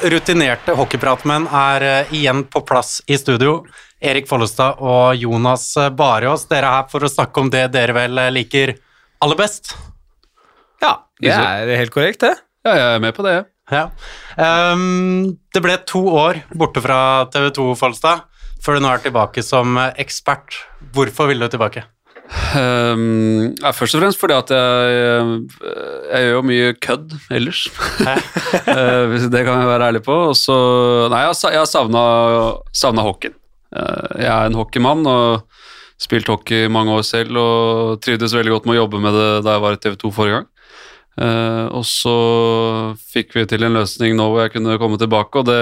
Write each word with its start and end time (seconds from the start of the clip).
Rutinerte 0.00 0.72
hockeypratmenn 0.78 1.44
er 1.52 1.84
eh, 1.84 2.12
igjen 2.16 2.44
på 2.48 2.62
plass 2.64 3.00
i 3.06 3.18
studio. 3.20 3.60
Erik 4.00 4.28
Follestad 4.30 4.80
og 4.80 5.18
Jonas 5.20 5.66
Barås, 5.96 6.46
dere 6.48 6.64
er 6.64 6.76
her 6.78 6.86
for 6.88 7.04
å 7.04 7.10
snakke 7.12 7.42
om 7.42 7.50
det 7.52 7.66
dere 7.74 7.92
vel 7.92 8.22
liker 8.32 8.72
aller 9.20 9.36
best. 9.36 9.74
Ja, 10.80 10.94
det 11.20 11.34
er 11.36 11.74
helt 11.76 11.92
korrekt, 11.92 12.24
det. 12.24 12.32
Ja, 12.64 12.72
jeg 12.78 12.96
er 12.96 13.04
med 13.04 13.12
på 13.16 13.26
det. 13.26 13.36
Ja. 13.70 13.84
Um, 14.40 15.36
det 15.52 15.60
ble 15.62 15.76
to 15.84 16.00
år 16.16 16.40
borte 16.56 16.80
fra 16.82 17.28
TV 17.32 17.50
2, 17.60 17.68
Follestad, 17.78 18.24
før 18.64 18.78
du 18.78 18.86
nå 18.86 18.94
er 18.94 19.04
tilbake 19.04 19.44
som 19.44 19.76
ekspert. 20.00 20.62
Hvorfor 20.96 21.28
ville 21.28 21.44
du 21.44 21.52
tilbake? 21.52 21.84
Um, 22.30 23.56
ja, 23.58 23.72
først 23.74 23.96
og 23.96 24.02
fremst 24.04 24.20
fordi 24.20 24.36
at 24.36 24.52
jeg, 24.54 25.30
jeg 26.10 26.26
gjør 26.26 26.36
jo 26.36 26.42
mye 26.46 26.74
kødd 26.78 27.14
ellers. 27.34 27.64
uh, 28.06 29.16
det 29.34 29.42
kan 29.46 29.58
jeg 29.58 29.70
være 29.70 29.88
ærlig 29.90 30.02
på. 30.06 30.16
Og 30.30 30.36
så 30.38 30.56
Nei, 31.10 31.24
jeg 31.26 31.58
har 31.58 31.70
savna 31.70 33.06
hockeyen. 33.06 33.36
Uh, 33.74 34.18
jeg 34.18 34.30
er 34.30 34.46
en 34.46 34.58
hockeymann 34.58 35.06
og 35.10 35.42
spilt 36.00 36.30
hockey 36.32 36.70
mange 36.72 36.94
år 36.96 37.04
selv 37.04 37.36
og 37.36 38.00
trivdes 38.04 38.34
veldig 38.34 38.54
godt 38.54 38.68
med 38.68 38.78
å 38.78 38.82
jobbe 38.84 39.02
med 39.02 39.14
det 39.14 39.28
da 39.44 39.56
jeg 39.56 39.64
var 39.66 39.76
i 39.76 39.82
TV 39.82 39.98
2 40.00 40.14
forrige 40.16 40.38
gang. 40.38 40.48
Og 41.76 41.82
så 41.84 42.14
fikk 43.12 43.34
vi 43.36 43.42
til 43.44 43.66
en 43.66 43.74
løsning 43.76 44.14
nå 44.16 44.30
hvor 44.30 44.46
jeg 44.46 44.54
kunne 44.54 44.78
komme 44.80 44.96
tilbake, 44.96 45.42
og 45.42 45.50
det 45.50 45.58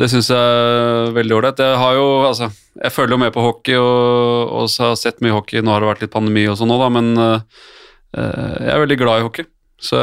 det 0.00 0.08
syns 0.08 0.30
jeg 0.32 0.40
er 0.40 1.12
veldig 1.12 1.36
ålreit. 1.36 1.60
Jeg 1.60 1.76
har 1.82 1.96
jo, 1.98 2.06
altså, 2.24 2.48
jeg 2.80 2.94
følger 2.94 3.16
jo 3.16 3.20
med 3.20 3.34
på 3.34 3.44
hockey 3.44 3.76
og, 3.76 4.54
og 4.56 4.70
har 4.80 4.96
sett 4.96 5.20
mye 5.24 5.34
hockey. 5.36 5.60
Nå 5.60 5.74
har 5.74 5.84
det 5.84 5.90
vært 5.90 6.04
litt 6.06 6.14
pandemi 6.14 6.46
og 6.48 6.56
sånn 6.56 6.70
nå, 6.72 6.78
da, 6.80 6.88
men 6.94 7.10
uh, 7.20 7.66
jeg 8.16 8.70
er 8.72 8.84
veldig 8.84 8.98
glad 9.02 9.20
i 9.20 9.26
hockey. 9.26 9.48
Så 9.80 10.00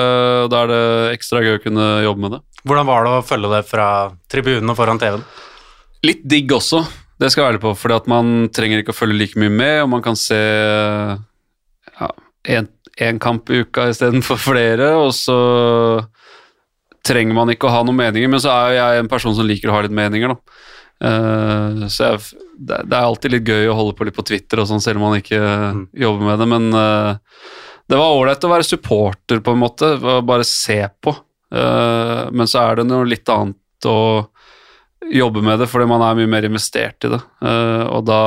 da 0.50 0.62
er 0.64 0.72
det 0.72 0.84
ekstra 1.16 1.42
gøy 1.46 1.58
å 1.58 1.64
kunne 1.64 1.88
jobbe 2.06 2.24
med 2.24 2.36
det. 2.36 2.42
Hvordan 2.68 2.88
var 2.90 3.06
det 3.06 3.16
å 3.16 3.26
følge 3.26 3.52
det 3.54 3.64
fra 3.70 3.90
tribunen 4.30 4.74
og 4.74 4.78
foran 4.78 5.02
TV-en? 5.02 5.26
Litt 6.06 6.24
digg 6.30 6.54
også, 6.54 6.84
det 7.22 7.32
skal 7.32 7.42
jeg 7.42 7.46
være 7.46 7.56
ærlig 7.56 7.66
på. 7.66 7.74
fordi 7.82 7.98
at 7.98 8.10
man 8.12 8.32
trenger 8.54 8.82
ikke 8.82 8.94
å 8.94 8.98
følge 8.98 9.18
like 9.18 9.42
mye 9.42 9.54
med, 9.54 9.76
og 9.86 9.92
man 9.96 10.06
kan 10.06 10.18
se 10.20 10.38
ja, 11.98 12.10
én 12.54 13.22
kamp 13.22 13.50
i 13.50 13.64
uka 13.66 13.90
istedenfor 13.92 14.42
flere. 14.42 14.94
Og 15.02 15.14
så 15.18 15.38
trenger 17.08 17.38
man 17.38 17.52
ikke 17.54 17.70
å 17.70 17.74
ha 17.74 17.84
noen 17.86 18.00
meninger, 18.00 18.32
men 18.32 18.42
så 18.44 18.52
er 18.54 18.72
jo 18.72 18.80
jeg 18.80 19.04
en 19.04 19.12
person 19.12 19.36
som 19.38 19.48
liker 19.48 19.72
å 19.72 19.78
ha 19.78 19.86
litt 19.86 19.96
meninger, 19.96 20.34
da. 20.34 20.60
Uh, 20.98 21.86
så 21.94 22.08
jeg, 22.08 22.42
det, 22.58 22.80
det, 22.90 22.96
er 22.98 23.04
alltid 23.04 23.36
litt 23.36 23.50
gøy 23.50 23.68
å 23.70 23.76
holde 23.78 23.94
på 23.98 24.08
litt 24.08 24.16
på 24.18 24.26
Twitter 24.26 24.64
og 24.64 24.66
sånn, 24.70 24.82
selv 24.82 24.98
om 24.98 25.12
man 25.12 25.20
ikke 25.20 25.38
mm. 25.38 25.84
jobber 26.02 26.26
med 26.26 26.42
det, 26.42 26.48
men 26.50 26.68
uh, 26.74 27.44
det 27.88 28.00
var 28.00 28.16
ålreit 28.16 28.48
å 28.48 28.52
være 28.52 28.66
supporter, 28.66 29.44
på 29.46 29.54
en 29.54 29.62
måte, 29.62 29.92
bare 30.26 30.48
se 30.48 30.82
på. 31.02 31.14
Uh, 31.54 32.28
men 32.34 32.50
så 32.50 32.66
er 32.66 32.82
det 32.82 32.88
noe 32.90 33.08
litt 33.08 33.30
annet 33.32 33.88
å 33.88 34.00
jobbe 35.08 35.44
med 35.46 35.62
det, 35.62 35.70
fordi 35.70 35.88
man 35.88 36.04
er 36.04 36.18
mye 36.18 36.34
mer 36.34 36.50
investert 36.50 37.06
i 37.06 37.12
det, 37.14 37.20
og 37.88 38.02
da, 38.10 38.22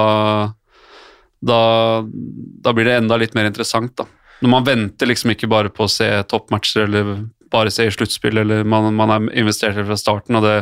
da 1.45 1.59
da 2.07 2.73
blir 2.73 2.87
det 2.87 2.95
enda 3.01 3.19
litt 3.21 3.35
mer 3.37 3.49
interessant, 3.51 3.93
da. 3.99 4.07
Når 4.41 4.53
man 4.55 4.65
venter 4.65 5.11
liksom 5.11 5.35
ikke 5.35 5.51
bare 5.51 5.73
på 5.73 5.85
å 5.85 5.91
se 5.91 6.09
toppmatcher 6.31 6.87
eller 6.87 7.11
bare 7.53 7.73
se 7.75 7.87
i 7.87 7.93
sluttspill, 7.95 8.43
eller 8.43 8.67
man, 8.69 8.91
man 8.97 9.15
er 9.15 9.29
investert 9.43 9.79
fra 9.79 9.99
starten, 9.99 10.39
og 10.39 10.47
det, 10.47 10.57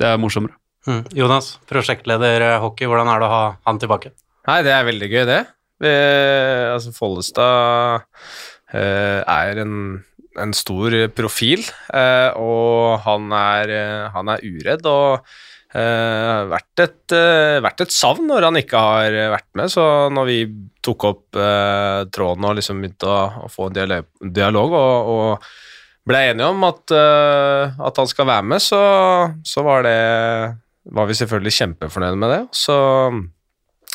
det 0.00 0.08
er 0.10 0.20
morsommere. 0.20 0.56
Mm. 0.88 1.02
Jonas, 1.12 1.54
prosjektleder 1.68 2.46
eh, 2.46 2.58
hockey, 2.62 2.88
hvordan 2.88 3.10
er 3.12 3.20
det 3.20 3.26
å 3.28 3.32
ha 3.34 3.42
han 3.68 3.80
tilbake? 3.82 4.14
Nei, 4.48 4.60
det 4.64 4.72
er 4.72 4.86
veldig 4.88 5.10
gøy, 5.12 5.24
det. 5.28 5.40
Vi, 5.80 5.90
altså, 6.72 6.92
Follestad 6.96 8.06
eh, 8.72 9.20
er 9.20 9.60
en, 9.60 9.76
en, 10.40 10.56
stor 10.56 10.96
profil, 11.16 11.64
eh, 11.92 12.30
og 12.40 13.00
han 13.04 13.28
er, 13.36 13.76
uh, 13.76 14.10
han 14.16 14.34
er 14.36 14.44
uredd. 14.48 14.88
og 14.88 15.30
Uh, 15.70 16.48
vært, 16.50 16.80
et, 16.82 17.12
uh, 17.14 17.60
vært, 17.62 17.84
et, 17.84 17.92
savn 17.94 18.24
når 18.26 18.42
han 18.48 18.56
ikke 18.58 18.78
har 18.82 19.14
vært 19.36 19.46
med. 19.54 19.70
Så 19.70 19.84
når 20.10 20.26
vi 20.26 20.38
tok 20.82 21.06
opp 21.06 21.38
uh, 21.38 22.02
tråden 22.10 22.48
og 22.48 22.56
liksom 22.58 22.80
begynte 22.82 23.06
å, 23.06 23.44
å 23.46 23.50
få 23.52 23.68
en 23.68 23.76
dialog, 23.76 24.08
dialog 24.34 24.74
og, 24.74 25.12
og, 25.14 25.52
ble 26.08 26.20
enige 26.30 26.48
om 26.48 26.64
at, 26.68 26.82
uh, 26.94 27.76
at 27.86 28.00
han 28.00 28.08
skal 28.10 28.28
være 28.30 28.46
med, 28.52 28.62
så, 28.64 28.80
så, 29.46 29.64
var 29.66 29.84
det 29.86 29.98
var 30.90 31.08
vi 31.10 31.18
selvfølgelig 31.18 31.56
kjempefornøyde 31.58 32.20
med 32.20 32.32
det. 32.34 32.40
Så, 32.56 32.78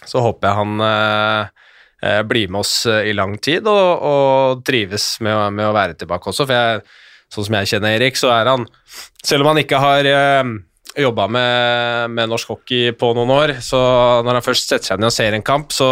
så 0.06 0.22
håper 0.24 0.50
jeg 0.50 0.60
han 0.60 0.86
uh, 0.86 2.22
blir 2.30 2.52
med 2.54 2.62
oss 2.62 2.76
i 2.86 3.16
lang 3.18 3.34
tid 3.42 3.66
og, 3.72 4.06
og 4.06 4.62
trives 4.68 5.16
med, 5.26 5.34
med, 5.58 5.66
å 5.66 5.76
være 5.76 5.98
tilbake 5.98 6.30
også. 6.30 6.46
For 6.46 6.54
jeg, 6.54 6.86
sånn 7.34 7.50
som 7.50 7.60
jeg 7.60 7.74
kjenner 7.74 7.98
Erik, 7.98 8.20
så 8.20 8.30
er 8.36 8.52
han 8.52 8.68
Selv 9.26 9.42
om 9.42 9.54
han 9.54 9.64
ikke 9.64 9.82
har 9.82 10.06
uh, 10.06 10.56
jobba 10.96 11.28
med, 11.28 12.12
med, 12.14 12.30
norsk 12.32 12.54
hockey 12.54 12.94
på 12.96 13.12
noen 13.18 13.32
år, 13.34 13.56
så 13.64 13.80
når 14.26 14.40
han 14.40 14.46
først 14.46 14.70
setter 14.70 14.92
seg 14.92 15.02
ned 15.02 15.10
og 15.10 15.16
ser 15.16 15.36
en 15.36 15.46
kamp, 15.46 15.74
så, 15.76 15.90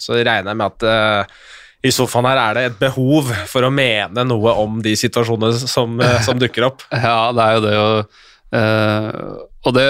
så 0.00 0.16
regner 0.16 0.52
jeg 0.52 0.60
med 0.60 0.68
at 0.70 0.86
uh, 0.88 1.40
i 1.86 1.92
sofaen 1.94 2.26
her 2.26 2.40
er 2.42 2.56
det 2.56 2.64
et 2.68 2.78
behov 2.80 3.30
for 3.50 3.66
å 3.66 3.70
mene 3.70 4.24
noe 4.26 4.54
om 4.58 4.80
de 4.82 4.96
situasjonene 4.98 5.68
som, 5.70 5.94
eh, 6.02 6.18
som 6.26 6.40
dukker 6.40 6.66
opp. 6.70 6.82
Ja, 7.08 7.30
det 7.34 7.44
er 7.44 7.54
jo 7.54 7.62
det. 7.64 7.76
Og, 7.78 8.24
uh, 8.58 9.44
og 9.68 9.76
det, 9.76 9.86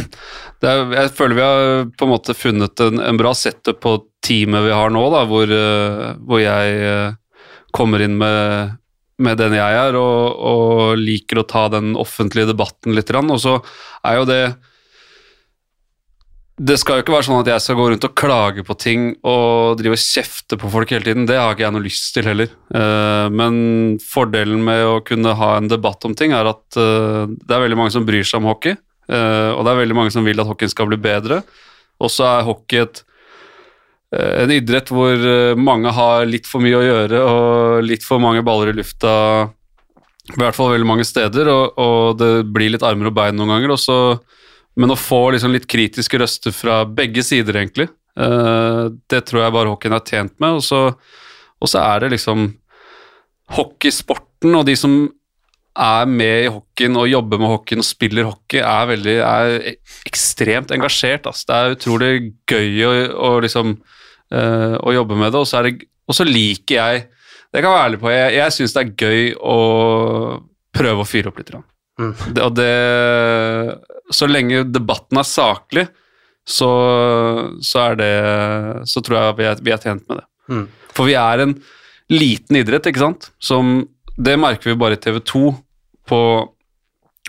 det 0.64 0.74
Jeg 0.96 1.12
føler 1.18 1.38
vi 1.38 1.46
har 1.46 1.86
på 1.94 2.08
en 2.08 2.12
måte 2.14 2.34
funnet 2.34 2.82
en, 2.82 3.02
en 3.04 3.20
bra 3.20 3.34
setup 3.36 3.78
på 3.84 3.94
teamet 4.26 4.66
vi 4.66 4.74
har 4.74 4.90
nå, 4.92 5.04
da, 5.14 5.22
hvor, 5.30 5.54
uh, 5.54 6.10
hvor 6.26 6.42
jeg 6.42 7.14
kommer 7.70 8.02
inn 8.02 8.16
med, 8.18 8.74
med 9.22 9.38
den 9.38 9.54
jeg 9.54 9.78
er, 9.84 9.94
og, 10.00 10.34
og, 10.34 10.98
liker 10.98 11.42
å 11.42 11.46
ta 11.46 11.68
den 11.70 11.94
offentlige 12.00 12.50
debatten 12.50 12.96
litt. 12.96 13.12
Og 13.14 13.38
så 13.38 13.60
er 14.02 14.18
jo 14.18 14.26
det 14.26 14.42
det 16.60 16.76
skal 16.76 16.98
jo 16.98 17.04
ikke 17.04 17.14
være 17.14 17.24
sånn 17.24 17.40
at 17.40 17.48
jeg 17.54 17.62
skal 17.64 17.76
gå 17.78 17.84
rundt 17.88 18.04
og 18.04 18.16
klage 18.18 18.62
på 18.66 18.74
ting 18.76 19.04
og 19.24 19.78
drive 19.80 19.96
og 19.96 20.02
kjefte 20.02 20.58
på 20.60 20.68
folk 20.72 20.90
hele 20.92 21.06
tiden. 21.06 21.24
Det 21.28 21.38
har 21.38 21.54
ikke 21.54 21.64
jeg 21.64 21.72
noe 21.72 21.84
lyst 21.86 22.08
til 22.12 22.26
heller. 22.28 22.50
Eh, 22.76 23.28
men 23.32 23.54
fordelen 24.04 24.60
med 24.66 24.84
å 24.84 24.98
kunne 25.06 25.32
ha 25.38 25.54
en 25.56 25.70
debatt 25.70 26.04
om 26.04 26.16
ting, 26.16 26.34
er 26.36 26.50
at 26.50 26.76
eh, 26.76 27.30
det 27.32 27.54
er 27.56 27.62
veldig 27.64 27.78
mange 27.80 27.94
som 27.94 28.04
bryr 28.04 28.26
seg 28.28 28.42
om 28.42 28.50
hockey. 28.50 28.76
Eh, 29.08 29.50
og 29.54 29.62
det 29.64 29.72
er 29.72 29.80
veldig 29.80 29.96
mange 29.96 30.12
som 30.12 30.26
vil 30.28 30.42
at 30.42 30.50
hockeyen 30.50 30.72
skal 30.72 30.90
bli 30.90 30.98
bedre. 31.00 31.38
Og 32.00 32.12
så 32.12 32.26
er 32.28 32.44
hockey 32.48 32.82
et, 32.82 33.00
en 34.20 34.52
idrett 34.52 34.92
hvor 34.92 35.24
mange 35.56 35.94
har 35.96 36.26
litt 36.28 36.48
for 36.50 36.64
mye 36.64 36.76
å 36.76 36.84
gjøre 36.84 37.22
og 37.22 37.86
litt 37.86 38.04
for 38.04 38.20
mange 38.20 38.42
baller 38.44 38.72
i 38.72 38.76
lufta, 38.76 39.14
i 40.34 40.36
hvert 40.40 40.56
fall 40.56 40.74
veldig 40.74 40.88
mange 40.88 41.06
steder, 41.06 41.48
og, 41.52 41.78
og 41.80 42.20
det 42.20 42.30
blir 42.52 42.72
litt 42.74 42.84
armer 42.84 43.08
og 43.08 43.16
bein 43.16 43.38
noen 43.38 43.54
ganger. 43.54 43.76
og 43.76 43.80
så 43.80 43.98
men 44.80 44.94
å 44.94 44.98
få 44.98 45.30
liksom 45.34 45.52
litt 45.54 45.68
kritiske 45.70 46.20
røster 46.22 46.54
fra 46.56 46.82
begge 46.88 47.24
sider, 47.26 47.58
egentlig, 47.60 47.90
uh, 48.20 48.88
det 49.12 49.24
tror 49.28 49.44
jeg 49.44 49.56
bare 49.56 49.72
hockeyen 49.74 49.96
er 49.98 50.06
tjent 50.08 50.36
med. 50.40 50.58
Og 50.60 50.64
så, 50.64 50.82
og 51.60 51.70
så 51.70 51.82
er 51.84 52.04
det 52.04 52.14
liksom 52.16 52.48
hockeysporten 53.56 54.54
og 54.56 54.64
de 54.68 54.76
som 54.78 55.00
er 55.80 56.08
med 56.10 56.44
i 56.44 56.50
hockeyen 56.50 56.98
og 56.98 57.08
jobber 57.10 57.40
med 57.40 57.52
hockeyen 57.52 57.82
og 57.82 57.86
spiller 57.86 58.26
hockey, 58.26 58.60
er, 58.62 58.88
veldig, 58.90 59.16
er 59.22 59.54
ekstremt 60.08 60.72
engasjert. 60.74 61.28
Altså. 61.30 61.46
Det 61.46 61.56
er 61.58 61.76
utrolig 61.76 62.12
gøy 62.50 62.84
å, 62.86 62.92
å 63.14 63.32
liksom 63.44 63.76
uh, 63.76 64.76
å 64.80 64.94
jobbe 64.96 65.18
med 65.18 65.34
det, 65.34 65.40
og 65.40 66.16
så, 66.16 66.26
liker 66.26 66.74
jeg 66.74 67.02
Det 67.50 67.60
kan 67.60 67.70
jeg 67.70 67.76
være 67.76 67.86
ærlig 67.88 68.00
på, 68.02 68.10
jeg, 68.14 68.34
jeg 68.38 68.56
syns 68.56 68.74
det 68.74 68.82
er 68.82 68.94
gøy 69.04 69.30
å 69.42 69.58
prøve 70.74 71.02
å 71.02 71.08
fyre 71.08 71.30
opp 71.30 71.40
litt. 71.40 71.52
Mm. 72.00 72.12
Det, 72.32 72.44
og 72.46 72.54
det 72.56 74.14
Så 74.16 74.26
lenge 74.30 74.62
debatten 74.64 75.20
er 75.20 75.26
saklig, 75.28 75.82
så, 76.48 76.70
så 77.60 77.82
er 77.82 77.98
det 78.00 78.14
Så 78.88 79.02
tror 79.04 79.18
jeg 79.18 79.36
vi 79.40 79.48
er, 79.50 79.60
vi 79.68 79.74
er 79.74 79.82
tjent 79.82 80.06
med 80.08 80.22
det. 80.22 80.26
Mm. 80.50 80.64
For 80.96 81.10
vi 81.10 81.18
er 81.20 81.44
en 81.44 81.58
liten 82.10 82.58
idrett, 82.58 82.88
ikke 82.88 83.04
sant, 83.04 83.28
som 83.38 83.84
Det 84.16 84.38
merker 84.40 84.72
vi 84.72 84.80
bare 84.80 84.96
i 84.96 85.02
TV 85.02 85.20
2 85.20 85.44
på 86.10 86.22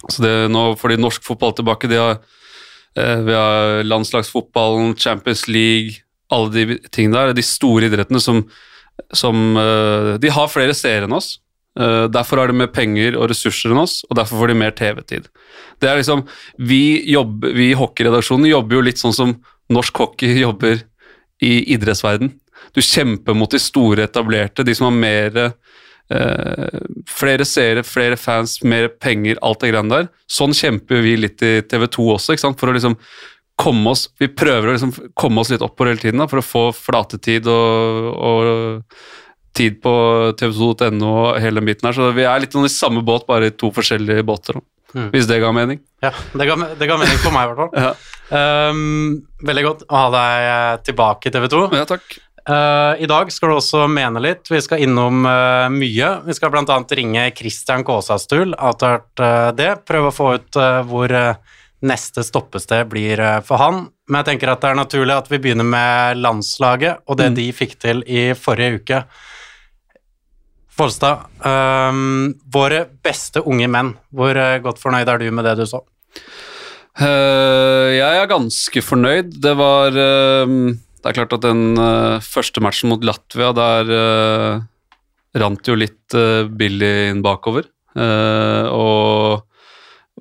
så 0.10 0.24
det 0.24 0.36
nå, 0.50 0.64
Fordi 0.80 0.98
norsk 0.98 1.26
fotball 1.26 1.54
tilbake, 1.58 1.90
de 1.92 2.00
har, 2.00 2.22
eh, 2.98 3.20
vi 3.22 3.36
har 3.38 3.84
landslagsfotballen, 3.86 4.96
Champions 4.98 5.48
League, 5.48 6.02
alle 6.32 6.50
de 6.50 6.80
tingene 6.90 7.20
der. 7.20 7.34
De 7.38 7.46
store 7.46 7.86
idrettene 7.90 8.22
som, 8.22 8.42
som 9.14 9.58
eh, 9.58 10.18
De 10.18 10.32
har 10.34 10.50
flere 10.50 10.74
seere 10.74 11.06
enn 11.06 11.18
oss. 11.18 11.36
Uh, 11.80 12.10
derfor 12.12 12.42
har 12.42 12.52
de 12.52 12.58
mer 12.60 12.68
penger 12.76 13.16
og 13.16 13.30
ressurser 13.32 13.72
enn 13.72 13.80
oss, 13.80 14.02
og 14.10 14.18
derfor 14.20 14.42
får 14.42 14.52
de 14.52 14.60
mer 14.60 14.76
TV-tid. 14.76 15.30
Det 15.80 15.90
er 15.90 16.02
liksom, 16.02 16.26
Vi, 16.60 16.84
jobber, 17.12 17.54
vi 17.56 17.72
i 17.72 17.78
hockeyredaksjonen 17.80 18.50
jobber 18.52 18.78
jo 18.78 18.86
litt 18.90 19.02
sånn 19.02 19.16
som 19.16 19.36
norsk 19.72 20.04
hockey 20.04 20.40
jobber 20.46 20.84
i 21.42 21.54
idrettsverden. 21.74 22.34
Du 22.76 22.82
kjemper 22.84 23.36
mot 23.36 23.52
de 23.52 23.60
store, 23.60 24.06
etablerte, 24.06 24.64
de 24.64 24.76
som 24.78 24.88
har 24.90 24.96
mer 24.96 25.40
eh, 25.42 26.82
flere 27.10 27.48
seere, 27.48 27.84
flere 27.88 28.18
fans, 28.20 28.60
mer 28.64 28.92
penger, 29.02 29.40
alt 29.42 29.64
det 29.64 29.72
greiene 29.72 29.96
der. 29.96 30.10
Sånn 30.30 30.54
kjemper 30.56 31.02
vi 31.04 31.16
litt 31.20 31.42
i 31.44 31.54
TV2 31.66 32.08
også, 32.16 32.36
ikke 32.36 32.46
sant? 32.46 32.60
for 32.62 32.72
å 32.72 32.76
liksom 32.78 32.98
komme 33.62 33.92
oss 33.92 34.08
Vi 34.18 34.30
prøver 34.34 34.70
å 34.70 34.74
liksom 34.74 34.94
komme 35.20 35.44
oss 35.44 35.52
litt 35.52 35.62
opp 35.62 35.76
på 35.78 35.86
hele 35.86 36.02
tiden 36.02 36.22
da, 36.22 36.26
for 36.30 36.42
å 36.42 36.46
få 36.46 36.62
flatetid 36.74 37.50
og, 37.52 38.08
og 38.16 38.96
tid 39.58 39.82
på 39.84 39.92
tv2.no 40.40 41.12
og 41.12 41.40
hele 41.44 41.60
den 41.60 41.68
biten 41.68 41.90
her, 41.90 41.96
så 41.98 42.12
vi 42.16 42.24
er 42.28 42.40
litt 42.44 42.54
sånn 42.56 42.68
i 42.68 42.72
samme 42.72 43.04
båt, 43.06 43.26
bare 43.28 43.50
i 43.52 43.56
to 43.56 43.72
forskjellige 43.76 44.24
båter. 44.28 44.62
Mm. 44.96 45.10
Hvis 45.14 45.28
det 45.30 45.40
ga 45.40 45.52
mening. 45.56 45.80
Ja, 46.04 46.12
det 46.36 46.48
ga, 46.50 46.56
det 46.80 46.88
ga 46.90 46.98
mening 47.00 47.20
for 47.24 47.32
meg, 47.36 47.48
i 47.48 47.54
hvert 47.54 47.64
fall. 47.66 47.78
Ja, 47.90 47.94
Um, 48.32 49.26
veldig 49.44 49.64
godt 49.66 49.82
å 49.92 49.98
ha 49.98 50.10
deg 50.14 50.46
eh, 50.48 50.76
tilbake 50.88 51.28
i 51.28 51.34
TV 51.36 51.50
2. 51.52 51.58
ja 51.76 51.84
takk. 51.90 52.14
Uh, 52.48 52.96
I 53.04 53.10
dag 53.12 53.28
skal 53.36 53.52
du 53.52 53.56
også 53.58 53.82
mene 53.92 54.22
litt. 54.24 54.48
Vi 54.48 54.62
skal 54.64 54.80
innom 54.86 55.26
uh, 55.28 55.68
mye. 55.68 56.12
Vi 56.24 56.36
skal 56.38 56.54
bl.a. 56.54 56.78
ringe 56.96 57.26
Christian 57.36 57.84
Kaasastul, 57.84 58.56
avtalt 58.56 59.20
uh, 59.20 59.52
det. 59.52 59.74
Prøve 59.84 60.14
å 60.14 60.16
få 60.16 60.30
ut 60.40 60.60
hvor 60.88 61.12
neste 61.84 62.24
stoppested 62.24 62.88
blir 62.94 63.20
for 63.44 63.60
han. 63.60 63.84
Men 64.08 64.22
jeg 64.22 64.30
tenker 64.32 64.54
at 64.54 64.64
det 64.64 64.72
er 64.72 64.80
naturlig 64.80 65.18
at 65.18 65.28
vi 65.28 65.42
begynner 65.44 65.68
med 65.68 66.24
landslaget 66.24 67.04
og 67.12 67.20
det 67.20 67.34
Mm. 67.34 67.38
de 67.42 67.50
fikk 67.60 67.76
til 67.84 68.04
i 68.08 68.30
forrige 68.32 68.80
uke. 68.80 69.04
Folstad, 70.82 71.28
um, 71.46 72.32
våre 72.50 72.88
beste 73.06 73.44
unge 73.46 73.68
menn. 73.70 73.92
Hvor 74.10 74.34
eh, 74.34 74.58
godt 74.64 74.80
fornøyd 74.82 75.12
er 75.12 75.22
du 75.22 75.28
med 75.30 75.46
det 75.46 75.60
du 75.60 75.68
så? 75.70 75.84
Uh, 76.98 77.94
jeg 77.94 78.18
er 78.18 78.32
ganske 78.32 78.82
fornøyd. 78.82 79.36
Det 79.44 79.54
var 79.60 79.94
uh, 79.94 80.56
Det 80.74 81.12
er 81.12 81.18
klart 81.20 81.38
at 81.38 81.46
den 81.46 81.78
uh, 81.78 82.18
første 82.26 82.66
matchen 82.66 82.90
mot 82.90 83.06
Latvia, 83.06 83.52
der 83.54 83.94
rant 85.38 85.70
jo 85.70 85.78
litt 85.78 86.18
billig 86.58 86.92
inn 87.14 87.22
bakover. 87.24 87.70
Og 87.96 89.46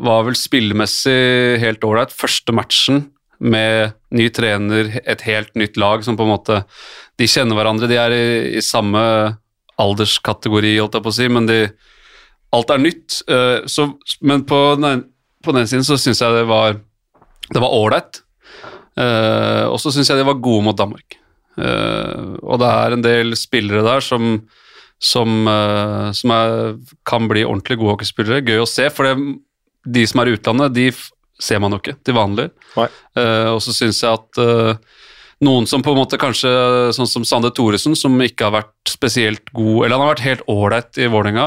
var 0.06 0.22
vel 0.28 0.36
spillemessig 0.38 1.58
helt 1.64 1.82
ålreit. 1.88 2.12
Første 2.14 2.54
matchen 2.54 3.08
med 3.42 3.96
ny 4.14 4.28
trener, 4.30 4.92
et 5.02 5.24
helt 5.26 5.56
nytt 5.58 5.80
lag 5.80 6.04
som 6.06 6.20
på 6.20 6.28
en 6.28 6.34
måte 6.36 6.60
De 7.18 7.26
kjenner 7.26 7.56
hverandre, 7.56 7.88
de 7.90 7.98
er 7.98 8.14
i, 8.14 8.26
i 8.60 8.62
samme 8.62 9.00
alderskategori, 9.80 10.76
holdt 10.78 10.98
jeg 10.98 11.06
på 11.06 11.14
å 11.14 11.18
si, 11.20 11.30
men 11.32 11.48
de 11.50 11.62
Alt 12.50 12.72
er 12.74 12.80
nytt. 12.82 13.20
Uh, 13.30 13.62
så, 13.70 13.84
men 14.26 14.40
på 14.42 14.56
den, 14.82 15.04
på 15.38 15.52
den 15.54 15.68
siden 15.70 15.84
så 15.86 15.94
syns 16.02 16.18
jeg 16.18 16.34
det 16.34 16.48
var 16.50 16.80
det 17.50 17.62
var 17.62 17.74
ålreit. 17.74 18.22
Uh, 18.98 19.66
og 19.70 19.78
så 19.82 19.92
syns 19.94 20.10
jeg 20.10 20.20
de 20.20 20.26
var 20.28 20.42
gode 20.42 20.64
mot 20.66 20.78
Danmark. 20.78 21.18
Uh, 21.58 22.36
og 22.42 22.60
det 22.62 22.70
er 22.70 22.96
en 22.96 23.04
del 23.04 23.36
spillere 23.38 23.84
der 23.86 24.04
som, 24.04 24.36
som, 25.02 25.42
uh, 25.48 26.10
som 26.16 26.34
er, 26.34 26.74
kan 27.08 27.28
bli 27.30 27.44
ordentlig 27.46 27.80
gode 27.80 27.96
hockeyspillere. 27.96 28.44
Gøy 28.46 28.62
å 28.62 28.68
se, 28.70 28.88
for 28.94 29.08
det, 29.08 29.16
de 29.86 30.06
som 30.08 30.22
er 30.22 30.30
i 30.30 30.36
utlandet, 30.38 30.76
de 30.76 30.88
ser 31.40 31.62
man 31.62 31.74
jo 31.74 31.80
ikke 31.80 31.96
til 32.04 32.18
vanlig. 32.18 32.50
Og 33.16 33.60
så 33.64 33.72
syns 33.72 34.02
jeg 34.02 34.12
at 34.12 34.40
noen 35.44 35.66
som 35.68 35.82
på 35.84 35.94
en 35.94 36.00
måte 36.02 36.20
kanskje, 36.20 36.50
sånn 36.96 37.08
som 37.08 37.26
Sande 37.26 37.52
Thoresen, 37.56 37.96
som 37.96 38.16
ikke 38.20 38.48
har 38.48 38.58
vært 38.58 38.92
spesielt 38.92 39.52
god 39.56 39.86
Eller 39.86 39.96
han 39.96 40.04
har 40.04 40.14
vært 40.14 40.26
helt 40.26 40.48
ålreit 40.52 41.00
i 41.00 41.08
Vålerenga, 41.10 41.46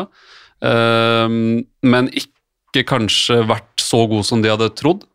eh, 0.65 1.39
men 1.93 2.11
ikke 2.17 2.85
kanskje 2.89 3.43
vært 3.45 3.83
så 3.83 4.05
god 4.09 4.25
som 4.25 4.41
de 4.41 4.49
hadde 4.49 4.71
trodd. 4.79 5.05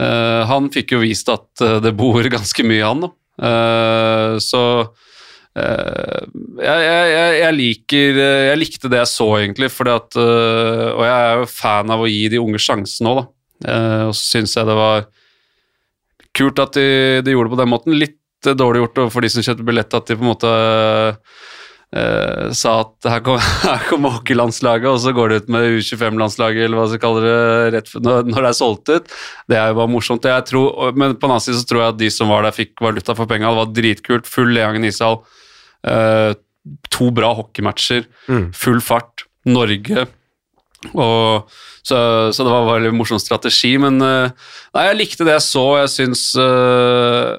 Uh, 0.00 0.42
han 0.48 0.70
fikk 0.72 0.96
jo 0.96 1.02
vist 1.02 1.28
at 1.30 1.62
eh, 1.62 1.78
det 1.84 1.92
bor 1.98 2.24
ganske 2.32 2.64
mye 2.66 2.80
i 2.80 2.84
han, 2.86 3.04
da. 3.04 3.10
Uh, 3.42 4.34
så 4.42 4.62
uh, 4.82 6.22
jeg, 6.60 6.80
jeg, 6.84 7.36
jeg, 7.38 7.54
liker 7.56 8.18
Jeg 8.20 8.58
likte 8.60 8.90
det 8.92 9.00
jeg 9.02 9.10
så, 9.10 9.28
egentlig, 9.40 9.70
fordi 9.72 9.94
at 9.94 10.18
Og 10.20 11.00
jeg 11.06 11.14
er 11.16 11.40
jo 11.40 11.48
fan 11.48 11.92
av 11.92 12.04
å 12.04 12.10
gi 12.10 12.26
de 12.32 12.40
unge 12.40 12.60
sjansen 12.62 13.08
òg, 13.10 13.22
da. 13.22 13.26
Og 14.08 14.14
så 14.16 14.22
syns 14.38 14.56
jeg 14.56 14.66
det 14.66 14.74
var 14.74 15.04
kult 16.36 16.60
at 16.62 16.76
de, 16.78 16.86
de 17.24 17.34
gjorde 17.34 17.50
det 17.50 17.56
på 17.56 17.62
den 17.62 17.72
måten. 17.72 17.98
Litt 17.98 18.48
eh, 18.48 18.56
dårlig 18.58 18.84
gjort 18.84 19.02
for 19.14 19.24
de 19.24 19.32
som 19.32 19.46
kjøpte 19.46 19.66
billett, 19.66 19.98
at 19.98 20.08
de 20.08 20.18
på 20.18 20.24
en 20.24 20.32
måte 20.34 20.54
Uh, 21.92 22.48
sa 22.56 22.78
at 22.86 23.04
her 23.04 23.20
kommer 23.20 23.80
kom 23.90 24.06
hockeylandslaget, 24.08 24.88
og 24.88 25.00
så 25.02 25.10
går 25.12 25.28
de 25.28 25.40
ut 25.42 25.50
med 25.52 25.74
U25-landslaget, 25.76 26.64
eller 26.64 26.80
hva 26.80 26.86
de 26.88 27.00
kaller 27.02 27.26
det, 27.26 27.42
rett 27.74 27.90
når, 28.00 28.30
når 28.30 28.38
det 28.38 28.48
er 28.48 28.56
solgt 28.56 28.92
ut. 28.94 29.12
Det 29.52 29.58
er 29.60 29.68
jo 29.68 29.76
bare 29.76 29.92
morsomt. 29.92 30.28
Tror, 30.48 30.94
men 30.96 31.18
på 31.18 31.26
den 31.26 31.34
annen 31.34 31.44
side 31.44 31.58
så 31.60 31.68
tror 31.68 31.82
jeg 31.82 31.92
at 31.92 32.00
de 32.00 32.08
som 32.14 32.32
var 32.32 32.46
der, 32.46 32.56
fikk 32.56 32.80
valuta 32.80 33.12
for 33.18 33.28
penga. 33.28 33.50
Det 33.52 33.60
var 33.60 33.76
dritkult. 33.76 34.30
Full 34.32 34.54
Leangen 34.56 34.88
ishall. 34.88 35.20
Uh, 35.84 36.32
to 36.88 37.10
bra 37.12 37.34
hockeymatcher. 37.42 38.08
Mm. 38.24 38.48
Full 38.56 38.80
fart. 38.80 39.26
Norge. 39.44 40.06
Og, 40.90 41.54
så, 41.86 41.96
så 42.34 42.44
det 42.44 42.50
var 42.50 42.64
en 42.64 42.70
veldig 42.72 42.92
morsom 42.96 43.20
strategi, 43.22 43.74
men 43.80 44.02
eh, 44.02 44.34
Nei, 44.74 44.84
jeg 44.88 44.98
likte 44.98 45.26
det 45.28 45.36
jeg 45.36 45.46
så. 45.46 45.64
Jeg 45.82 45.90
syns 45.92 46.22
uh, 46.40 47.38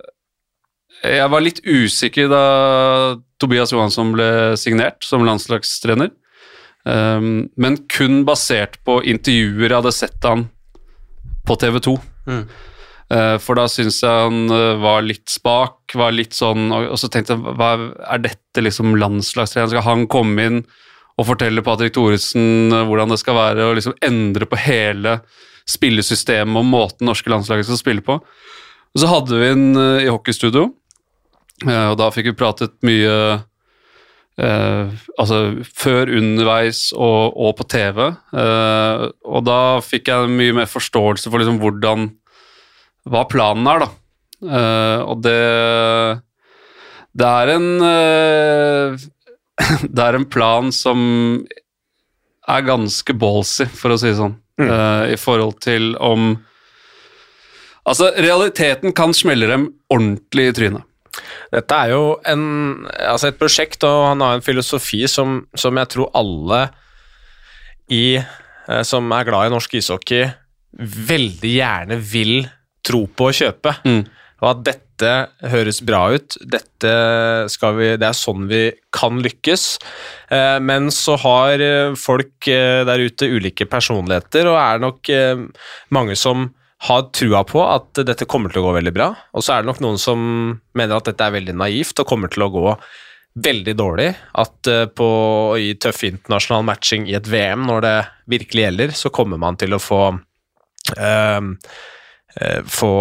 Jeg 1.04 1.30
var 1.34 1.44
litt 1.44 1.64
usikker 1.66 2.30
da 2.32 2.44
Tobias 3.42 3.74
Johansson 3.74 4.14
ble 4.16 4.28
signert 4.60 5.04
som 5.08 5.26
landslagstrener. 5.28 6.14
Um, 6.84 7.48
men 7.56 7.80
kun 7.92 8.26
basert 8.28 8.76
på 8.84 8.98
intervjuer 9.08 9.70
jeg 9.70 9.78
hadde 9.78 9.96
sett 9.96 10.28
han 10.28 10.46
på 11.48 11.56
TV 11.60 11.80
2. 11.88 11.96
Mm. 12.28 12.46
Uh, 13.14 13.36
for 13.44 13.60
da 13.60 13.66
syns 13.72 14.02
jeg 14.04 14.28
han 14.28 14.54
var 14.84 15.04
litt 15.04 15.26
spak, 15.32 15.96
var 16.00 16.16
litt 16.16 16.34
sånn 16.38 16.72
Og, 16.72 16.86
og 16.96 17.00
så 17.02 17.10
tenkte 17.12 17.36
jeg, 17.36 17.56
hva 17.60 17.74
er 18.14 18.24
dette 18.24 18.64
liksom 18.64 18.96
landslagstrener? 19.00 19.74
Skal 19.74 19.88
han 19.90 20.08
komme 20.12 20.48
inn 20.48 20.64
og 21.20 21.28
fortelle 21.28 21.64
Patrick 21.66 21.94
Thoresen 21.96 22.74
eh, 22.74 22.86
hvordan 22.90 23.14
det 23.14 23.20
skal 23.22 23.38
være, 23.38 23.68
og 23.70 23.78
liksom 23.78 23.98
endre 24.06 24.48
på 24.50 24.60
hele 24.66 25.20
spillesystemet 25.70 26.60
og 26.60 26.68
måten 26.68 27.08
norske 27.08 27.32
landslaget 27.32 27.70
skal 27.70 27.80
spille 27.80 28.04
på? 28.06 28.18
Og 28.94 29.02
så 29.02 29.10
hadde 29.10 29.40
vi 29.40 29.52
en 29.54 29.66
eh, 29.80 30.06
i 30.08 30.12
hockeystudio, 30.12 30.68
eh, 31.68 31.88
og 31.92 31.98
da 32.02 32.10
fikk 32.14 32.32
vi 32.32 32.38
pratet 32.38 32.74
mye 32.86 33.14
eh, 34.42 34.92
altså 35.22 35.40
før, 35.70 36.12
underveis 36.18 36.88
og, 36.98 37.38
og 37.38 37.56
på 37.62 37.68
TV. 37.74 38.04
eh, 38.34 39.08
og 39.30 39.46
da 39.48 39.60
fikk 39.86 40.10
jeg 40.12 40.34
mye 40.34 40.58
mer 40.62 40.70
forståelse 40.70 41.30
for 41.30 41.42
liksom 41.42 41.62
hvordan 41.62 42.12
hva 43.12 43.26
planen 43.28 43.68
er, 43.68 43.84
da. 43.84 43.90
Eh, 44.44 45.00
og 45.08 45.22
det 45.24 45.40
Det 47.14 47.28
er 47.30 47.50
en 47.54 47.68
Det 49.96 50.04
er 50.04 50.18
en 50.18 50.26
plan 50.30 50.72
som 50.74 51.00
er 52.44 52.66
ganske 52.68 53.14
ballsy, 53.16 53.68
for 53.72 53.94
å 53.94 54.00
si 54.00 54.10
det 54.12 54.20
sånn, 54.22 54.40
Mm. 54.54 54.68
uh, 54.70 55.08
i 55.10 55.16
forhold 55.18 55.56
til 55.66 55.96
om 55.98 56.36
Altså, 57.90 58.12
realiteten 58.16 58.94
kan 58.96 59.12
smelle 59.18 59.48
dem 59.50 59.64
ordentlig 59.92 60.46
i 60.46 60.54
trynet. 60.56 60.86
Dette 61.52 61.76
er 61.76 61.90
jo 61.92 62.04
en, 62.30 62.46
altså 62.96 63.28
et 63.28 63.40
prosjekt, 63.42 63.84
og 63.84 64.06
han 64.08 64.22
har 64.24 64.38
en 64.38 64.46
filosofi 64.46 65.02
som, 65.12 65.42
som 65.58 65.76
jeg 65.82 65.90
tror 65.92 66.14
alle 66.16 66.62
i, 67.92 68.16
eh, 68.16 68.84
som 68.88 69.12
er 69.12 69.28
glad 69.28 69.50
i 69.50 69.54
norsk 69.58 69.76
ishockey, 69.82 70.30
veldig 70.80 71.52
gjerne 71.58 72.00
vil 72.00 72.48
tro 72.88 73.04
på 73.08 73.28
å 73.28 73.36
kjøpe. 73.36 73.76
Mm. 73.84 74.02
Og 74.40 74.48
at 74.54 74.64
dette 74.94 75.50
høres 75.50 75.82
bra 75.82 76.06
ut, 76.14 76.36
dette 76.40 76.94
skal 77.52 77.78
vi, 77.78 77.88
det 77.98 78.08
er 78.08 78.18
sånn 78.18 78.48
vi 78.50 78.72
kan 78.94 79.20
lykkes. 79.24 79.64
Eh, 80.30 80.58
men 80.62 80.92
så 80.94 81.18
har 81.22 81.62
eh, 81.62 81.96
folk 81.98 82.48
eh, 82.48 82.84
der 82.86 83.02
ute 83.02 83.30
ulike 83.30 83.66
personligheter, 83.70 84.48
og 84.52 84.60
er 84.60 84.84
nok 84.84 85.14
mange 85.94 86.18
som 86.20 86.52
har 86.84 87.08
trua 87.16 87.44
på 87.48 87.62
at 87.64 88.04
dette 88.04 88.28
kommer 88.28 88.52
til 88.52 88.62
å 88.62 88.68
gå 88.68 88.76
veldig 88.78 88.94
bra, 88.96 89.14
og 89.34 89.44
så 89.44 89.56
er 89.56 89.64
det 89.64 89.72
nok 89.72 89.82
noen 89.84 90.00
som 90.02 90.20
mener 90.76 90.98
at 90.98 91.08
dette 91.08 91.26
er 91.26 91.36
veldig 91.38 91.56
naivt 91.56 92.00
og 92.02 92.10
kommer 92.10 92.32
til 92.32 92.44
å 92.44 92.52
gå 92.52 92.74
veldig 93.44 93.76
dårlig. 93.80 94.10
At 94.38 94.68
på 94.68 94.92
på, 95.00 95.08
i 95.58 95.74
tøff 95.80 96.04
internasjonal 96.10 96.68
matching 96.68 97.08
i 97.08 97.16
et 97.18 97.30
VM, 97.32 97.64
når 97.70 97.86
det 97.88 97.96
virkelig 98.36 98.68
gjelder, 98.68 98.96
så 99.00 99.14
kommer 99.16 99.40
man 99.42 99.58
til 99.58 99.74
å 99.74 99.82
få 99.82 100.02
eh, 100.98 101.50
få 102.66 102.92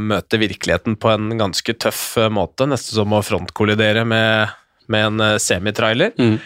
møte 0.00 0.40
virkeligheten 0.42 0.98
på 1.00 1.12
en 1.14 1.32
ganske 1.40 1.76
tøff 1.80 2.18
eh, 2.20 2.30
måte, 2.32 2.68
nesten 2.68 2.98
som 2.98 3.16
å 3.16 3.22
frontkollidere 3.24 4.04
med, 4.08 4.54
med 4.92 5.08
en 5.08 5.24
eh, 5.24 5.40
semitrailer. 5.42 6.12
Mm. 6.20 6.36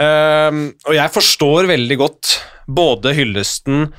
Eh, 0.00 0.60
og 0.88 0.96
jeg 0.96 1.14
forstår 1.18 1.68
veldig 1.72 1.98
godt 2.00 2.36
både 2.72 3.12
hyllesten 3.16 3.90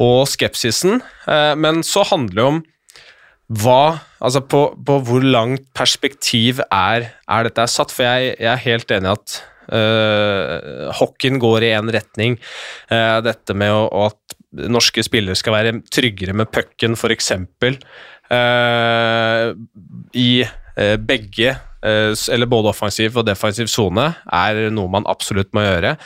og 0.00 0.24
skepsisen, 0.30 1.00
uh, 1.28 1.54
men 1.60 1.84
så 1.86 2.04
handler 2.08 2.36
det 2.36 2.46
om 2.50 2.62
hva 3.60 3.82
Altså 4.20 4.42
på, 4.44 4.58
på 4.84 4.98
hvor 5.08 5.22
langt 5.24 5.62
perspektiv 5.72 6.58
er, 6.66 7.06
er 7.24 7.46
dette 7.46 7.62
er 7.64 7.70
satt, 7.72 7.88
for 7.88 8.04
jeg, 8.04 8.34
jeg 8.36 8.50
er 8.50 8.58
helt 8.66 8.92
enig 8.92 9.08
i 9.08 9.14
at 9.14 9.36
uh, 9.72 10.90
hockeyen 10.98 11.38
går 11.40 11.64
i 11.64 11.70
én 11.72 11.88
retning. 11.88 12.36
Eh, 12.92 13.16
dette 13.24 13.56
med 13.56 13.72
å, 13.72 14.10
at 14.10 14.36
norske 14.50 15.04
spillere 15.06 15.38
skal 15.38 15.56
være 15.56 15.76
tryggere 15.92 16.34
med 16.36 16.50
pucken, 16.52 16.96
f.eks. 16.98 17.32
Uh, 18.30 19.52
I 20.14 20.30
eh, 20.42 20.96
begge, 20.96 21.54
eh, 21.82 22.12
eller 22.34 22.50
både 22.50 22.70
offensiv 22.70 23.18
og 23.18 23.26
defensiv 23.26 23.70
sone, 23.70 24.10
er 24.26 24.68
noe 24.74 24.90
man 24.92 25.08
absolutt 25.10 25.52
må 25.56 25.64
gjøre. 25.66 25.96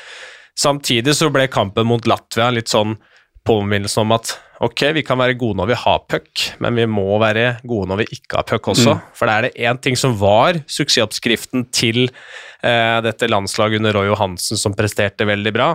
Samtidig 0.59 1.17
så 1.19 1.31
ble 1.35 1.49
kampen 1.53 1.89
mot 1.91 2.07
Latvia 2.09 2.51
litt 2.55 2.71
sånn 2.73 2.97
påminnelse 3.45 4.01
om 4.01 4.15
at 4.17 4.33
ok, 4.65 4.87
vi 4.97 5.03
kan 5.05 5.19
være 5.21 5.37
gode 5.37 5.59
når 5.59 5.73
vi 5.73 5.79
har 5.83 6.05
puck, 6.09 6.45
men 6.65 6.79
vi 6.79 6.87
må 6.89 7.19
være 7.21 7.59
gode 7.67 7.91
når 7.91 8.03
vi 8.05 8.07
ikke 8.17 8.39
har 8.39 8.47
puck 8.49 8.71
også. 8.73 8.97
For 9.17 9.29
det 9.29 9.35
er 9.35 9.47
det 9.47 9.67
én 9.69 9.81
ting 9.83 9.99
som 10.01 10.15
var 10.21 10.63
suksessoppskriften 10.65 11.67
til 11.75 12.07
eh, 12.07 12.99
dette 13.05 13.29
landslaget 13.29 13.83
under 13.83 13.99
Roy 13.99 14.09
Johansen, 14.13 14.61
som 14.61 14.77
presterte 14.79 15.29
veldig 15.29 15.53
bra, 15.55 15.75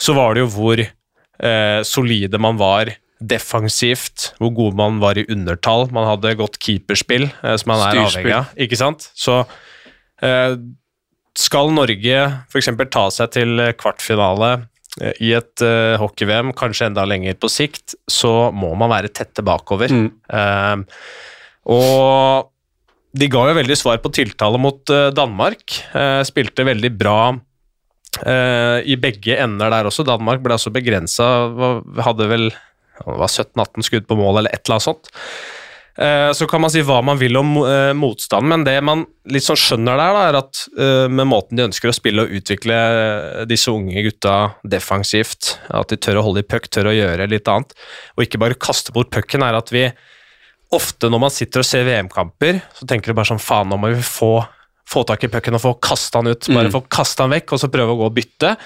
så 0.00 0.16
var 0.16 0.34
det 0.34 0.46
jo 0.46 0.52
hvor 0.54 0.84
eh, 1.44 1.80
solide 1.86 2.40
man 2.40 2.58
var 2.60 2.92
defensivt, 3.24 4.32
hvor 4.40 4.52
god 4.56 4.78
man 4.78 5.00
var 5.02 5.18
i 5.18 5.26
undertall. 5.30 5.86
Man 5.94 6.08
hadde 6.08 6.36
godt 6.40 6.58
keeperspill, 6.62 7.28
eh, 7.42 7.56
som 7.60 7.72
man 7.72 7.82
er 7.86 7.98
Styrspill. 7.98 8.06
avhengig 8.06 8.36
av. 8.38 8.54
Ikke 8.66 8.80
sant? 8.80 9.08
Så 9.16 9.40
eh, 10.24 10.56
skal 11.38 11.74
Norge 11.74 12.22
f.eks. 12.50 12.70
ta 12.94 13.04
seg 13.14 13.34
til 13.36 13.62
kvartfinale 13.80 14.50
eh, 15.00 15.14
i 15.24 15.34
et 15.38 15.64
eh, 15.64 15.94
hockey-VM, 16.00 16.54
kanskje 16.58 16.90
enda 16.90 17.06
lenger 17.08 17.38
på 17.40 17.50
sikt, 17.52 17.96
så 18.10 18.50
må 18.54 18.74
man 18.78 18.92
være 18.92 19.12
tette 19.14 19.44
bakover. 19.46 19.94
Mm. 19.94 20.84
Og 21.64 22.50
de 23.14 23.26
ga 23.30 23.48
jo 23.48 23.56
veldig 23.56 23.76
svar 23.78 24.00
på 24.02 24.10
tiltale 24.12 24.58
mot 24.60 24.90
Danmark. 25.14 25.76
Spilte 26.26 26.66
veldig 26.66 26.90
bra 26.98 27.18
eh, 28.22 28.78
i 28.86 28.96
begge 29.00 29.36
ender 29.42 29.72
der 29.72 29.90
også. 29.90 30.06
Danmark 30.06 30.42
ble 30.44 30.56
altså 30.56 30.72
begrensa, 30.74 31.26
hadde 32.06 32.30
vel 32.30 32.48
17-18 33.02 33.86
skudd 33.88 34.08
på 34.08 34.16
mål 34.18 34.40
eller 34.42 34.54
et 34.54 34.62
eller 34.64 34.78
annet 34.78 34.86
sånt. 34.86 35.10
Eh, 35.98 36.30
Så 36.34 36.46
kan 36.50 36.62
man 36.62 36.70
si 36.74 36.82
hva 36.86 37.00
man 37.06 37.18
vil 37.18 37.36
om 37.38 37.56
eh, 37.62 37.92
motstanden, 37.98 38.50
men 38.50 38.64
det 38.66 38.76
man 38.86 39.04
litt 39.30 39.46
sånn 39.46 39.58
skjønner 39.58 39.98
der, 39.98 40.20
er 40.28 40.38
at 40.40 40.64
med 41.10 41.28
måten 41.30 41.58
de 41.58 41.66
ønsker 41.68 41.90
å 41.90 41.96
spille 41.96 42.24
og 42.24 42.34
utvikle 42.38 42.78
disse 43.50 43.72
unge 43.72 44.02
gutta 44.06 44.54
defensivt, 44.62 45.54
at 45.70 45.90
de 45.90 45.98
tør 45.98 46.20
å 46.20 46.26
holde 46.28 46.42
i 46.44 46.48
puck, 46.48 46.68
tør 46.68 46.90
å 46.90 46.96
gjøre 46.96 47.30
litt 47.30 47.48
annet, 47.50 47.72
og 48.16 48.26
ikke 48.26 48.42
bare 48.42 48.58
kaste 48.58 48.92
bort 48.94 49.10
pucken, 49.14 49.42
er 49.46 49.56
at 49.58 49.72
vi 49.74 49.88
ofte 50.74 51.08
når 51.10 51.22
man 51.22 51.32
sitter 51.32 51.62
og 51.62 51.68
ser 51.68 51.86
VM-kamper, 51.86 52.60
så 52.74 52.86
tenker 52.90 53.12
du 53.12 53.18
bare 53.18 53.30
sånn 53.30 53.42
faen, 53.42 53.70
nå 53.70 53.78
må 53.78 53.92
vi 53.94 54.02
få, 54.04 54.32
få 54.90 55.04
tak 55.08 55.24
i 55.24 55.30
pucken 55.32 55.54
og 55.56 55.62
få 55.64 55.74
kasta 55.80 56.20
den 56.22 56.34
ut. 56.34 56.48
Bare 56.48 56.68
Mm. 56.68 56.72
få 56.72 56.82
kasta 56.88 57.24
den 57.24 57.38
vekk, 57.38 57.52
og 57.52 57.60
så 57.60 57.70
prøve 57.72 57.94
å 57.94 57.98
gå 58.02 58.06
og 58.10 58.14
bytte. 58.14 58.56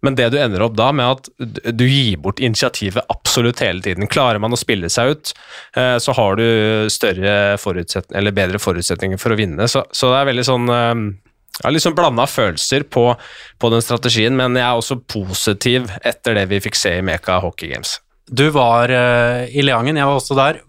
Men 0.00 0.14
det 0.14 0.28
du 0.30 0.38
ender 0.38 0.62
opp 0.62 0.76
da 0.78 0.92
med 0.94 1.06
at 1.10 1.28
du 1.76 1.84
gir 1.84 2.16
bort 2.22 2.38
initiativet 2.38 3.02
absolutt 3.10 3.58
hele 3.58 3.82
tiden. 3.82 4.06
Klarer 4.06 4.38
man 4.38 4.52
å 4.54 4.58
spille 4.60 4.86
seg 4.88 5.10
ut, 5.10 5.32
eh, 5.76 5.96
så 5.98 6.14
har 6.14 6.36
du 6.38 6.86
større 6.88 7.58
forutsetning, 7.58 8.16
eller 8.16 8.30
bedre 8.30 8.58
forutsetninger 8.62 9.18
for 9.18 9.34
å 9.34 9.36
vinne. 9.40 9.66
Så, 9.66 9.82
så 9.90 10.12
det 10.12 10.20
er 10.20 10.30
veldig 10.30 10.44
sånn 10.46 10.68
eh, 10.70 11.14
jeg 11.58 11.64
har 11.66 11.74
liksom 11.74 11.96
blanda 11.98 12.22
følelser 12.30 12.84
på, 12.86 13.16
på 13.58 13.70
den 13.72 13.82
strategien, 13.82 14.36
men 14.38 14.54
jeg 14.54 14.62
er 14.62 14.78
også 14.78 15.00
positiv 15.10 15.88
etter 16.06 16.36
det 16.38 16.44
vi 16.52 16.60
fikk 16.62 16.76
se 16.78 16.92
i 17.00 17.02
Meka 17.02 17.40
Hockey 17.42 17.72
Games. 17.72 17.96
Du 18.30 18.44
var 18.54 18.92
eh, 18.94 19.48
i 19.50 19.64
Leangen, 19.66 19.96
jeg 19.98 20.06
var 20.06 20.20
også 20.20 20.36
der. 20.38 20.60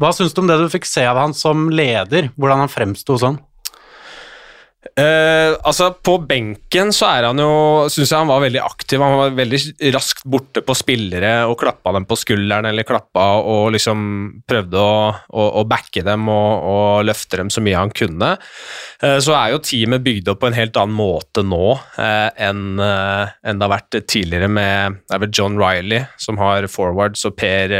Hva 0.00 0.10
syns 0.16 0.34
du 0.34 0.40
om 0.42 0.48
det 0.50 0.58
du 0.58 0.66
fikk 0.72 0.88
se 0.90 1.04
av 1.06 1.20
han 1.20 1.32
som 1.38 1.68
leder, 1.70 2.32
hvordan 2.34 2.64
han 2.64 2.72
fremsto 2.72 3.14
sånn? 3.22 3.38
Eh, 4.84 5.56
altså 5.64 5.88
På 6.04 6.18
benken 6.28 6.92
så 6.94 7.08
er 7.08 7.26
han 7.30 7.40
jo 7.40 7.86
Syns 7.90 8.12
jeg 8.12 8.20
han 8.20 8.28
var 8.30 8.42
veldig 8.44 8.60
aktiv. 8.62 9.02
Han 9.02 9.16
var 9.18 9.36
veldig 9.38 9.60
raskt 9.94 10.26
borte 10.28 10.62
på 10.64 10.76
spillere 10.76 11.32
og 11.48 11.56
klappa 11.60 11.94
dem 11.96 12.06
på 12.08 12.18
skulderen 12.18 12.68
eller 12.68 12.86
klappa 12.86 13.24
og 13.40 13.72
liksom 13.74 14.04
prøvde 14.48 14.80
å, 14.80 15.08
å, 15.10 15.46
å 15.60 15.64
backe 15.68 16.04
dem 16.06 16.28
og, 16.30 16.68
og 16.70 17.08
løfte 17.08 17.40
dem 17.40 17.50
så 17.52 17.62
mye 17.64 17.80
han 17.80 17.92
kunne. 17.94 18.34
Uh, 19.02 19.18
så 19.24 19.34
er 19.36 19.54
jo 19.54 19.62
teamet 19.64 20.04
bygd 20.04 20.30
opp 20.32 20.42
på 20.44 20.50
en 20.50 20.58
helt 20.58 20.78
annen 20.80 20.96
måte 20.96 21.44
nå 21.46 21.74
uh, 21.74 22.30
enn 22.34 22.62
enn 22.84 23.58
det 23.58 23.64
har 23.64 23.72
vært 23.72 23.96
tidligere 24.10 24.48
med 24.50 25.00
Det 25.04 25.16
er 25.16 25.22
vel 25.22 25.34
John 25.34 25.58
Riley 25.60 26.04
som 26.20 26.38
har 26.40 26.66
forwards 26.70 27.24
og 27.28 27.36
Per 27.38 27.72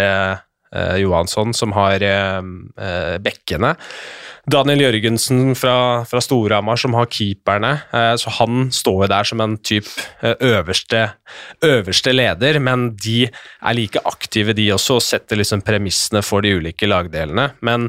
Johansson 0.99 1.55
som 1.55 1.73
har 1.77 2.03
bekkene. 3.23 3.75
Daniel 4.51 4.83
Jørgensen 4.83 5.55
fra, 5.57 6.05
fra 6.05 6.21
Storhamar 6.21 6.77
som 6.81 6.95
har 6.99 7.09
keeperne, 7.09 7.71
eh, 7.97 8.13
så 8.21 8.33
han 8.39 8.69
står 8.75 9.05
jo 9.05 9.09
der 9.09 9.29
som 9.29 9.41
en 9.41 9.55
typ 9.65 9.89
eh, 10.21 10.35
øverste, 10.37 11.07
øverste 11.65 12.13
leder, 12.13 12.59
men 12.61 12.91
de 13.01 13.25
er 13.25 13.77
like 13.77 14.03
aktive 14.05 14.53
de 14.57 14.69
også, 14.75 14.99
og 14.99 15.07
setter 15.07 15.41
liksom 15.41 15.65
premissene 15.65 16.21
for 16.25 16.45
de 16.45 16.53
ulike 16.59 16.89
lagdelene. 16.91 17.55
Men 17.65 17.89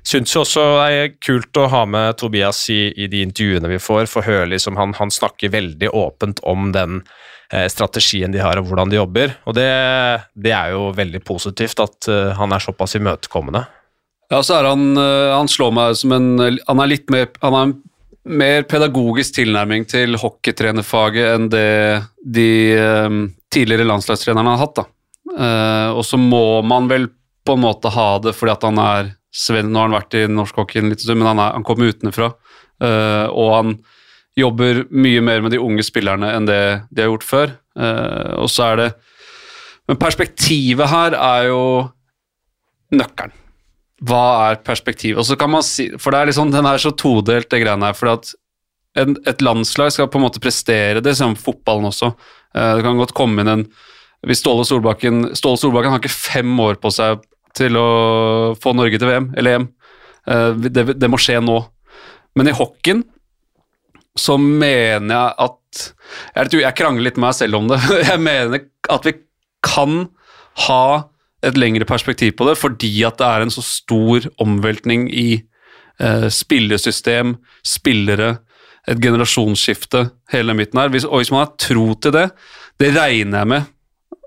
syns 0.00 0.32
jo 0.32 0.40
også 0.40 0.64
det 0.78 1.02
er 1.02 1.12
kult 1.20 1.60
å 1.60 1.66
ha 1.68 1.82
med 1.84 2.16
Tobias 2.16 2.62
i, 2.72 2.86
i 2.96 3.08
de 3.12 3.20
intervjuene 3.26 3.68
vi 3.68 3.80
får, 3.82 4.08
for 4.08 4.24
høre 4.24 4.48
liksom 4.54 4.80
han, 4.80 4.96
han 4.96 5.12
snakker 5.12 5.52
veldig 5.52 5.90
åpent 5.92 6.40
om 6.48 6.70
den 6.72 7.02
eh, 7.52 7.68
strategien 7.68 8.32
de 8.32 8.40
har 8.40 8.56
og 8.56 8.70
hvordan 8.70 8.88
de 8.88 8.96
jobber, 9.02 9.36
og 9.44 9.58
det, 9.60 9.68
det 10.32 10.56
er 10.56 10.72
jo 10.72 10.88
veldig 10.96 11.20
positivt 11.28 11.84
at 11.84 12.08
han 12.40 12.56
er 12.56 12.64
såpass 12.64 12.96
imøtekommende. 12.96 13.66
Ja, 14.30 14.40
så 14.46 14.60
er 14.60 14.68
han 14.70 14.94
eh, 14.98 15.34
Han 15.34 15.50
slår 15.50 15.72
meg 15.74 15.96
som 15.98 16.14
en 16.14 16.28
Han 16.40 16.82
er 16.82 16.92
litt 16.92 17.10
mer 17.12 17.30
Han 17.42 17.56
har 17.56 17.70
en 17.70 17.78
mer 18.30 18.66
pedagogisk 18.68 19.38
tilnærming 19.38 19.86
til 19.88 20.12
hockeytrenerfaget 20.20 21.30
enn 21.32 21.46
det 21.50 21.70
de 22.20 22.50
eh, 22.76 23.14
tidligere 23.50 23.86
landslagstrenerne 23.88 24.52
har 24.52 24.60
hatt. 24.60 24.76
da. 24.76 24.84
Eh, 25.32 25.88
og 25.96 26.04
så 26.04 26.20
må 26.20 26.60
man 26.60 26.86
vel 26.92 27.08
på 27.48 27.56
en 27.56 27.64
måte 27.64 27.90
ha 27.90 28.06
det 28.20 28.34
fordi 28.36 28.52
at 28.52 28.68
han 28.68 28.82
er 28.84 29.10
Sven, 29.32 29.72
Nå 29.72 29.80
har 29.80 29.88
han 29.88 29.96
vært 29.96 30.18
i 30.20 30.22
norsk 30.28 30.60
hockey 30.60 30.82
en 30.82 30.92
liten 30.92 31.06
stund, 31.08 31.22
men 31.22 31.30
han, 31.32 31.40
er, 31.40 31.56
han 31.56 31.64
kommer 31.66 31.90
utenfra. 31.90 32.28
Og 33.32 33.50
han 33.56 33.74
jobber 34.38 34.84
mye 34.90 35.24
mer 35.24 35.42
med 35.46 35.56
de 35.56 35.64
unge 35.64 35.86
spillerne 35.88 36.34
enn 36.36 36.48
det 36.50 36.62
de 36.90 37.06
har 37.06 37.12
gjort 37.14 37.26
før. 37.32 37.58
Og 38.36 38.50
så 38.52 38.68
er 38.68 38.82
det 38.82 38.88
Men 39.88 40.02
perspektivet 40.02 40.92
her 40.92 41.16
er 41.16 41.48
jo 41.54 41.62
nøkkelen 42.94 43.38
hva 44.06 44.50
er 44.50 44.60
perspektivet? 44.64 45.18
Og 45.20 45.26
så 45.28 45.36
kan 45.36 45.52
man 45.52 45.64
si, 45.66 45.90
for 46.00 46.14
det 46.14 46.20
er 46.20 46.30
liksom, 46.30 46.52
Den 46.54 46.68
er 46.68 46.80
så 46.80 46.92
todelt, 46.96 47.50
det 47.50 47.62
greiene 47.62 47.90
her. 47.90 47.96
for 47.96 48.14
at 48.14 48.32
en, 48.98 49.16
Et 49.26 49.40
landslag 49.40 49.92
skal 49.92 50.08
på 50.08 50.18
en 50.18 50.26
måte 50.26 50.40
prestere, 50.42 51.02
det 51.04 51.16
som 51.16 51.36
fotballen 51.36 51.90
også. 51.90 52.14
Eh, 52.54 52.76
det 52.76 52.82
kan 52.86 52.98
godt 52.98 53.14
komme 53.14 53.42
inn 53.42 53.48
en 53.48 53.66
hvis 54.26 54.42
Ståle 54.42 54.66
Solbakken 54.68 55.30
Ståle 55.32 55.56
Solbakken 55.56 55.94
har 55.94 56.00
ikke 56.02 56.12
fem 56.12 56.50
år 56.60 56.76
på 56.80 56.90
seg 56.92 57.22
til 57.56 57.76
å 57.80 58.52
få 58.60 58.74
Norge 58.76 58.98
til 59.00 59.08
VM 59.08 59.30
eller 59.38 59.58
EM. 59.58 59.68
Eh, 60.28 60.50
det, 60.68 60.84
det 61.00 61.10
må 61.10 61.18
skje 61.20 61.40
nå. 61.42 61.56
Men 62.38 62.50
i 62.50 62.54
hockeyen 62.54 63.02
så 64.18 64.36
mener 64.38 65.14
jeg 65.14 65.34
at 65.46 65.56
Jeg, 66.34 66.60
jeg 66.64 66.76
krangler 66.76 67.06
litt 67.06 67.18
med 67.18 67.28
meg 67.28 67.36
selv 67.38 67.60
om 67.60 67.68
det. 67.70 67.78
Jeg 68.10 68.18
mener 68.18 68.64
at 68.90 69.04
vi 69.06 69.12
kan 69.62 70.08
ha 70.66 70.84
et 71.46 71.56
lengre 71.56 71.86
perspektiv 71.88 72.34
på 72.38 72.48
det, 72.48 72.58
fordi 72.60 72.92
at 73.08 73.18
det 73.20 73.28
er 73.28 73.44
en 73.44 73.52
så 73.52 73.64
stor 73.64 74.28
omveltning 74.42 75.08
i 75.08 75.28
eh, 76.00 76.28
spillesystem, 76.32 77.36
spillere, 77.66 78.34
et 78.88 79.00
generasjonsskifte, 79.00 80.06
hele 80.32 80.52
den 80.52 80.62
biten 80.62 80.80
her. 80.80 80.92
Hvis, 80.92 81.06
og 81.08 81.20
hvis 81.20 81.32
man 81.32 81.44
har 81.44 81.54
tro 81.60 81.92
til 82.00 82.14
det, 82.16 82.26
det 82.80 82.92
regner 82.96 83.42
jeg 83.42 83.52
med 83.54 83.72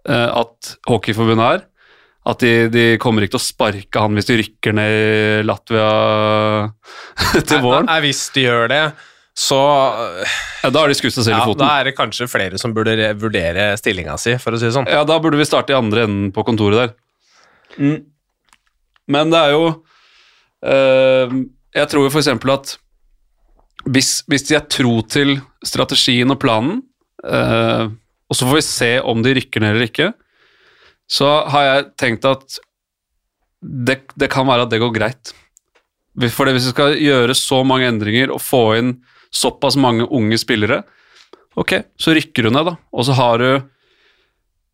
eh, 0.10 0.30
at 0.30 0.76
Hockeyforbundet 0.90 1.48
er, 1.58 1.64
at 2.24 2.40
de, 2.40 2.52
de 2.72 2.84
kommer 3.04 3.26
ikke 3.26 3.36
til 3.36 3.42
å 3.42 3.44
sparke 3.44 4.00
han 4.00 4.14
hvis 4.16 4.30
de 4.30 4.38
rykker 4.40 4.76
ned 4.78 4.94
i 4.94 5.42
Latvia 5.44 5.90
til 7.50 7.66
våren. 7.66 7.90
Nei, 7.90 8.00
hvis 8.06 8.30
de 8.36 8.46
gjør 8.46 8.70
det, 8.72 8.84
så 9.34 9.60
Ja, 10.62 10.70
da 10.70 10.84
har 10.84 10.92
de 10.92 10.96
skutt 10.96 11.16
seg 11.16 11.26
selv 11.26 11.36
ja, 11.36 11.42
i 11.42 11.50
foten. 11.50 11.66
Da 11.66 11.80
er 11.82 11.90
det 11.90 11.96
kanskje 11.98 12.30
flere 12.30 12.60
som 12.62 12.76
burde 12.76 13.10
vurdere 13.20 13.72
stillinga 13.82 14.16
si, 14.22 14.38
for 14.40 14.56
å 14.56 14.62
si 14.62 14.70
det 14.70 14.76
sånn. 14.76 14.88
Ja, 14.90 15.02
da 15.08 15.18
burde 15.22 15.40
vi 15.42 15.48
starte 15.50 15.74
i 15.74 15.78
andre 15.78 16.06
enden 16.08 16.30
på 16.36 16.46
kontoret 16.48 16.80
der. 16.80 16.94
Mm. 17.78 18.00
Men 19.12 19.34
det 19.34 19.40
er 19.40 19.54
jo 19.56 19.64
eh, 20.64 21.32
Jeg 21.74 21.90
tror 21.90 22.06
jo 22.06 22.12
eksempel 22.20 22.54
at 22.54 22.76
hvis, 23.90 24.22
hvis 24.32 24.46
de 24.48 24.56
er 24.56 24.68
tro 24.72 25.02
til 25.12 25.36
strategien 25.66 26.32
og 26.32 26.40
planen, 26.40 26.78
eh, 27.26 27.90
og 28.32 28.38
så 28.38 28.48
får 28.48 28.60
vi 28.60 28.66
se 28.68 28.92
om 29.04 29.24
de 29.26 29.34
rykker 29.36 29.64
ned 29.64 29.74
eller 29.74 29.90
ikke, 29.90 30.12
så 31.12 31.32
har 31.52 31.66
jeg 31.68 31.90
tenkt 32.00 32.28
at 32.30 32.60
det, 33.64 33.98
det 34.16 34.30
kan 34.32 34.48
være 34.48 34.68
at 34.68 34.72
det 34.72 34.80
går 34.80 34.94
greit. 34.96 35.34
For 36.32 36.48
hvis 36.48 36.70
vi 36.70 36.76
skal 36.76 36.96
gjøre 37.00 37.36
så 37.38 37.64
mange 37.68 37.90
endringer 37.90 38.32
og 38.34 38.42
få 38.44 38.64
inn 38.80 38.96
såpass 39.34 39.78
mange 39.80 40.06
unge 40.06 40.38
spillere, 40.40 40.84
ok, 41.60 41.80
så 42.00 42.14
rykker 42.16 42.46
du 42.46 42.54
ned, 42.54 42.68
da. 42.70 42.76
Og 42.94 43.08
så 43.08 43.16
har 43.18 43.42
du 43.42 43.50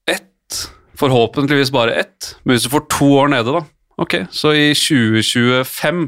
ett, 0.10 0.60
forhåpentligvis 1.00 1.72
bare 1.72 1.96
ett, 2.01 2.36
men 2.44 2.56
hvis 2.56 2.68
du 2.68 2.74
får 2.74 2.88
to 2.91 3.08
år 3.22 3.32
nede, 3.32 3.53
da, 3.56 3.62
ok, 4.03 4.15
så 4.36 4.51
i 4.56 4.70
2025 4.75 6.01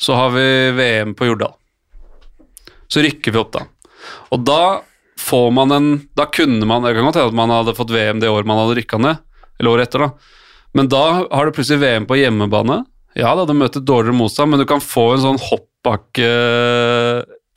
så 0.00 0.16
har 0.18 0.32
vi 0.34 0.46
VM 0.76 1.14
på 1.16 1.28
Jordal. 1.30 1.54
Så 2.90 3.00
rykker 3.04 3.32
vi 3.32 3.40
opp, 3.40 3.52
da. 3.54 3.64
Og 4.34 4.42
da 4.44 4.82
får 5.18 5.46
man 5.56 5.72
en 5.72 5.86
Da 6.18 6.26
kunne 6.28 6.66
man 6.68 6.82
Det 6.84 6.90
kan 6.92 7.06
godt 7.06 7.16
hende 7.16 7.30
at 7.32 7.36
man 7.38 7.52
hadde 7.54 7.72
fått 7.78 7.92
VM 7.94 8.18
det 8.20 8.28
året 8.28 8.46
man 8.46 8.58
hadde 8.60 8.76
rykka 8.76 8.98
ned, 9.00 9.22
eller 9.58 9.70
året 9.70 9.88
etter, 9.88 10.04
da. 10.04 10.10
Men 10.74 10.90
da 10.92 11.02
har 11.30 11.46
du 11.46 11.54
plutselig 11.54 11.80
VM 11.80 12.06
på 12.10 12.18
hjemmebane. 12.18 12.82
Ja 13.16 13.30
da, 13.38 13.46
du 13.46 13.54
møter 13.54 13.80
dårligere 13.80 14.18
motstand, 14.18 14.50
men 14.50 14.60
du 14.60 14.66
kan 14.68 14.82
få 14.82 15.12
en 15.14 15.22
sånn 15.22 15.40
hoppbakke 15.40 16.28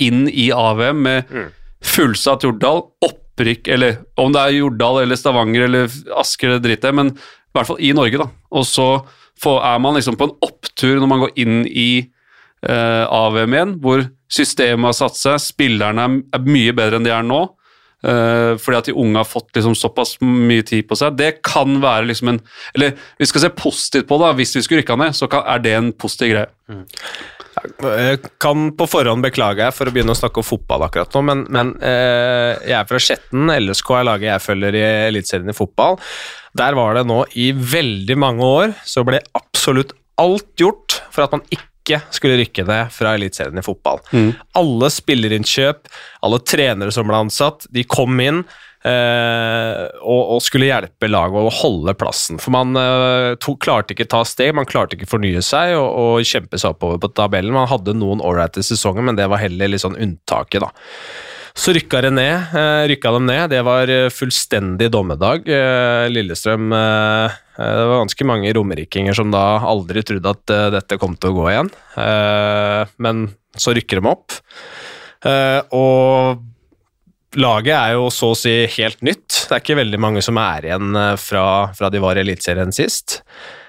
inn 0.06 0.28
i 0.30 0.52
AVM 0.54 1.02
med 1.02 1.32
Mm. 1.34 1.48
fullsatt 1.82 2.46
Jordal, 2.46 2.84
opprykk, 3.38 3.68
eller 3.68 4.00
om 4.18 4.34
det 4.34 4.42
er 4.42 4.58
Jordal 4.58 5.04
eller 5.04 5.20
Stavanger 5.20 5.68
eller 5.68 5.92
Asker 6.18 6.50
eller 6.50 6.64
dritt 6.64 6.82
det, 6.82 6.94
men 6.98 7.14
i 7.14 7.54
hvert 7.54 7.70
fall 7.70 7.82
i 7.82 7.94
Norge, 7.94 8.18
da. 8.18 8.28
Og 8.58 8.66
så 8.66 8.88
er 9.62 9.80
man 9.80 9.94
liksom 9.96 10.18
på 10.18 10.28
en 10.28 10.38
opptur 10.42 10.98
når 10.98 11.10
man 11.10 11.22
går 11.22 11.36
inn 11.38 11.60
i 11.70 11.92
eh, 12.02 13.06
AVM 13.06 13.54
igjen, 13.54 13.76
hvor 13.84 14.08
systemet 14.34 14.90
har 14.90 14.98
satt 14.98 15.20
seg, 15.20 15.38
spillerne 15.42 16.08
er, 16.34 16.42
mye 16.50 16.74
bedre 16.76 16.98
enn 16.98 17.06
de 17.06 17.14
er 17.14 17.24
nå. 17.26 17.44
eh, 18.04 18.58
fordi 18.58 18.78
at 18.78 18.90
de 18.90 18.98
unge 18.98 19.22
har 19.22 19.30
fått 19.30 19.54
liksom 19.56 19.78
såpass 19.78 20.18
mye 20.22 20.66
tid 20.66 20.88
på 20.90 20.98
seg. 20.98 21.18
Det 21.18 21.42
kan 21.46 21.80
være 21.82 22.10
liksom 22.10 22.34
en 22.34 22.42
Eller 22.74 22.98
vi 23.18 23.26
skal 23.26 23.42
se 23.42 23.50
positivt 23.50 24.08
på 24.10 24.18
det, 24.22 24.36
hvis 24.42 24.56
vi 24.58 24.62
skulle 24.66 24.82
rykka 24.82 24.98
ned, 24.98 25.16
så 25.16 25.30
kan, 25.30 25.46
er 25.46 25.60
det 25.60 25.74
en 25.78 25.94
positiv 25.94 26.34
greie. 26.34 26.50
Jeg 27.78 28.20
kan 28.42 28.72
på 28.78 28.88
forhånd 28.90 29.26
beklage 29.26 29.64
jeg 29.66 29.76
for 29.76 29.90
å 29.90 29.94
begynne 29.94 30.16
å 30.16 30.18
snakke 30.18 30.42
om 30.42 30.48
fotball 30.48 30.86
akkurat 30.88 31.14
nå, 31.16 31.24
men, 31.30 31.46
men 31.54 31.72
eh, 31.86 32.58
jeg 32.68 32.76
er 32.80 32.90
fra 32.90 33.02
Skjetten. 33.04 33.52
LSK 33.54 33.94
er 34.00 34.08
laget 34.08 34.32
jeg 34.32 34.46
følger 34.46 34.78
i 34.78 34.84
Eliteserien 35.08 35.54
i 35.54 35.58
fotball. 35.58 36.00
Der 36.58 36.78
var 36.78 36.98
det 36.98 37.08
nå 37.10 37.22
i 37.38 37.52
veldig 37.54 38.18
mange 38.20 38.52
år 38.60 38.78
så 38.88 39.06
ble 39.08 39.22
absolutt 39.38 39.96
alt 40.22 40.54
gjort 40.60 41.02
for 41.14 41.28
at 41.28 41.36
man 41.36 41.44
ikke 41.54 42.02
skulle 42.12 42.40
rykke 42.42 42.66
ned 42.68 42.94
fra 42.94 43.14
Eliteserien 43.16 43.60
i 43.62 43.66
fotball. 43.66 44.02
Mm. 44.12 44.32
Alle 44.60 44.92
spillerinnkjøp, 44.92 45.92
alle 46.28 46.42
trenere 46.44 46.94
som 46.96 47.08
ble 47.08 47.22
ansatt, 47.28 47.70
de 47.74 47.86
kom 47.88 48.18
inn. 48.24 48.44
Eh, 48.88 49.84
og, 50.02 50.22
og 50.36 50.42
skulle 50.44 50.70
hjelpe 50.70 51.10
laget 51.10 51.48
å 51.50 51.54
holde 51.60 51.94
plassen. 52.00 52.40
For 52.42 52.54
man 52.56 52.78
eh, 52.80 53.36
to, 53.44 53.58
klarte 53.62 53.96
ikke 53.96 54.10
ta 54.10 54.24
steg, 54.28 54.56
man 54.58 54.68
klarte 54.70 54.98
ikke 54.98 55.10
fornye 55.10 55.44
seg 55.46 55.76
og, 55.78 55.88
og 55.88 56.28
kjempe 56.28 56.60
seg 56.60 56.76
oppover 56.76 57.02
på 57.04 57.12
tabellen. 57.18 57.56
Man 57.56 57.70
hadde 57.70 57.98
noen 57.98 58.24
ålreite 58.24 58.64
sesonger, 58.66 59.06
men 59.06 59.20
det 59.20 59.30
var 59.32 59.44
heller 59.44 59.72
litt 59.74 59.84
sånn 59.84 60.00
unntaket, 60.00 60.66
da. 60.66 60.72
Så 61.58 61.74
rykka, 61.74 62.04
det 62.06 62.12
ned, 62.14 62.58
eh, 62.58 62.84
rykka 62.94 63.14
de 63.16 63.22
ned. 63.26 63.46
Det 63.56 63.64
var 63.66 63.92
fullstendig 64.14 64.92
dommedag. 64.94 65.48
Lillestrøm 66.14 66.68
Det 66.70 67.88
var 67.90 68.04
ganske 68.04 68.28
mange 68.30 68.52
romerikinger 68.54 69.18
som 69.18 69.32
da 69.34 69.58
aldri 69.66 70.04
trodde 70.06 70.36
at 70.36 70.54
dette 70.76 71.00
kom 71.02 71.18
til 71.18 71.34
å 71.34 71.40
gå 71.40 71.48
igjen. 71.50 71.72
Men 73.02 73.26
så 73.58 73.74
rykker 73.74 73.98
de 73.98 74.12
opp. 74.12 74.38
Og 75.74 76.46
laget 77.36 77.76
er 77.76 77.94
jo 77.98 78.08
så 78.14 78.32
å 78.32 78.40
si 78.40 78.56
helt 78.78 79.04
nytt. 79.06 79.46
Det 79.48 79.56
er 79.56 79.64
ikke 79.64 79.80
veldig 79.82 80.02
mange 80.02 80.24
som 80.26 80.40
er 80.42 80.70
igjen 80.70 80.96
eh, 80.96 81.14
fra, 81.20 81.46
fra 81.78 81.92
de 81.94 82.04
var 82.04 82.18
i 82.20 82.24
Eliteserien 82.24 82.74
sist. 82.76 83.22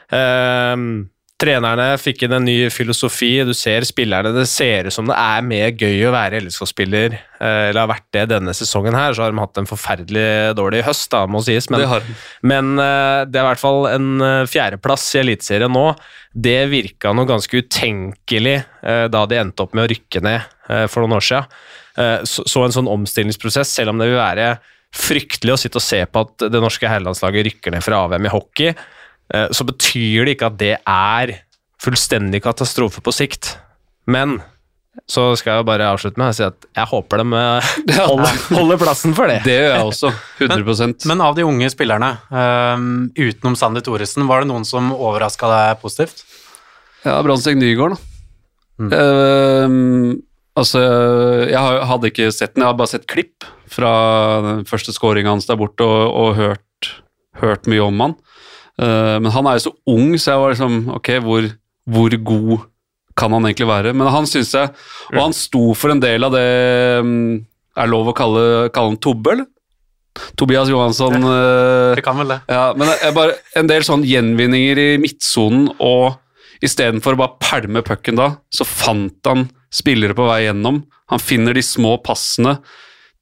Um, 0.09 1.09
trenerne 1.39 1.93
fikk 2.01 2.25
inn 2.25 2.35
en 2.35 2.47
ny 2.47 2.57
filosofi. 2.73 3.33
Du 3.47 3.53
ser 3.57 3.87
spillerne. 3.87 4.33
Det 4.35 4.47
ser 4.51 4.89
ut 4.89 4.95
som 4.95 5.11
det 5.11 5.19
er 5.19 5.45
mer 5.47 5.75
gøy 5.75 6.07
å 6.09 6.15
være 6.15 6.41
LSK-spiller, 6.45 7.17
eh, 7.19 7.65
eller 7.69 7.83
har 7.83 7.91
vært 7.91 8.07
det 8.15 8.25
denne 8.33 8.55
sesongen 8.57 8.97
her. 8.99 9.15
Så 9.15 9.27
har 9.27 9.35
de 9.35 9.43
hatt 9.43 9.61
en 9.61 9.71
forferdelig 9.71 10.29
dårlig 10.59 10.85
høst, 10.87 11.11
da, 11.15 11.25
må 11.31 11.43
sies. 11.47 11.69
Men, 11.71 11.83
det 11.83 11.91
har 11.91 12.07
men 12.47 12.73
eh, 12.83 13.25
det 13.27 13.43
er 13.43 13.45
i 13.45 13.51
hvert 13.51 13.65
fall 13.65 13.91
en 13.91 14.47
fjerdeplass 14.51 15.11
i 15.17 15.23
Eliteserien 15.25 15.75
nå. 15.75 15.91
Det 16.39 16.61
virka 16.71 17.11
noe 17.17 17.27
ganske 17.27 17.65
utenkelig 17.65 18.61
da 19.11 19.23
de 19.27 19.39
endte 19.41 19.65
opp 19.65 19.73
med 19.75 19.87
å 19.87 19.91
rykke 19.91 20.21
ned 20.23 20.85
for 20.93 21.03
noen 21.03 21.17
år 21.17 21.25
siden. 21.25 21.49
Eh, 21.99 22.21
så, 22.29 22.45
så 22.47 22.65
en 22.65 22.75
sånn 22.75 22.91
omstillingsprosess, 22.91 23.73
selv 23.81 23.93
om 23.93 24.03
det 24.03 24.11
vil 24.11 24.21
være 24.21 24.53
fryktelig 24.95 25.55
å 25.55 25.61
sitte 25.61 25.81
og 25.81 25.85
se 25.85 26.01
på 26.09 26.23
at 26.25 26.47
det 26.49 26.61
norske 26.63 26.89
herrelandslaget 26.89 27.49
rykker 27.51 27.75
ned 27.75 27.85
fra 27.85 28.05
AVM 28.07 28.29
i 28.29 28.33
hockey, 28.33 28.75
eh, 29.35 29.49
så 29.53 29.67
betyr 29.69 30.25
det 30.25 30.37
ikke 30.37 30.53
at 30.53 30.61
det 30.61 30.77
er 30.79 31.35
fullstendig 31.83 32.41
katastrofe 32.45 33.03
på 33.05 33.15
sikt. 33.15 33.57
Men 34.09 34.39
så 35.07 35.29
skal 35.39 35.61
jeg 35.61 35.67
bare 35.69 35.87
avslutte 35.93 36.19
med 36.19 36.33
å 36.33 36.35
si 36.35 36.43
at 36.47 36.67
jeg 36.75 36.91
håper 36.91 37.23
de 37.23 37.39
eh, 37.39 37.73
holder, 38.11 38.41
holder 38.51 38.81
plassen 38.81 39.15
for 39.19 39.31
det. 39.31 39.41
Det 39.47 39.59
gjør 39.59 39.75
jeg 39.75 39.91
også. 39.93 40.13
100% 40.47 41.09
Men 41.11 41.25
av 41.25 41.37
de 41.39 41.47
unge 41.47 41.71
spillerne, 41.75 42.15
um, 42.33 43.09
utenom 43.19 43.59
Sander 43.59 43.85
Thoresen, 43.85 44.27
var 44.31 44.43
det 44.43 44.51
noen 44.51 44.67
som 44.69 44.91
overraska 44.95 45.51
deg 45.53 45.83
positivt? 45.83 46.25
Ja, 47.05 47.21
Brandtzæg 47.23 47.61
Nygaard, 47.61 47.95
da. 47.95 48.15
Mm. 48.79 48.91
Eh, 48.95 50.25
altså, 50.61 50.83
jeg 51.49 51.89
hadde 51.91 52.11
ikke 52.11 52.31
sett 52.35 52.55
den, 52.55 52.65
jeg 52.65 52.71
hadde 52.71 52.81
bare 52.81 52.93
sett 52.93 53.09
klipp 53.11 53.47
fra 53.69 53.93
den 54.45 54.65
første 54.69 54.95
scoringa 54.95 55.35
hans 55.35 55.49
der 55.49 55.59
borte, 55.61 55.85
og, 55.87 56.09
og 56.13 56.39
hørt, 56.39 56.91
hørt 57.41 57.69
mye 57.71 57.85
om 57.85 58.03
han. 58.05 58.17
Uh, 58.79 59.19
men 59.19 59.33
han 59.35 59.49
er 59.51 59.59
jo 59.59 59.69
så 59.69 59.75
ung, 59.91 60.13
så 60.15 60.35
jeg 60.35 60.43
var 60.43 60.53
liksom 60.55 60.75
Ok, 60.95 61.09
hvor, 61.25 61.47
hvor 61.91 62.15
god 62.31 62.67
kan 63.19 63.35
han 63.35 63.49
egentlig 63.49 63.67
være? 63.67 63.95
Men 63.99 64.07
han 64.15 64.29
syns 64.31 64.53
jeg 64.55 64.71
Og 65.11 65.19
han 65.19 65.35
sto 65.35 65.73
for 65.75 65.91
en 65.91 66.03
del 66.03 66.23
av 66.23 66.37
det 66.37 66.45
um, 67.03 67.41
Er 67.75 67.91
lov 67.91 68.13
å 68.13 68.15
kalle, 68.15 68.45
kalle 68.71 68.93
han 68.93 69.01
Tobbe, 69.03 69.35
eller? 69.35 69.49
Tobias 70.39 70.71
Johansson. 70.71 71.19
Uh, 71.23 71.95
det 71.99 72.07
kan 72.07 72.19
vel 72.19 72.37
det. 72.37 72.39
ja, 72.51 72.71
men 72.79 72.87
det 72.91 72.97
er 73.07 73.13
bare 73.15 73.37
en 73.59 73.69
del 73.71 73.85
sånn 73.87 74.07
gjenvinninger 74.07 74.81
i 74.83 74.89
midtsonen, 74.99 75.69
og 75.79 76.19
istedenfor 76.65 77.15
å 77.15 77.21
bare 77.21 77.39
pælme 77.43 77.85
pucken 77.87 78.19
da, 78.19 78.33
så 78.51 78.67
fant 78.67 79.31
han 79.31 79.47
spillere 79.75 80.17
på 80.17 80.27
vei 80.29 80.45
gjennom. 80.47 80.83
Han 81.13 81.23
finner 81.23 81.57
de 81.57 81.65
små 81.65 81.97
passene. 82.05 82.59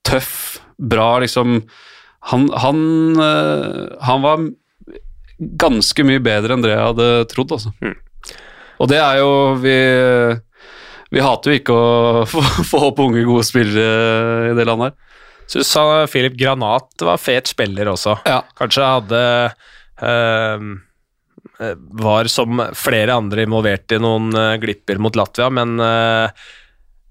Tøff, 0.06 0.58
bra, 0.78 1.16
liksom. 1.22 1.60
Han, 2.30 2.48
han, 2.54 2.80
eh, 3.22 3.82
han 4.06 4.24
var 4.24 4.46
ganske 5.38 6.06
mye 6.06 6.22
bedre 6.22 6.56
enn 6.56 6.64
det 6.64 6.72
jeg 6.72 6.84
hadde 6.88 7.08
trodd, 7.30 7.56
altså. 7.58 7.72
Og 8.76 8.90
det 8.90 8.98
er 9.00 9.20
jo 9.22 9.30
Vi, 9.62 9.76
vi 11.14 11.22
hater 11.24 11.52
jo 11.52 11.60
ikke 11.60 11.76
å 11.76 12.24
få, 12.30 12.42
få 12.66 12.82
opp 12.90 13.02
unge, 13.04 13.24
gode 13.28 13.46
spillere 13.46 14.50
i 14.52 14.56
det 14.58 14.66
landet 14.68 14.92
her. 14.92 15.02
Sa 15.46 16.06
Philip 16.10 16.34
Granat 16.34 17.04
var 17.06 17.20
fet 17.22 17.46
spiller 17.46 17.92
også. 17.92 18.16
Ja. 18.26 18.40
Kanskje 18.58 18.88
hadde 18.90 19.20
eh, 20.02 20.64
Var 21.56 22.28
som 22.32 22.60
flere 22.76 23.16
andre 23.16 23.46
involvert 23.46 23.96
i 23.96 24.00
noen 24.02 24.30
eh, 24.36 24.54
glipper 24.60 25.00
mot 25.00 25.16
Latvia, 25.16 25.48
men 25.48 25.80
eh, 25.80 26.46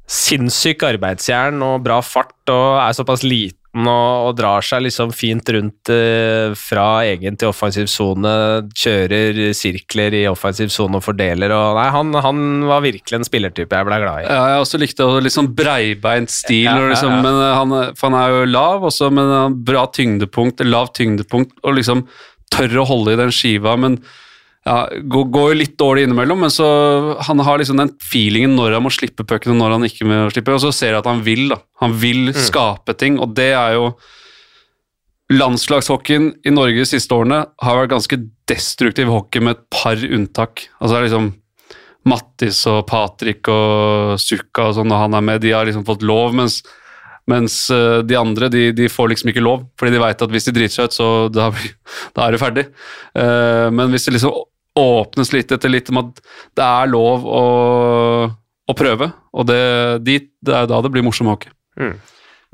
sinnssyk 0.06 0.86
arbeidsjern 0.86 1.64
og 1.66 1.86
bra 1.86 2.02
fart, 2.06 2.38
og 2.54 2.82
er 2.84 2.94
såpass 2.94 3.26
liten 3.26 3.62
og, 3.90 4.30
og 4.30 4.36
drar 4.38 4.64
seg 4.64 4.86
liksom 4.86 5.12
fint 5.12 5.50
rundt 5.52 5.90
eh, 5.92 6.54
fra 6.56 6.86
egen 7.10 7.36
til 7.36 7.50
offensiv 7.52 7.90
sone. 7.92 8.32
Kjører 8.72 9.40
sirkler 9.58 10.16
i 10.16 10.24
offensiv 10.30 10.72
sone 10.72 11.02
og 11.02 11.04
fordeler. 11.04 11.52
Og, 11.52 11.76
nei, 11.76 11.88
han, 11.92 12.14
han 12.24 12.46
var 12.70 12.86
virkelig 12.86 13.20
en 13.20 13.28
spillertype 13.28 13.76
jeg 13.76 13.90
ble 13.90 14.00
glad 14.04 14.24
i. 14.24 14.30
Ja, 14.30 14.46
jeg 14.54 14.64
også 14.64 14.80
likte 14.80 15.10
å 15.10 15.20
sånn 15.34 15.52
breibeint 15.58 16.32
stil, 16.32 16.70
Ja, 16.70 16.78
ja, 16.78 16.86
ja, 16.86 16.92
liksom, 16.94 17.18
men 17.26 17.42
eh, 17.42 17.58
han, 17.58 17.76
for 17.98 18.14
han 18.14 18.20
er 18.22 18.38
jo 18.38 18.52
lav 18.54 18.88
også, 18.92 19.12
men 19.12 19.34
han 19.34 19.58
bra 19.68 19.88
tyngdepunkt, 19.92 20.64
lav 20.70 20.94
tyngdepunkt, 20.96 21.58
og 21.66 21.76
liksom 21.82 22.06
tør 22.56 22.84
å 22.84 22.88
holde 22.88 23.18
i 23.18 23.20
den 23.26 23.34
skiva, 23.36 23.76
men 23.82 24.00
ja, 24.66 24.90
går, 24.90 25.28
går 25.30 25.52
jo 25.52 25.58
litt 25.60 25.76
dårlig 25.78 26.08
innimellom, 26.08 26.40
men 26.42 26.54
så 26.54 26.68
han 27.28 27.42
har 27.46 27.62
liksom 27.62 27.78
den 27.78 27.92
feelingen 28.02 28.56
når 28.58 28.74
han 28.74 28.86
må 28.86 28.92
slippe 28.94 29.26
pucken 29.28 29.54
og 29.54 29.60
når 29.62 29.76
han 29.76 29.86
ikke 29.86 30.08
må 30.10 30.20
slippe, 30.34 30.56
og 30.56 30.64
så 30.64 30.72
ser 30.74 30.96
jeg 30.96 31.04
at 31.04 31.10
han 31.10 31.22
vil 31.26 31.52
da. 31.54 31.60
Han 31.84 31.94
vil 32.02 32.32
skape 32.34 32.96
ting, 32.98 33.20
og 33.22 33.36
det 33.38 33.52
er 33.54 33.78
jo 33.78 33.92
Landslagshockeyen 35.34 36.32
i 36.46 36.54
Norge 36.54 36.84
de 36.84 36.86
siste 36.86 37.14
årene 37.14 37.40
har 37.66 37.78
vært 37.80 37.94
ganske 37.96 38.18
destruktiv 38.50 39.10
hockey 39.10 39.42
med 39.42 39.56
et 39.56 39.64
par 39.74 39.98
unntak. 39.98 40.68
Altså 40.78 40.92
det 40.94 41.00
er 41.00 41.06
liksom 41.08 41.30
Mattis 42.06 42.60
og 42.70 42.84
Patrick 42.90 43.50
og 43.50 44.18
Sukka 44.22 44.70
og 44.70 44.76
sånn, 44.78 44.90
når 44.90 45.02
han 45.02 45.18
er 45.18 45.26
med, 45.26 45.42
de 45.42 45.54
har 45.54 45.66
liksom 45.66 45.86
fått 45.88 46.06
lov, 46.06 46.36
mens, 46.38 46.60
mens 47.30 47.56
eh, 47.74 48.02
de 48.06 48.18
andre 48.18 48.52
de, 48.54 48.68
de 48.78 48.90
får 48.90 49.14
liksom 49.14 49.34
ikke 49.34 49.46
lov, 49.46 49.66
fordi 49.82 49.96
de 49.96 50.04
vet 50.04 50.26
at 50.28 50.36
hvis 50.36 50.50
de 50.50 50.54
driter 50.58 50.78
seg 50.78 50.92
ut, 50.92 50.98
så 50.98 51.10
da, 51.34 51.50
da 52.18 52.28
er 52.28 52.36
det 52.36 52.44
ferdig. 52.44 52.68
Eh, 53.18 53.70
men 53.74 53.94
hvis 53.94 54.06
det 54.06 54.18
liksom 54.20 54.46
åpnes 54.80 55.32
litt 55.34 55.52
etter 55.56 55.72
litt 55.72 55.90
om 55.94 56.02
at 56.04 56.20
det 56.58 56.66
er 56.66 56.92
lov 56.92 57.24
å, 57.26 57.46
å 58.68 58.76
prøve, 58.76 59.12
og 59.32 59.48
det, 59.48 59.62
dit, 60.04 60.30
det 60.44 60.58
er 60.58 60.68
da 60.70 60.82
det 60.84 60.92
blir 60.94 61.06
morsom 61.06 61.32
hockey. 61.32 61.52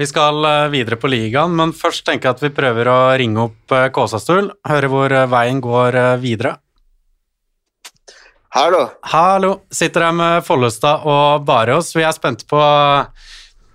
Vi 0.01 0.07
skal 0.09 0.45
eh, 0.45 0.69
videre 0.73 0.97
på 0.97 1.09
ligaen, 1.11 1.53
men 1.53 1.75
først 1.77 2.05
tenker 2.07 2.29
jeg 2.29 2.37
at 2.37 2.43
vi 2.45 2.55
prøver 2.57 2.89
å 2.89 2.99
ringe 3.19 3.43
opp 3.49 3.73
eh, 3.75 3.89
Kåsastul, 3.93 4.47
høre 4.69 4.89
hvor 4.89 5.13
eh, 5.13 5.27
veien 5.29 5.59
går 5.61 5.97
videre. 6.21 6.55
Hallo. 8.51 8.87
Hallo, 9.07 9.51
sitter 9.71 10.07
her 10.07 10.15
med 10.15 10.47
Follestad 10.47 11.05
og 11.07 11.45
Barås. 11.47 11.93
Vi 11.95 12.03
er 12.03 12.15
spente 12.17 12.47
på, 12.49 12.59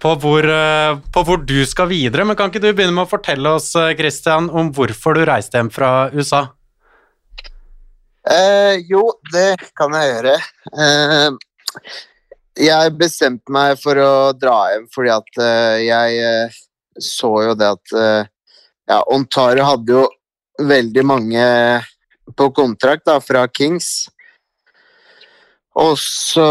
på, 0.02 0.16
hvor, 0.20 0.50
på 1.14 1.22
hvor 1.24 1.40
du 1.46 1.60
skal 1.64 1.88
videre, 1.94 2.26
men 2.28 2.36
kan 2.36 2.50
ikke 2.50 2.60
du 2.60 2.72
begynne 2.72 2.92
med 2.92 3.06
å 3.06 3.12
fortelle 3.14 3.54
oss, 3.56 3.70
Christian, 3.96 4.50
om 4.52 4.74
hvorfor 4.76 5.16
du 5.16 5.24
reiste 5.30 5.56
hjem 5.56 5.70
fra 5.72 6.10
USA? 6.12 6.42
Eh, 8.26 8.82
jo, 8.90 9.04
det 9.32 9.54
kan 9.78 9.94
jeg 9.94 10.10
gjøre. 10.10 10.34
Eh, 10.74 11.90
jeg 12.66 12.94
bestemte 12.98 13.52
meg 13.52 13.76
for 13.78 14.00
å 14.00 14.32
dra 14.34 14.56
hjem 14.72 14.86
fordi 14.90 15.12
at 15.12 15.40
eh, 15.44 15.76
jeg 15.86 16.16
eh, 16.24 16.56
så 16.98 17.30
jo 17.44 17.54
det 17.58 17.68
at 17.76 17.94
eh, 18.00 18.28
ja, 18.88 18.98
Ontario 19.12 19.66
hadde 19.68 19.94
jo 19.94 20.04
veldig 20.66 21.04
mange 21.06 21.44
på 22.36 22.48
kontrakt 22.56 23.04
da, 23.06 23.20
fra 23.22 23.44
Kings. 23.46 24.08
Og 25.76 25.94
så 26.00 26.48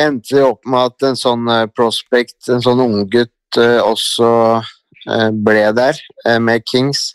endte 0.00 0.38
vi 0.38 0.42
opp 0.42 0.64
med 0.64 0.90
at 0.90 1.08
en 1.10 1.20
sånn 1.20 1.46
eh, 1.52 1.68
prospect, 1.70 2.40
en 2.48 2.64
sånn 2.64 2.82
unggutt, 2.82 3.34
også 3.56 4.26
ble 5.32 5.62
der 5.72 5.96
med 6.44 6.66
Kings. 6.68 7.14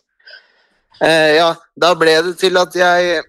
Ja, 0.97 1.51
da 1.77 1.91
ble 1.99 2.15
det 2.25 2.32
til 2.41 2.58
at 2.58 2.73
jeg 2.73 3.19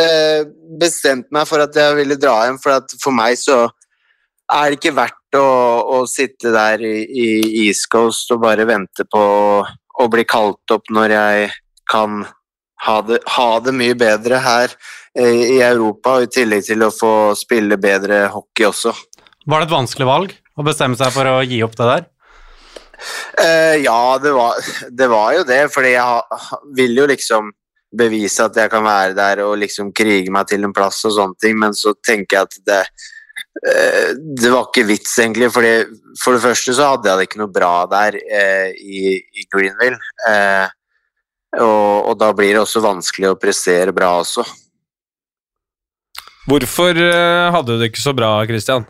eh, 0.00 0.46
bestemte 0.80 1.32
meg 1.34 1.48
for 1.48 1.64
at 1.64 1.76
jeg 1.76 1.96
ville 1.98 2.18
dra 2.20 2.40
hjem, 2.46 2.58
for 2.62 2.78
at 2.78 2.94
for 3.02 3.14
meg 3.14 3.38
så 3.40 3.66
er 4.48 4.70
det 4.70 4.78
ikke 4.78 4.96
verdt 4.96 5.36
å, 5.36 5.48
å 5.98 6.00
sitte 6.08 6.52
der 6.54 6.82
i, 6.84 6.96
i 7.04 7.28
East 7.66 7.90
Coast 7.92 8.30
og 8.32 8.42
bare 8.46 8.66
vente 8.68 9.04
på 9.10 9.22
å 9.98 10.06
bli 10.08 10.24
kalt 10.28 10.72
opp 10.72 10.88
når 10.94 11.14
jeg 11.14 11.48
kan 11.90 12.22
ha 12.86 12.98
det, 13.02 13.18
ha 13.34 13.48
det 13.64 13.74
mye 13.74 13.96
bedre 13.98 14.38
her 14.44 14.74
eh, 15.18 15.56
i 15.56 15.58
Europa, 15.60 16.18
og 16.18 16.28
i 16.28 16.32
tillegg 16.38 16.66
til 16.68 16.84
å 16.86 16.92
få 16.94 17.14
spille 17.38 17.78
bedre 17.80 18.26
hockey 18.32 18.68
også. 18.68 18.94
Var 19.48 19.64
det 19.64 19.68
et 19.68 19.74
vanskelig 19.74 20.08
valg 20.08 20.36
å 20.58 20.66
bestemme 20.66 20.98
seg 20.98 21.12
for 21.14 21.28
å 21.28 21.40
gi 21.42 21.60
opp 21.66 21.76
det 21.78 21.90
der? 21.90 22.06
Uh, 23.38 23.76
ja, 23.78 24.18
det 24.18 24.32
var, 24.34 24.58
det 24.90 25.06
var 25.10 25.34
jo 25.36 25.44
det, 25.46 25.60
fordi 25.70 25.92
jeg 25.94 26.48
vil 26.78 26.96
jo 26.98 27.06
liksom 27.10 27.52
bevise 27.94 28.44
at 28.44 28.56
jeg 28.56 28.70
kan 28.72 28.84
være 28.84 29.14
der 29.16 29.44
og 29.46 29.58
liksom 29.62 29.92
krige 29.96 30.32
meg 30.32 30.48
til 30.50 30.66
en 30.66 30.74
plass 30.76 31.00
og 31.08 31.14
sånne 31.16 31.40
ting, 31.40 31.56
men 31.60 31.76
så 31.76 31.94
tenker 32.04 32.36
jeg 32.36 32.48
at 32.48 32.58
det 32.68 32.80
eh, 33.64 34.10
det 34.14 34.52
var 34.52 34.68
ikke 34.68 34.86
vits, 34.88 35.14
egentlig. 35.18 35.50
Fordi 35.54 35.72
for 36.20 36.36
det 36.36 36.44
første 36.44 36.74
så 36.76 36.92
hadde 36.92 37.08
jeg 37.10 37.20
det 37.20 37.28
ikke 37.28 37.42
noe 37.42 37.54
bra 37.54 37.72
der 37.90 38.18
eh, 38.20 38.74
i, 38.76 39.16
i 39.16 39.48
Greenville. 39.52 39.98
Eh, 40.28 40.66
og, 41.56 42.10
og, 42.10 42.14
da 42.20 42.28
blir 42.36 42.52
det 42.52 42.60
også 42.60 42.84
vanskelig 42.84 43.32
å 43.32 43.38
prestere 43.40 43.94
bra 43.96 44.12
også. 44.20 44.44
Hvorfor 46.48 46.96
uh, 46.96 47.48
hadde 47.52 47.74
du 47.74 47.80
det 47.80 47.90
ikke 47.90 48.04
så 48.04 48.14
bra, 48.16 48.30
Christian? 48.48 48.84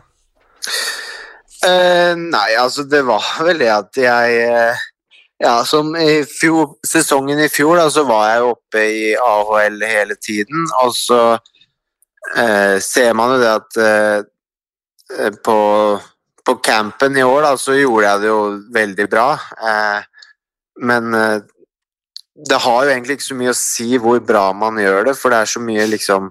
Uh, 1.59 2.15
nei, 2.15 2.53
altså 2.59 2.85
det 2.87 3.01
var 3.07 3.25
vel 3.43 3.59
det 3.59 3.71
at 3.71 3.99
jeg 3.99 4.75
Ja, 5.39 5.53
som 5.65 5.93
i 5.95 6.25
fjor, 6.27 6.75
sesongen 6.87 7.39
i 7.39 7.47
fjor, 7.51 7.77
da, 7.79 7.87
så 7.93 8.03
var 8.07 8.25
jeg 8.27 8.47
oppe 8.49 8.83
i 8.83 9.03
AHL 9.15 9.79
hele 9.87 10.17
tiden. 10.19 10.65
Og 10.83 10.91
så 10.97 11.21
ser 12.83 13.13
man 13.15 13.31
jo 13.31 13.37
det 13.39 13.53
at 13.53 15.37
på, 15.45 15.55
på 16.45 16.55
campen 16.59 17.15
i 17.17 17.23
år, 17.23 17.39
da, 17.47 17.53
så 17.57 17.77
gjorde 17.77 18.09
jeg 18.09 18.21
det 18.25 18.27
jo 18.27 18.41
veldig 18.75 19.07
bra. 19.09 19.29
men 20.83 21.15
det 22.47 22.59
har 22.63 22.83
jo 22.83 22.91
egentlig 22.91 23.17
ikke 23.17 23.29
så 23.29 23.37
mye 23.39 23.53
å 23.53 23.57
si 23.57 23.87
hvor 23.99 24.19
bra 24.23 24.49
man 24.55 24.79
gjør 24.79 25.09
det, 25.09 25.15
for 25.19 25.33
det 25.33 25.41
er 25.41 25.51
så 25.51 25.63
mye 25.63 25.87
liksom 25.89 26.29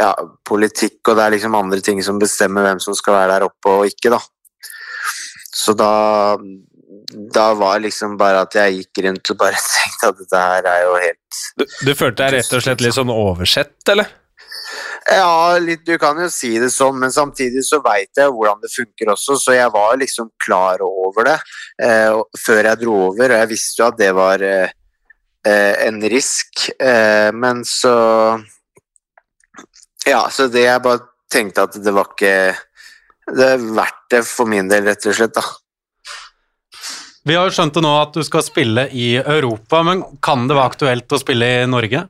ja, 0.00 0.12
politikk, 0.46 1.00
og 1.08 1.16
det 1.16 1.24
er 1.24 1.34
liksom 1.36 1.58
andre 1.58 1.80
ting 1.84 2.00
som 2.02 2.20
bestemmer 2.20 2.64
hvem 2.66 2.80
som 2.82 2.96
skal 2.96 3.18
være 3.18 3.34
der 3.36 3.48
oppe 3.48 3.74
og 3.74 3.90
ikke, 3.90 4.14
da. 4.14 4.20
Så 5.54 5.74
da 5.78 5.90
da 7.12 7.50
var 7.58 7.82
liksom 7.84 8.16
bare 8.20 8.44
at 8.46 8.54
jeg 8.56 8.78
gikk 8.78 9.04
rundt 9.04 9.30
og 9.34 9.40
bare 9.40 9.60
tenkte 9.76 10.10
at 10.10 10.20
dette 10.22 10.42
her 10.48 10.68
er 10.72 10.84
jo 10.86 10.92
helt 11.02 11.40
Du, 11.58 11.64
du 11.64 11.94
følte 11.94 12.22
deg 12.22 12.36
rett 12.38 12.54
og 12.56 12.62
slett 12.64 12.84
litt 12.84 12.96
sånn 12.96 13.12
oversett, 13.12 13.76
eller? 13.92 14.12
Ja, 15.04 15.58
litt, 15.60 15.82
du 15.84 15.98
kan 16.00 16.16
jo 16.22 16.30
si 16.32 16.54
det 16.60 16.70
sånn, 16.72 16.96
men 17.02 17.12
samtidig 17.12 17.64
så 17.66 17.80
veit 17.84 18.16
jeg 18.16 18.32
hvordan 18.32 18.62
det 18.62 18.70
funker 18.72 19.12
også, 19.12 19.36
så 19.40 19.56
jeg 19.56 19.72
var 19.74 19.98
liksom 20.00 20.30
klar 20.40 20.80
over 20.86 21.28
det 21.28 21.36
eh, 21.84 22.16
før 22.40 22.70
jeg 22.70 22.80
dro 22.80 22.94
over, 23.10 23.34
og 23.34 23.42
jeg 23.42 23.50
visste 23.52 23.82
jo 23.82 23.88
at 23.90 23.98
det 24.00 24.10
var 24.16 24.44
eh, 24.44 24.72
eh 25.44 25.84
en 25.84 26.00
risk, 26.08 26.70
eh, 26.80 27.28
men 27.36 27.60
så 27.68 27.94
ja, 30.08 30.24
så 30.30 30.48
det 30.52 30.64
jeg 30.64 30.84
bare 30.84 31.04
tenkte 31.32 31.66
at 31.68 31.76
det 31.80 31.92
var 31.96 32.10
ikke 32.12 32.54
Det 33.24 33.44
er 33.54 33.62
verdt 33.76 34.02
det 34.12 34.20
for 34.28 34.48
min 34.48 34.68
del, 34.68 34.84
rett 34.84 35.06
og 35.08 35.14
slett, 35.16 35.32
da. 35.32 35.44
Vi 37.24 37.36
har 37.38 37.48
jo 37.48 37.54
skjønt 37.56 37.72
det 37.72 37.80
nå 37.80 37.90
at 37.96 38.12
du 38.12 38.20
skal 38.26 38.42
spille 38.44 38.82
i 38.92 39.14
Europa, 39.16 39.80
men 39.86 40.02
kan 40.24 40.44
det 40.44 40.58
være 40.58 40.72
aktuelt 40.74 41.14
å 41.16 41.20
spille 41.20 41.46
i 41.62 41.68
Norge? 41.72 42.02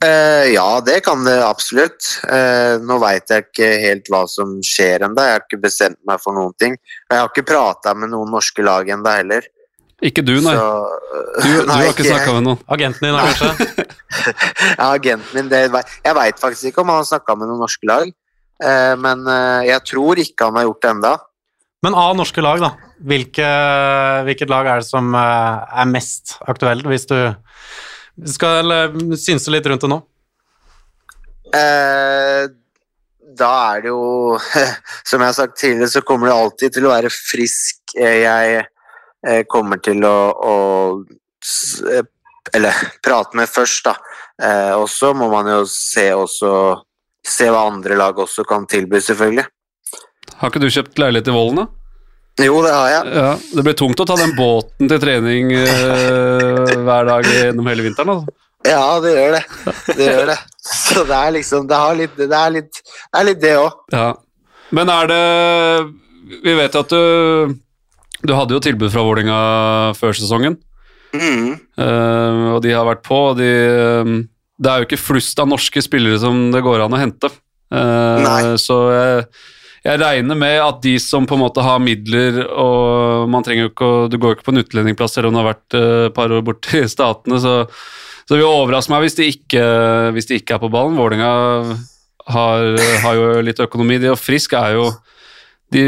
Uh, 0.00 0.44
ja, 0.52 0.66
det 0.84 0.98
kan 1.04 1.24
det 1.24 1.38
absolutt. 1.44 2.04
Uh, 2.24 2.76
nå 2.84 2.98
veit 3.00 3.32
jeg 3.32 3.46
ikke 3.46 3.70
helt 3.80 4.10
hva 4.12 4.26
som 4.28 4.58
skjer 4.64 5.06
ennå. 5.06 5.24
Jeg 5.24 5.38
har 5.38 5.44
ikke 5.46 5.60
bestemt 5.60 5.98
meg 6.08 6.20
for 6.20 6.36
noen 6.36 6.52
ting. 6.60 6.76
Jeg 7.08 7.16
har 7.16 7.32
ikke 7.32 7.46
prata 7.48 7.94
med 7.96 8.12
noen 8.12 8.28
norske 8.32 8.64
lag 8.64 8.88
ennå 8.92 9.16
heller. 9.22 9.48
Ikke 10.04 10.24
du, 10.24 10.34
nei. 10.44 10.54
Så, 10.56 10.68
uh, 10.84 11.40
du, 11.40 11.48
du 11.48 11.64
nei, 11.70 11.80
har 11.80 11.94
ikke 11.94 12.08
snakka 12.10 12.36
med 12.36 12.46
noen? 12.48 12.60
Agenten 12.76 13.08
din, 13.08 13.18
kanskje? 13.24 13.88
ja, 14.76 14.90
agenten 14.90 15.32
min 15.36 15.48
det, 15.52 15.64
Jeg 16.04 16.16
veit 16.20 16.44
faktisk 16.44 16.74
ikke 16.74 16.84
om 16.84 16.92
han 16.92 17.00
har 17.00 17.08
snakka 17.14 17.40
med 17.40 17.48
noen 17.52 17.64
norske 17.64 17.88
lag, 17.88 18.12
eh, 18.64 18.94
men 19.00 19.28
jeg 19.68 19.84
tror 19.88 20.20
ikke 20.20 20.48
han 20.48 20.60
har 20.60 20.68
gjort 20.68 20.84
det 20.84 20.94
enda. 20.96 21.16
Men 21.84 21.96
av 21.96 22.14
norske 22.16 22.42
lag, 22.44 22.60
da. 22.60 22.70
Hvilke, 23.10 23.48
hvilket 24.26 24.50
lag 24.52 24.68
er 24.68 24.82
det 24.82 24.88
som 24.90 25.14
eh, 25.16 25.76
er 25.82 25.88
mest 25.88 26.36
aktuelt, 26.50 26.84
hvis 26.88 27.08
du 27.08 27.16
skal 28.28 28.74
synse 29.16 29.52
litt 29.52 29.68
rundt 29.70 29.86
det 29.86 29.90
nå? 29.92 30.00
Eh, 31.56 32.44
da 33.40 33.50
er 33.72 33.80
det 33.82 33.90
jo 33.90 34.36
Som 35.08 35.22
jeg 35.22 35.26
har 35.26 35.34
sagt 35.34 35.56
tidligere, 35.58 35.88
så 35.90 36.04
kommer 36.04 36.28
det 36.28 36.36
alltid 36.36 36.76
til 36.76 36.86
å 36.86 36.92
være 36.92 37.10
frisk. 37.14 37.96
Jeg 37.96 39.46
kommer 39.50 39.80
til 39.82 40.04
å, 40.06 40.16
å 40.30 40.54
eller 42.52 42.74
prate 43.04 43.36
med 43.36 43.48
først, 43.48 43.88
da. 43.88 43.94
Eh, 44.42 44.74
og 44.76 44.88
så 44.90 45.12
må 45.16 45.28
man 45.32 45.48
jo 45.50 45.62
se, 45.68 46.06
også, 46.16 46.52
se 47.26 47.48
hva 47.50 47.66
andre 47.68 47.98
lag 47.98 48.18
også 48.18 48.44
kan 48.48 48.66
tilby, 48.70 49.00
selvfølgelig. 49.04 49.46
Har 50.40 50.52
ikke 50.52 50.62
du 50.62 50.70
kjøpt 50.72 51.00
leilighet 51.00 51.28
i 51.28 51.34
Vollen, 51.34 51.62
da? 51.62 51.66
Jo, 52.40 52.60
det 52.64 52.70
har 52.72 52.88
jeg. 52.88 53.08
Ja, 53.20 53.32
det 53.56 53.64
blir 53.66 53.76
tungt 53.76 54.00
å 54.00 54.06
ta 54.08 54.16
den 54.16 54.32
båten 54.36 54.88
til 54.88 55.00
trening 55.02 55.50
eh, 55.52 56.70
hver 56.86 57.08
dag 57.08 57.26
gjennom 57.28 57.68
hele 57.68 57.84
vinteren, 57.84 58.14
altså. 58.14 58.38
Ja, 58.66 59.00
det 59.00 59.12
gjør 59.16 59.36
det. 59.38 59.42
Det 59.96 60.06
gjør 60.06 60.26
det. 60.28 60.38
Så 60.70 61.04
det 61.08 61.16
er 61.16 61.30
liksom 61.32 61.68
Det, 61.68 61.76
litt, 61.96 62.16
det 62.20 62.36
er 62.36 62.50
litt 63.24 63.40
det 63.40 63.54
òg. 63.56 63.78
Det 63.88 64.00
ja. 64.00 64.10
Men 64.76 64.90
er 64.92 65.08
det 65.10 65.22
Vi 66.44 66.52
vet 66.58 66.76
at 66.78 66.92
du 66.92 67.54
Du 68.20 68.34
hadde 68.36 68.54
jo 68.54 68.60
tilbud 68.62 68.92
fra 68.92 69.04
Vålinga 69.06 69.38
før 69.96 70.12
sesongen. 70.18 70.58
Mm. 71.16 71.56
Uh, 71.80 72.52
og 72.54 72.60
de 72.62 72.74
har 72.76 72.84
vært 72.86 73.00
på, 73.02 73.16
og 73.32 73.40
de 73.40 73.48
um, 74.04 74.18
Det 74.60 74.70
er 74.70 74.82
jo 74.82 74.86
ikke 74.90 75.00
flust 75.00 75.40
av 75.42 75.48
norske 75.50 75.82
spillere 75.82 76.20
som 76.22 76.50
det 76.52 76.60
går 76.62 76.84
an 76.84 76.94
å 76.94 77.00
hente. 77.00 77.32
Uh, 77.72 78.54
så 78.60 78.76
jeg, 78.92 79.24
jeg, 79.84 80.00
regner 80.00 80.38
med 80.38 80.58
at 80.60 80.80
de 80.84 80.94
som 81.02 81.26
på 81.28 81.36
en 81.38 81.44
måte 81.44 81.64
har 81.64 81.80
midler 81.82 82.42
og 82.48 83.30
man 83.32 83.44
trenger 83.46 83.66
jo 83.66 83.70
ikke 83.72 83.90
Du 84.12 84.18
går 84.20 84.32
jo 84.32 84.36
ikke 84.36 84.46
på 84.48 84.52
en 84.54 84.62
utlendingplass 84.64 85.16
selv 85.16 85.30
om 85.30 85.36
du 85.36 85.40
har 85.40 85.50
vært 85.52 85.64
et 85.72 85.78
uh, 85.80 86.10
par 86.16 86.34
år 86.34 86.44
borte 86.44 86.82
i 86.82 86.90
Statene, 86.90 87.40
så, 87.40 87.54
så 88.26 88.34
det 88.34 88.42
vil 88.42 88.48
overraske 88.50 88.92
meg 88.92 89.06
hvis 89.06 89.16
de 89.18 89.30
ikke, 89.32 89.64
hvis 90.16 90.28
de 90.28 90.40
ikke 90.40 90.56
er 90.56 90.62
på 90.62 90.72
ballen. 90.72 90.98
Vålerenga 91.00 91.30
har, 92.30 92.66
har, 93.04 93.14
jo 93.18 93.40
litt 93.44 93.62
økonomi. 93.62 93.98
De 94.02 94.12
og 94.12 94.20
Frisk 94.20 94.54
er 94.58 94.76
jo 94.76 94.90
de, 95.72 95.84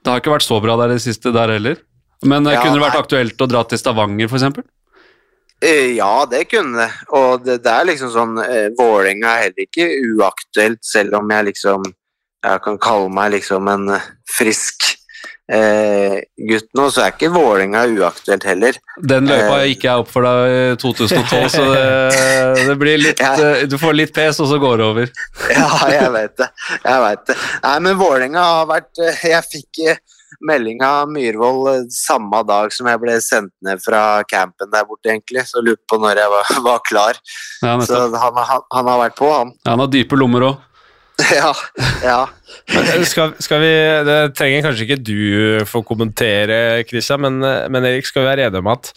Det 0.00 0.12
har 0.12 0.22
ikke 0.22 0.34
vært 0.34 0.46
så 0.46 0.60
bra 0.62 0.78
der 0.80 0.94
i 0.94 0.98
det 0.98 1.04
siste 1.04 1.32
der 1.34 1.56
heller. 1.56 1.82
Men 2.24 2.46
eh, 2.46 2.56
ja, 2.56 2.62
kunne 2.62 2.78
det 2.78 2.86
vært 2.86 3.02
aktuelt 3.02 3.44
å 3.44 3.50
dra 3.50 3.64
til 3.68 3.80
Stavanger, 3.80 4.30
f.eks.? 4.30 4.64
Eh, 5.64 5.94
ja, 5.96 6.12
det 6.30 6.44
kunne 6.50 6.84
det. 6.84 6.88
Og 7.16 7.44
det, 7.44 7.58
det 7.64 7.72
er 7.72 7.90
liksom 7.90 8.12
sånn 8.12 8.40
eh, 8.44 8.70
Vålerenga 8.76 9.34
er 9.34 9.46
heller 9.46 9.66
ikke 9.66 9.90
uaktuelt, 10.14 10.80
selv 10.84 11.20
om 11.20 11.30
jeg 11.32 11.50
liksom 11.50 11.86
Jeg 12.44 12.60
kan 12.64 12.76
kalle 12.82 13.08
meg 13.12 13.32
liksom 13.38 13.68
en 13.72 13.88
eh, 13.96 14.06
frisk 14.28 14.90
eh, 15.52 16.18
gutt 16.50 16.68
nå, 16.76 16.88
så 16.92 17.04
er 17.04 17.14
ikke 17.14 17.32
Vålerenga 17.32 17.84
uaktuelt 17.96 18.44
heller. 18.48 18.78
Den 19.00 19.30
løypa 19.30 19.60
eh, 19.62 19.68
gikk 19.72 19.86
jeg 19.88 20.04
opp 20.04 20.10
for 20.12 20.28
deg 20.28 20.56
i 20.56 20.64
2012, 20.82 21.46
så 21.54 21.66
det, 21.70 21.84
det 22.70 22.78
blir 22.80 23.00
litt 23.00 23.22
ja. 23.24 23.34
Du 23.70 23.78
får 23.80 23.96
litt 23.96 24.14
pes, 24.16 24.40
og 24.44 24.50
så 24.50 24.60
går 24.62 24.80
det 24.80 24.90
over. 24.90 25.14
ja, 25.56 25.70
jeg 25.92 26.10
vet 26.18 26.36
det. 26.42 26.50
Jeg 26.76 27.06
vet 27.08 27.24
det. 27.30 27.38
Nei, 27.64 27.78
men 27.88 28.02
Vålerenga 28.02 28.50
har 28.50 28.68
vært 28.74 29.06
Jeg 29.34 29.48
fikk 29.48 29.86
melding 30.44 30.82
av 30.84 31.08
Myhrvold 31.10 31.68
eh, 31.72 31.86
samme 31.92 32.42
dag 32.48 32.72
som 32.74 32.88
jeg 32.90 33.00
ble 33.02 33.16
sendt 33.24 33.52
ned 33.64 33.82
fra 33.84 34.22
campen 34.30 34.70
der 34.72 34.86
borte, 34.88 35.10
egentlig. 35.12 35.46
Så 35.48 35.62
lurte 35.64 35.84
på 35.90 35.98
når 36.02 36.22
jeg 36.24 36.32
var, 36.34 36.52
var 36.68 36.84
klar. 36.86 37.20
Ja, 37.62 37.78
så 37.84 38.06
han, 38.12 38.38
han, 38.38 38.68
han, 38.74 38.92
har 38.92 39.02
vært 39.06 39.18
på, 39.20 39.30
han. 39.32 39.54
Ja, 39.62 39.74
han 39.74 39.84
har 39.84 39.92
dype 39.92 40.18
lommer 40.20 40.48
òg. 40.50 40.62
ja. 41.38 41.50
ja. 42.02 42.20
skal, 43.06 43.34
skal, 43.38 43.60
vi 43.62 43.72
Det 44.06 44.16
trenger 44.34 44.64
kanskje 44.66 44.86
ikke 44.86 45.02
du 45.02 45.64
få 45.68 45.84
kommentere, 45.86 46.82
Christian, 46.88 47.22
men, 47.22 47.38
men 47.70 47.86
Erik, 47.86 48.08
skal 48.08 48.24
vi 48.24 48.30
være 48.32 48.48
enige 48.48 48.64
om 48.64 48.72
at 48.72 48.90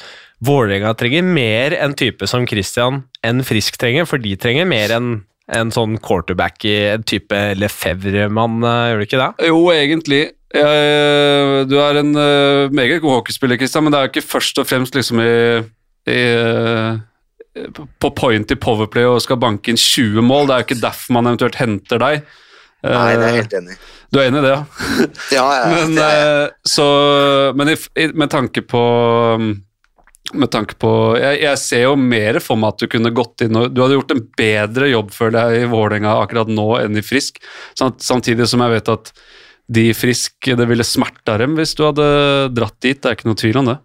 Vålerenga 0.46 0.94
trenger 0.98 1.26
mer 1.26 1.74
en 1.78 1.96
type 1.98 2.28
som 2.30 2.46
Christian 2.50 3.04
enn 3.26 3.42
Frisk 3.46 3.80
trenger, 3.82 4.06
for 4.10 4.22
de 4.22 4.36
trenger 4.38 4.70
mer 4.70 4.94
enn 4.94 5.12
en 5.56 5.72
sånn 5.72 5.96
quarterback 6.04 6.66
i 6.68 6.76
en 6.92 7.06
type 7.08 7.38
Lefebvre-mann, 7.58 8.60
eh, 8.68 8.82
gjør 8.90 9.00
du 9.00 9.06
ikke 9.06 9.22
det? 9.22 9.30
Jo, 9.48 9.62
egentlig. 9.74 10.22
Jeg, 10.58 11.68
du 11.68 11.78
er 11.84 12.02
en 12.02 12.12
meget 12.76 13.02
god 13.04 13.20
hockeyspiller, 13.20 13.60
Kristian, 13.60 13.86
men 13.86 13.94
det 13.94 14.00
er 14.00 14.08
jo 14.08 14.14
ikke 14.16 14.30
først 14.30 14.60
og 14.62 14.68
fremst 14.68 14.96
liksom 14.96 15.22
i, 15.24 15.32
i 16.12 16.22
på 17.74 18.12
point 18.18 18.52
i 18.54 18.58
Powerplay 18.60 19.08
og 19.08 19.22
skal 19.24 19.40
banke 19.42 19.72
inn 19.72 19.80
20 19.80 20.26
mål. 20.26 20.48
Det 20.48 20.56
er 20.56 20.64
jo 20.64 20.68
ikke 20.70 20.84
derfor 20.84 21.18
man 21.18 21.32
eventuelt 21.32 21.60
henter 21.62 22.02
deg. 22.04 22.28
Nei, 22.86 23.14
det 23.18 23.24
er 23.24 23.32
jeg 23.32 23.42
helt 23.42 23.56
enig 23.58 23.76
i. 23.76 23.80
Du 24.14 24.20
er 24.22 24.30
enig 24.30 24.40
i 24.40 24.46
det, 24.46 24.52
ja? 24.54 24.60
ja, 25.38 25.46
ja 25.58 25.64
men, 25.72 25.96
det 25.98 26.10
så, 26.70 26.86
men 27.58 27.74
i, 27.74 27.78
med 28.16 28.30
tanke 28.32 28.62
på 28.64 28.84
um, 29.36 29.50
Med 30.38 30.52
tanke 30.54 30.78
på 30.80 30.92
Jeg, 31.20 31.42
jeg 31.42 31.60
ser 31.60 31.84
jo 31.88 31.96
mer 32.00 32.40
for 32.44 32.60
meg 32.60 32.76
at 32.76 32.86
du 32.86 32.92
kunne 32.94 33.12
gått 33.16 33.44
inn 33.44 33.58
og 33.60 33.74
Du 33.74 33.82
hadde 33.84 33.98
gjort 33.98 34.14
en 34.16 34.24
bedre 34.40 34.92
jobb, 34.94 35.12
føler 35.16 35.58
jeg, 35.58 35.66
i 35.66 35.72
Vålerenga 35.74 36.16
akkurat 36.22 36.52
nå 36.52 36.70
enn 36.80 37.02
i 37.02 37.04
Frisk. 37.04 37.42
Samtidig 37.76 38.48
som 38.48 38.64
jeg 38.64 38.78
vet 38.78 38.94
at 38.96 39.12
de 39.68 39.90
i 39.90 39.98
Frisk 39.98 40.52
Det 40.56 40.70
ville 40.70 40.88
smerta 40.88 41.36
dem 41.42 41.58
hvis 41.58 41.76
du 41.76 41.84
hadde 41.90 42.08
dratt 42.56 42.80
dit, 42.80 43.02
det 43.02 43.10
er 43.10 43.18
ikke 43.18 43.32
noe 43.32 43.42
tvil 43.42 43.62
om 43.64 43.74
det. 43.74 43.78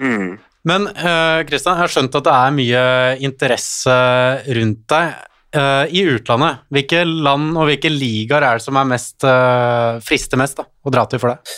Mm. 0.00 0.30
Men 0.68 0.86
Kristian, 0.90 1.46
Christian, 1.48 1.76
jeg 1.76 1.80
har 1.80 1.92
skjønt 1.94 2.16
at 2.18 2.26
det 2.26 2.36
er 2.36 2.56
mye 2.56 2.84
interesse 3.24 3.98
rundt 4.58 4.82
deg 4.92 5.12
eh, 5.56 5.86
i 5.90 6.04
utlandet. 6.14 6.64
Hvilke 6.72 7.04
land 7.06 7.54
og 7.56 7.68
hvilke 7.70 7.90
ligaer 7.92 8.46
er 8.46 8.58
det 8.58 8.66
som 8.66 8.78
er 8.80 8.90
mest 8.90 9.26
eh, 9.26 9.98
frister 10.04 10.40
mest 10.40 10.60
da, 10.60 10.66
å 10.66 10.92
dra 10.94 11.06
til 11.10 11.22
for 11.22 11.34
deg? 11.34 11.56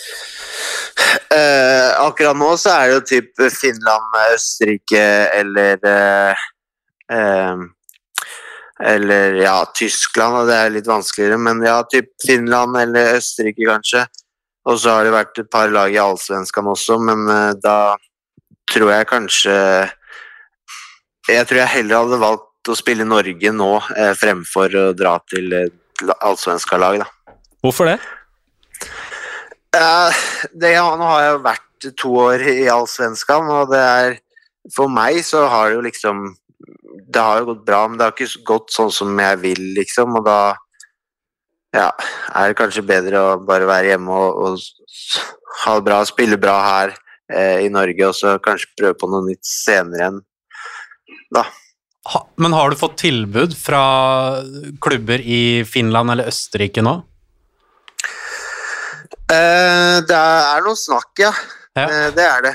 Eh, 1.33 1.91
akkurat 2.03 2.37
nå 2.37 2.51
så 2.61 2.75
er 2.75 2.88
det 2.88 2.97
jo 2.97 3.05
typ 3.09 3.45
Finland, 3.57 4.19
Østerrike 4.35 5.05
eller 5.38 5.87
eh, 5.88 6.43
eh, 7.12 7.62
Eller 8.83 9.37
ja, 9.38 9.57
Tyskland, 9.77 10.41
og 10.41 10.49
det 10.51 10.57
er 10.59 10.73
litt 10.75 10.88
vanskeligere, 10.91 11.38
men 11.38 11.61
ja, 11.62 11.77
typ 11.87 12.09
Finland 12.25 12.75
eller 12.81 13.19
Østerrike 13.21 13.69
kanskje. 13.69 14.01
Og 14.67 14.79
så 14.83 14.97
har 14.97 15.07
det 15.07 15.12
vært 15.15 15.38
et 15.38 15.51
par 15.51 15.71
lag 15.71 15.93
i 15.95 16.01
Allsvenskan 16.03 16.67
også, 16.73 16.97
men 16.99 17.23
eh, 17.31 17.53
da 17.62 17.95
tror 18.73 18.93
jeg 18.95 19.09
kanskje 19.11 19.55
Jeg 21.29 21.47
tror 21.49 21.63
jeg 21.63 21.75
heller 21.77 22.03
hadde 22.03 22.23
valgt 22.23 22.71
å 22.73 22.79
spille 22.79 23.05
i 23.05 23.09
Norge 23.09 23.53
nå 23.55 23.71
eh, 23.97 24.13
fremfor 24.19 24.75
å 24.79 24.89
dra 24.97 25.17
til 25.31 25.53
et 25.57 26.03
allsvenska 26.23 26.79
lag, 26.81 27.03
da. 27.03 27.37
Hvorfor 27.63 27.91
det? 27.91 27.99
Eh, 29.77 30.23
det, 30.53 30.75
ja, 30.75 30.87
nå 30.99 31.07
har 31.09 31.23
jeg 31.23 31.33
jo 31.33 31.43
vært 31.47 31.89
to 31.99 32.11
år 32.27 32.45
i 32.53 32.69
Allsvenskan, 32.71 33.49
og 33.51 33.73
det 33.73 33.81
er 33.81 34.19
For 34.77 34.91
meg 34.93 35.23
så 35.27 35.47
har 35.51 35.71
det 35.71 35.79
jo 35.79 35.85
liksom 35.87 36.21
Det 37.11 37.23
har 37.23 37.41
jo 37.41 37.49
gått 37.53 37.65
bra, 37.67 37.87
men 37.89 37.99
det 37.99 38.07
har 38.07 38.15
ikke 38.15 38.45
gått 38.47 38.75
sånn 38.75 38.93
som 38.95 39.19
jeg 39.19 39.41
vil, 39.43 39.63
liksom, 39.79 40.19
og 40.21 40.27
da 40.29 40.41
ja, 41.73 41.89
er 42.37 42.51
det 42.51 42.59
kanskje 42.59 42.85
bedre 42.85 43.21
å 43.21 43.37
bare 43.49 43.65
være 43.65 43.95
hjemme 43.95 44.13
og, 44.13 44.43
og 44.45 45.63
ha 45.63 45.79
det 45.79 45.87
bra, 45.87 46.03
spille 46.05 46.37
bra 46.41 46.59
her 46.67 46.93
eh, 46.93 47.02
i 47.33 47.68
Norge, 47.73 48.09
og 48.09 48.16
så 48.16 48.37
kanskje 48.42 48.75
prøve 48.79 48.99
på 49.01 49.09
noe 49.11 49.25
nytt 49.27 49.47
senere 49.49 50.01
igjen. 50.01 50.21
Ha, 52.03 52.21
men 52.42 52.53
har 52.53 52.71
du 52.71 52.77
fått 52.77 52.99
tilbud 53.05 53.55
fra 53.57 53.83
klubber 54.83 55.23
i 55.23 55.62
Finland 55.68 56.11
eller 56.12 56.31
Østerrike 56.33 56.83
nå? 56.83 56.97
Eh, 59.33 59.97
det 60.09 60.18
er 60.18 60.64
noe 60.66 60.79
snakk, 60.79 61.12
ja. 61.23 61.31
Ja. 61.79 61.87
Eh, 61.87 62.09
det 62.16 62.27
er 62.27 62.45
det. 62.49 62.55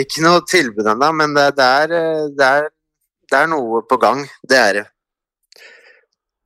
Ikke 0.00 0.24
noe 0.24 0.42
tilbud 0.48 0.88
ennå, 0.88 1.10
men 1.14 1.36
det, 1.36 1.50
det, 1.58 1.66
er, 1.82 1.94
eh, 1.98 2.22
det, 2.38 2.48
er, 2.48 2.70
det 3.30 3.42
er 3.42 3.50
noe 3.52 3.82
på 3.86 3.98
gang. 4.02 4.24
Det 4.48 4.58
er 4.58 4.80
det. 4.80 4.86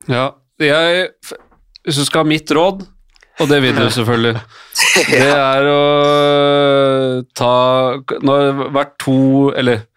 Ja, 0.09 0.27
jeg 0.61 1.09
Hvis 1.85 1.97
du 2.01 2.05
skal 2.05 2.25
ha 2.25 2.29
mitt 2.29 2.51
råd, 2.51 2.83
og 3.41 3.47
det 3.49 3.61
vil 3.63 3.77
du 3.77 3.85
selvfølgelig, 3.91 4.35
det 5.11 5.29
er 5.29 5.69
å 5.69 5.79
ta 7.37 7.53
Nå 8.21 8.35
har 8.35 8.45
det 8.47 8.67
vært 8.75 8.93
to 9.01 9.15
Eller 9.57 9.87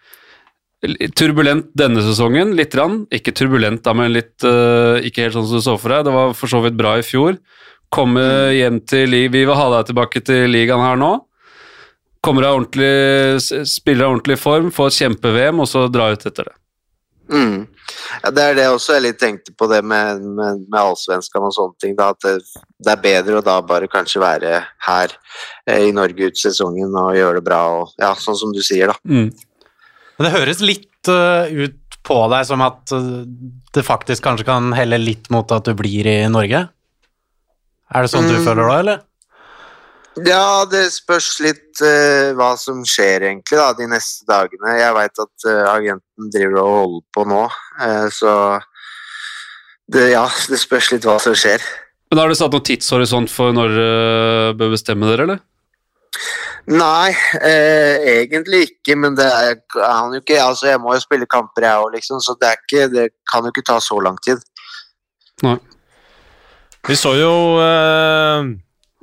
turbulent 1.16 1.70
denne 1.76 2.02
sesongen, 2.04 2.50
litt. 2.58 2.74
Rann. 2.76 3.04
Ikke 3.14 3.32
turbulent, 3.36 3.80
da, 3.86 3.94
men 3.96 4.12
litt 4.12 4.44
eh, 4.44 5.04
ikke 5.08 5.24
helt 5.24 5.36
sånn 5.36 5.46
som 5.48 5.60
du 5.60 5.64
så 5.64 5.76
for 5.80 5.94
deg. 5.94 6.08
Det 6.08 6.12
var 6.12 6.34
for 6.36 6.52
så 6.52 6.60
vidt 6.64 6.76
bra 6.76 6.98
i 7.00 7.06
fjor. 7.06 7.38
Komme 7.94 8.24
hjem 8.52 8.82
til 8.88 9.14
Vi 9.14 9.30
vil 9.32 9.54
ha 9.54 9.68
deg 9.78 9.88
tilbake 9.88 10.20
til 10.26 10.50
ligaen 10.52 10.84
her 10.84 11.00
nå. 11.00 11.14
Kommer 12.24 12.44
deg 12.44 12.58
ordentlig, 12.58 13.40
spiller 13.68 14.04
deg 14.04 14.10
ordentlig 14.10 14.38
form, 14.40 14.70
får 14.72 14.94
kjempe-VM, 14.98 15.60
og 15.60 15.68
så 15.68 15.86
dra 15.92 16.10
ut 16.12 16.24
etter 16.24 16.48
det. 16.48 16.56
Mm. 17.30 17.66
Ja, 18.22 18.30
det 18.34 18.42
er 18.42 18.56
det 18.58 18.66
også 18.68 18.96
jeg 18.96 19.04
litt 19.06 19.18
tenkte 19.20 19.54
på 19.56 19.68
det 19.70 19.80
med, 19.86 20.20
med, 20.24 20.64
med 20.68 20.78
allsvenskan 20.80 21.46
og 21.46 21.54
sånne 21.56 21.80
ting. 21.80 21.94
Da, 21.98 22.10
at 22.12 22.24
det, 22.24 22.64
det 22.84 22.92
er 22.92 23.04
bedre 23.04 23.38
å 23.40 23.44
da 23.44 23.56
bare 23.64 23.88
kanskje 23.90 24.22
være 24.22 24.58
her 24.86 25.14
eh, 25.66 25.86
i 25.88 25.94
Norge 25.96 26.30
ut 26.30 26.40
sesongen 26.40 26.92
og 27.00 27.16
gjøre 27.16 27.40
det 27.40 27.46
bra. 27.46 27.62
Og, 27.80 27.94
ja, 28.00 28.12
sånn 28.20 28.38
som 28.40 28.52
du 28.54 28.60
sier, 28.64 28.92
da. 28.92 28.98
Mm. 29.08 29.30
Men 30.18 30.28
det 30.28 30.34
høres 30.36 30.62
litt 30.62 31.10
uh, 31.10 31.48
ut 31.48 31.98
på 32.04 32.20
deg 32.30 32.46
som 32.46 32.62
at 32.62 32.92
uh, 32.94 33.24
det 33.74 33.82
faktisk 33.86 34.24
kanskje 34.24 34.46
kan 34.46 34.70
helle 34.76 35.00
litt 35.00 35.30
mot 35.34 35.48
at 35.56 35.66
du 35.66 35.74
blir 35.78 36.06
i 36.10 36.18
Norge? 36.30 36.66
Er 37.94 38.04
det 38.06 38.10
sånn 38.12 38.28
du 38.28 38.36
Mm. 38.38 38.44
føler 38.46 38.68
da, 38.68 38.78
eller? 38.84 39.02
Ja, 40.22 40.62
det 40.70 40.84
spørs 40.94 41.40
litt 41.42 41.80
uh, 41.82 42.30
hva 42.38 42.52
som 42.60 42.84
skjer 42.86 43.24
egentlig 43.26 43.58
da, 43.58 43.72
de 43.74 43.88
neste 43.90 44.22
dagene. 44.28 44.76
Jeg 44.78 44.94
veit 44.94 45.22
at 45.24 45.46
uh, 45.48 45.64
agenten 45.72 46.30
driver 46.30 46.60
og 46.60 46.76
holder 46.76 47.02
på 47.16 47.24
nå, 47.32 47.40
uh, 47.82 48.06
så 48.14 48.34
det, 49.90 50.12
ja, 50.12 50.28
det 50.50 50.60
spørs 50.62 50.92
litt 50.94 51.08
hva 51.08 51.18
som 51.22 51.34
skjer. 51.34 51.64
Men 52.12 52.22
Har 52.22 52.30
du 52.30 52.38
satt 52.38 52.54
noen 52.54 52.66
tidshorisont 52.68 53.32
for 53.32 53.56
når 53.56 53.74
dere 53.74 54.54
bør 54.60 54.76
bestemme 54.76 55.10
dere, 55.10 55.26
eller? 55.26 55.42
Nei, 56.70 57.10
egentlig 57.42 58.62
ikke, 58.68 58.94
men 58.96 59.16
det 59.18 59.26
er, 59.26 59.58
han 59.82 60.14
jo 60.14 60.22
ikke 60.22 60.38
altså 60.40 60.70
Jeg 60.70 60.80
må 60.80 60.94
jo 60.94 61.02
spille 61.02 61.26
kamper, 61.28 61.66
jeg 61.66 61.82
òg, 61.82 61.90
liksom, 61.98 62.22
så 62.24 62.36
det, 62.40 62.54
ikke, 62.62 62.86
det 62.92 63.08
kan 63.28 63.44
jo 63.44 63.50
ikke 63.52 63.66
ta 63.66 63.80
så 63.82 63.98
lang 64.00 64.16
tid. 64.24 64.40
Vi 66.88 66.96
så 66.96 67.16
jo 67.18 67.34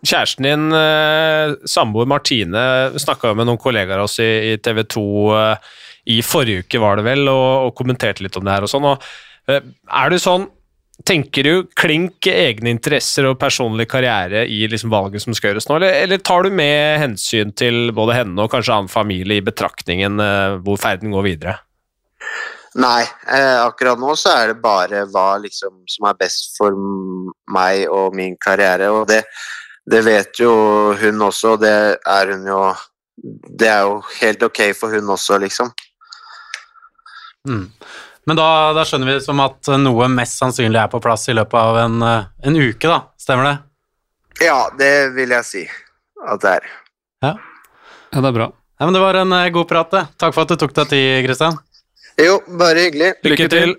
kjæresten 0.06 0.48
din, 0.48 0.70
uh, 0.74 1.58
samboer 1.70 2.10
Martine, 2.10 2.64
snakka 3.00 3.36
med 3.38 3.50
noen 3.50 3.62
kollegaer 3.62 4.02
av 4.02 4.10
oss 4.10 4.20
i, 4.24 4.58
TV 4.64 4.84
2 4.90 5.04
eh, 5.38 5.70
i 6.12 6.22
forrige 6.26 6.66
uke, 6.66 6.82
var 6.82 6.98
det 6.98 7.06
vel, 7.06 7.28
og, 7.30 7.68
og 7.68 7.76
kommenterte 7.78 8.26
litt 8.26 8.38
om 8.40 8.48
det 8.48 8.56
her 8.56 8.66
og 8.66 8.72
sånn. 8.72 8.88
Og, 8.94 9.06
eh, 9.52 9.62
er 10.02 10.12
du 10.12 10.20
sånn 10.22 10.50
Tenker 11.02 11.48
du 11.48 11.70
klink 11.74 12.28
egne 12.30 12.70
interesser 12.70 13.26
og 13.26 13.40
personlig 13.42 13.88
karriere 13.90 14.44
i 14.46 14.60
liksom 14.70 14.92
valget 14.94 15.24
som 15.24 15.34
skal 15.34 15.50
gjøres 15.50 15.66
nå, 15.66 15.80
eller, 15.80 15.96
eller 16.04 16.20
tar 16.22 16.46
du 16.46 16.52
med 16.54 17.00
hensyn 17.02 17.50
til 17.58 17.90
både 17.98 18.20
henne 18.20 18.44
og 18.44 18.52
kanskje 18.54 18.76
annen 18.76 18.92
familie 18.92 19.40
i 19.42 19.46
betraktningen 19.48 20.22
eh, 20.22 20.60
hvor 20.62 20.78
ferden 20.78 21.10
går 21.16 21.26
videre? 21.26 21.56
Nei, 22.80 23.02
eh, 23.28 23.58
akkurat 23.64 24.00
nå 24.00 24.14
så 24.20 24.36
er 24.44 24.54
det 24.54 24.62
bare 24.62 25.02
hva 25.10 25.26
liksom 25.42 25.82
som 25.90 26.06
er 26.08 26.20
best 26.22 26.54
for 26.60 26.78
meg 27.52 27.90
og 27.90 28.14
min 28.16 28.38
karriere, 28.40 28.92
og 28.94 29.10
det, 29.10 29.24
det 29.90 30.02
vet 30.06 30.40
jo 30.40 30.52
hun 31.00 31.22
også, 31.26 31.56
og 31.56 31.64
det 31.64 31.74
er 32.08 32.34
hun 32.36 32.48
jo 32.48 32.62
Det 33.22 33.68
er 33.70 33.82
jo 33.86 34.00
helt 34.22 34.44
ok 34.44 34.60
for 34.74 34.94
hun 34.96 35.10
også, 35.14 35.38
liksom. 35.38 35.70
Mm. 37.48 37.68
Men 38.26 38.38
da, 38.38 38.46
da 38.74 38.86
skjønner 38.86 39.10
vi 39.10 39.18
det 39.18 39.26
som 39.26 39.42
at 39.44 39.70
noe 39.82 40.08
mest 40.10 40.40
sannsynlig 40.42 40.80
er 40.82 40.90
på 40.90 41.02
plass 41.04 41.28
i 41.30 41.36
løpet 41.36 41.58
av 41.58 41.78
en, 41.84 42.02
eh, 42.06 42.30
en 42.48 42.58
uke, 42.58 42.88
da. 42.88 43.00
Stemmer 43.20 43.50
det? 43.50 43.56
Ja, 44.46 44.70
det 44.78 45.12
vil 45.18 45.34
jeg 45.36 45.46
si 45.46 45.64
at 46.22 46.42
det 46.42 46.56
er. 46.60 46.70
Ja, 47.26 47.36
det 48.18 48.26
er 48.26 48.38
bra. 48.38 48.52
Ja, 48.80 48.86
men 48.86 48.94
Det 48.94 49.02
var 49.02 49.20
en 49.22 49.34
eh, 49.34 49.50
god 49.50 49.68
prat, 49.70 49.92
det. 49.92 50.06
Takk 50.18 50.34
for 50.34 50.46
at 50.46 50.54
du 50.54 50.56
tok 50.62 50.74
deg 50.74 50.94
tid, 50.94 51.26
Kristian. 51.26 51.58
Jo, 52.18 52.40
bare 52.48 52.88
hyggelig. 52.88 53.14
Lykke 53.26 53.50
til! 53.50 53.76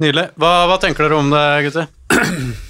Nydelig. 0.00 0.30
Hva, 0.40 0.50
hva 0.68 0.80
tenker 0.80 1.08
dere 1.08 1.20
om 1.20 1.32
det, 1.32 1.46
gutter? 1.68 2.66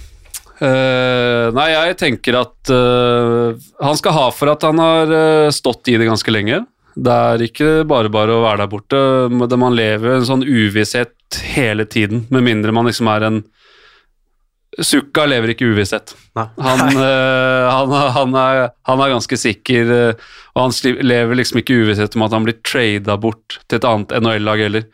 Eh, 0.61 1.47
nei, 1.57 1.69
jeg 1.73 1.97
tenker 2.01 2.37
at 2.43 2.73
uh, 2.75 3.57
han 3.81 3.97
skal 3.97 4.13
ha 4.13 4.27
for 4.35 4.53
at 4.53 4.67
han 4.67 4.81
har 4.83 5.13
uh, 5.13 5.53
stått 5.55 5.89
i 5.89 5.97
det 5.97 6.09
ganske 6.09 6.35
lenge. 6.35 6.61
Det 7.01 7.15
er 7.15 7.45
ikke 7.47 7.71
bare 7.89 8.11
bare 8.13 8.35
å 8.37 8.43
være 8.45 8.61
der 8.65 8.73
borte. 8.73 9.01
Man 9.33 9.79
lever 9.79 10.19
en 10.19 10.29
sånn 10.29 10.45
uvisshet 10.45 11.41
hele 11.55 11.87
tiden, 11.89 12.27
med 12.35 12.45
mindre 12.45 12.75
man 12.77 12.91
liksom 12.91 13.09
er 13.13 13.29
en 13.31 13.43
Sukka 14.81 15.25
lever 15.27 15.51
ikke 15.51 15.67
i 15.67 15.73
uvisshet. 15.75 16.13
Han, 16.39 16.93
han, 16.95 17.91
han, 18.15 18.37
er, 18.39 18.61
han 18.87 19.01
er 19.03 19.11
ganske 19.11 19.37
sikker, 19.37 19.91
og 20.55 20.61
han 20.63 20.95
lever 21.05 21.41
liksom 21.41 21.59
ikke 21.61 21.75
i 21.75 21.81
uvisshet 21.83 22.15
om 22.17 22.23
at 22.25 22.37
han 22.37 22.47
blir 22.47 22.57
trada 22.63 23.17
bort 23.21 23.59
til 23.67 23.81
et 23.81 23.89
annet 23.91 24.15
NHL-lag 24.23 24.63
heller. 24.63 24.87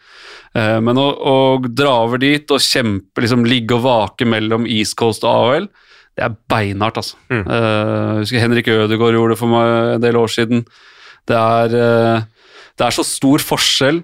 Eh, 0.57 0.79
men 0.85 1.01
å, 1.01 1.07
å 1.13 1.37
dra 1.67 1.99
over 2.07 2.23
dit 2.23 2.55
og 2.55 2.63
kjempe, 2.63 3.25
liksom 3.25 3.45
ligge 3.49 3.77
og 3.77 3.85
vake 3.85 4.29
mellom 4.29 4.69
East 4.71 4.97
Coast 4.99 5.27
og 5.27 5.33
AHL, 5.33 5.69
det 6.17 6.25
er 6.25 6.37
beinhardt, 6.49 7.01
altså. 7.03 7.19
Mm. 7.29 7.43
Eh, 7.43 8.11
jeg 8.17 8.21
husker 8.23 8.45
Henrik 8.47 8.71
Ødegaard 8.73 9.19
gjorde 9.19 9.35
det 9.35 9.41
for 9.43 9.53
meg 9.53 9.97
en 9.97 10.05
del 10.05 10.19
år 10.21 10.33
siden. 10.33 10.63
Det 11.29 11.37
er, 11.37 11.75
eh, 11.77 12.53
det 12.79 12.87
er 12.87 12.97
så 12.97 13.05
stor 13.05 13.43
forskjell 13.45 14.01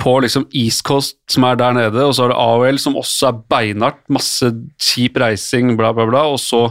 på 0.00 0.14
liksom 0.24 0.46
East 0.56 0.86
Coast, 0.88 1.18
som 1.28 1.44
er 1.44 1.58
der 1.60 1.76
nede, 1.76 2.06
og 2.06 2.14
så 2.16 2.24
har 2.24 2.32
du 2.32 2.38
AHL, 2.40 2.80
som 2.80 2.96
også 2.96 3.28
er 3.28 3.42
beinhardt. 3.52 4.00
Masse 4.08 4.48
kjip 4.80 5.20
reising, 5.20 5.74
bla, 5.76 5.92
bla, 5.92 6.08
bla, 6.08 6.24
og 6.32 6.40
så 6.40 6.70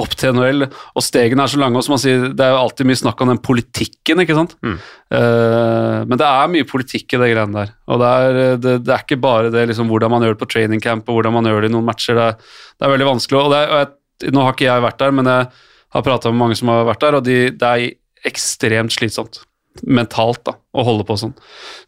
opp 0.00 0.14
til 0.18 0.34
NHL. 0.34 0.66
Og 0.66 1.04
stegene 1.04 1.44
er 1.44 1.52
så 1.52 1.60
lange, 1.60 1.78
og 1.78 1.86
som 1.86 1.94
man 1.94 2.02
sier, 2.02 2.28
det 2.34 2.44
er 2.44 2.54
jo 2.54 2.60
alltid 2.62 2.88
mye 2.88 3.00
snakk 3.00 3.20
om 3.22 3.30
den 3.30 3.42
politikken, 3.44 4.22
ikke 4.24 4.36
sant? 4.38 4.56
Mm. 4.64 4.78
Uh, 5.14 5.98
men 6.10 6.18
det 6.20 6.28
er 6.28 6.50
mye 6.54 6.68
politikk 6.68 7.14
i 7.14 7.20
det 7.22 7.30
greiene 7.34 7.60
der. 7.60 7.74
Og 7.90 8.02
det 8.02 8.10
er, 8.10 8.40
det, 8.62 8.76
det 8.86 8.94
er 8.94 9.04
ikke 9.06 9.20
bare 9.22 9.52
det 9.54 9.68
liksom, 9.70 9.90
hvordan 9.92 10.14
man 10.14 10.26
gjør 10.26 10.36
det 10.36 10.42
på 10.42 10.50
training 10.56 10.82
camp, 10.84 11.06
og 11.08 11.20
hvordan 11.20 11.36
man 11.38 11.50
gjør 11.50 11.64
det 11.64 11.70
i 11.70 11.76
noen 11.76 11.86
matcher. 11.88 12.18
Det 12.18 12.26
er, 12.32 12.56
det 12.74 12.88
er 12.88 12.94
veldig 12.96 13.10
vanskelig. 13.12 13.40
Og, 13.40 13.54
det 13.54 13.62
er, 13.62 13.70
og 13.70 13.82
jeg, 13.84 14.34
nå 14.34 14.46
har 14.46 14.56
ikke 14.56 14.68
jeg 14.68 14.86
vært 14.88 15.00
der, 15.04 15.16
men 15.20 15.30
jeg 15.30 15.50
har 15.94 16.06
prata 16.06 16.32
med 16.32 16.42
mange 16.42 16.58
som 16.58 16.72
har 16.72 16.86
vært 16.88 17.04
der, 17.06 17.18
og 17.18 17.26
de, 17.26 17.40
det 17.54 17.70
er 17.70 18.30
ekstremt 18.30 18.94
slitsomt. 18.94 19.42
Mentalt, 19.90 20.44
da, 20.46 20.54
å 20.74 20.84
holde 20.86 21.06
på 21.06 21.16
sånn. 21.18 21.34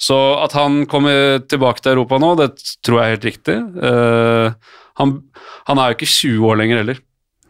Så 0.03 0.17
at 0.43 0.55
han 0.59 0.85
kommer 0.91 1.39
tilbake 1.47 1.83
til 1.83 1.95
Europa 1.95 2.19
nå, 2.23 2.33
det 2.39 2.51
tror 2.87 2.99
jeg 2.99 3.07
er 3.07 3.15
helt 3.15 3.29
riktig. 3.29 3.57
Uh, 3.79 4.77
han, 5.01 5.19
han 5.69 5.81
er 5.81 5.93
jo 5.93 5.99
ikke 5.99 6.11
20 6.11 6.49
år 6.51 6.61
lenger 6.63 6.83
heller. 6.83 7.03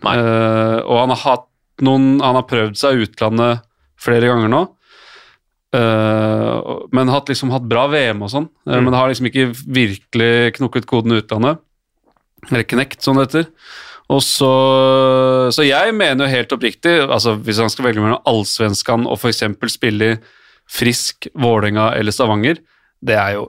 Eh, 0.04 0.78
og 0.84 0.96
han 1.00 1.14
har 1.14 1.22
hatt 1.22 1.46
noen 1.84 2.22
Han 2.24 2.38
har 2.38 2.46
prøvd 2.48 2.76
seg 2.78 2.96
i 2.96 3.04
utlandet 3.04 3.64
flere 4.00 4.28
ganger 4.30 4.48
nå. 4.52 4.62
Uh, 5.76 6.86
men 6.94 7.10
hatt, 7.12 7.28
liksom, 7.28 7.50
hatt 7.52 7.66
bra 7.68 7.84
VM 7.92 8.22
og 8.24 8.30
sånn. 8.32 8.46
eh, 8.68 8.80
Men 8.80 8.94
har 8.96 9.10
liksom 9.10 9.26
ikke 9.28 9.50
virkelig 9.52 10.54
knukket 10.56 10.86
koden 10.88 11.12
i 11.12 11.18
utlandet. 11.20 11.60
Eller 12.48 12.64
knekt, 12.68 13.02
sånn 13.04 13.18
det 13.18 13.26
heter. 13.26 13.50
Og 14.14 14.22
så, 14.22 14.52
så 15.50 15.66
jeg 15.66 15.92
mener 15.98 16.24
jo 16.24 16.32
helt 16.36 16.52
oppriktig, 16.54 16.94
altså 17.02 17.34
hvis 17.42 17.58
han 17.58 17.72
skal 17.72 17.88
velge 17.88 18.04
mellom 18.04 18.22
allsvenskan 18.30 19.08
og 19.10 19.18
f.eks. 19.18 19.42
spille 19.74 20.12
i 20.12 20.18
Frisk, 20.70 21.26
Vålerenga 21.34 21.90
eller 21.98 22.14
Stavanger, 22.14 22.60
det 23.02 23.18
er 23.18 23.36
jo 23.36 23.48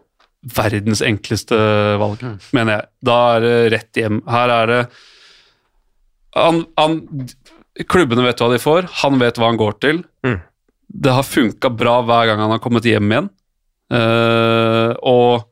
verdens 0.58 1.04
enkleste 1.06 1.58
valg, 2.02 2.24
mener 2.56 2.74
jeg. 2.74 2.90
Da 3.06 3.20
er 3.36 3.46
det 3.46 3.56
rett 3.76 4.02
hjem. 4.02 4.20
Her 4.30 4.54
er 4.58 4.72
det 4.72 4.82
han, 6.38 6.62
han, 6.80 7.00
Klubbene 7.90 8.26
vet 8.26 8.42
hva 8.42 8.52
de 8.54 8.62
får, 8.62 8.88
han 9.04 9.20
vet 9.22 9.38
hva 9.38 9.52
han 9.52 9.60
går 9.60 9.76
til. 9.84 10.02
Mm. 10.26 10.40
Det 10.88 11.14
har 11.14 11.28
funka 11.28 11.72
bra 11.74 12.00
hver 12.08 12.30
gang 12.30 12.42
han 12.42 12.56
har 12.56 12.64
kommet 12.64 12.88
hjem 12.88 13.12
igjen. 13.12 13.30
Uh, 13.94 14.92
og 15.08 15.46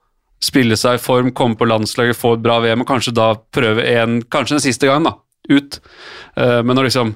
spille 0.43 0.76
seg 0.78 0.98
i 0.98 1.02
form, 1.02 1.32
komme 1.36 1.58
på 1.58 1.67
landslaget, 1.69 2.17
få 2.17 2.36
et 2.36 2.43
bra 2.43 2.58
VM, 2.63 2.84
og 2.84 2.89
kanskje 2.89 3.13
da 3.15 3.30
prøve 3.56 3.86
en, 3.93 4.19
kanskje 4.21 4.58
den 4.58 4.65
siste 4.65 4.89
gangen, 4.89 5.08
da, 5.08 5.15
ut. 5.54 5.80
Uh, 6.36 6.60
men 6.65 6.76
når 6.76 6.89
liksom, 6.89 7.13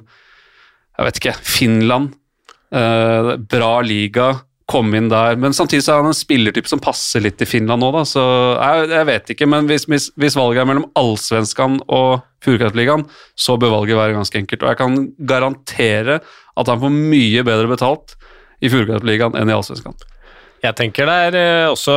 jeg 0.96 1.08
vet 1.08 1.20
ikke, 1.22 1.36
Finland, 1.46 2.14
Uh, 2.70 3.34
bra 3.50 3.80
liga, 3.82 4.28
komme 4.70 5.00
inn 5.00 5.08
der, 5.10 5.38
men 5.40 5.54
samtidig 5.56 5.82
så 5.84 5.96
er 5.96 6.04
han 6.04 6.12
en 6.12 6.16
spillertype 6.16 6.70
som 6.70 6.82
passer 6.82 7.24
litt 7.24 7.38
til 7.40 7.48
Finland 7.50 7.82
nå, 7.82 7.90
da, 7.96 8.04
så 8.06 8.22
jeg, 8.54 8.90
jeg 8.94 9.08
vet 9.10 9.32
ikke, 9.34 9.48
men 9.50 9.66
hvis, 9.70 9.88
hvis, 9.90 10.10
hvis 10.20 10.38
valget 10.38 10.62
er 10.62 10.70
mellom 10.70 10.86
Allsvenskan 10.98 11.80
og 11.90 12.20
Furukraftligaen, 12.44 13.04
så 13.36 13.58
bør 13.60 13.74
valget 13.80 13.98
være 13.98 14.16
ganske 14.16 14.38
enkelt, 14.40 14.62
og 14.64 14.72
jeg 14.72 14.80
kan 14.80 14.96
garantere 15.28 16.20
at 16.60 16.70
han 16.70 16.80
får 16.82 16.94
mye 16.94 17.44
bedre 17.46 17.68
betalt 17.72 18.14
i 18.62 18.70
Furukraftligaen 18.72 19.36
enn 19.40 19.50
i 19.50 19.56
Allsvenskan. 19.56 19.98
Jeg 20.60 20.76
tenker 20.76 21.08
det 21.08 21.40
er 21.40 21.70
også 21.70 21.94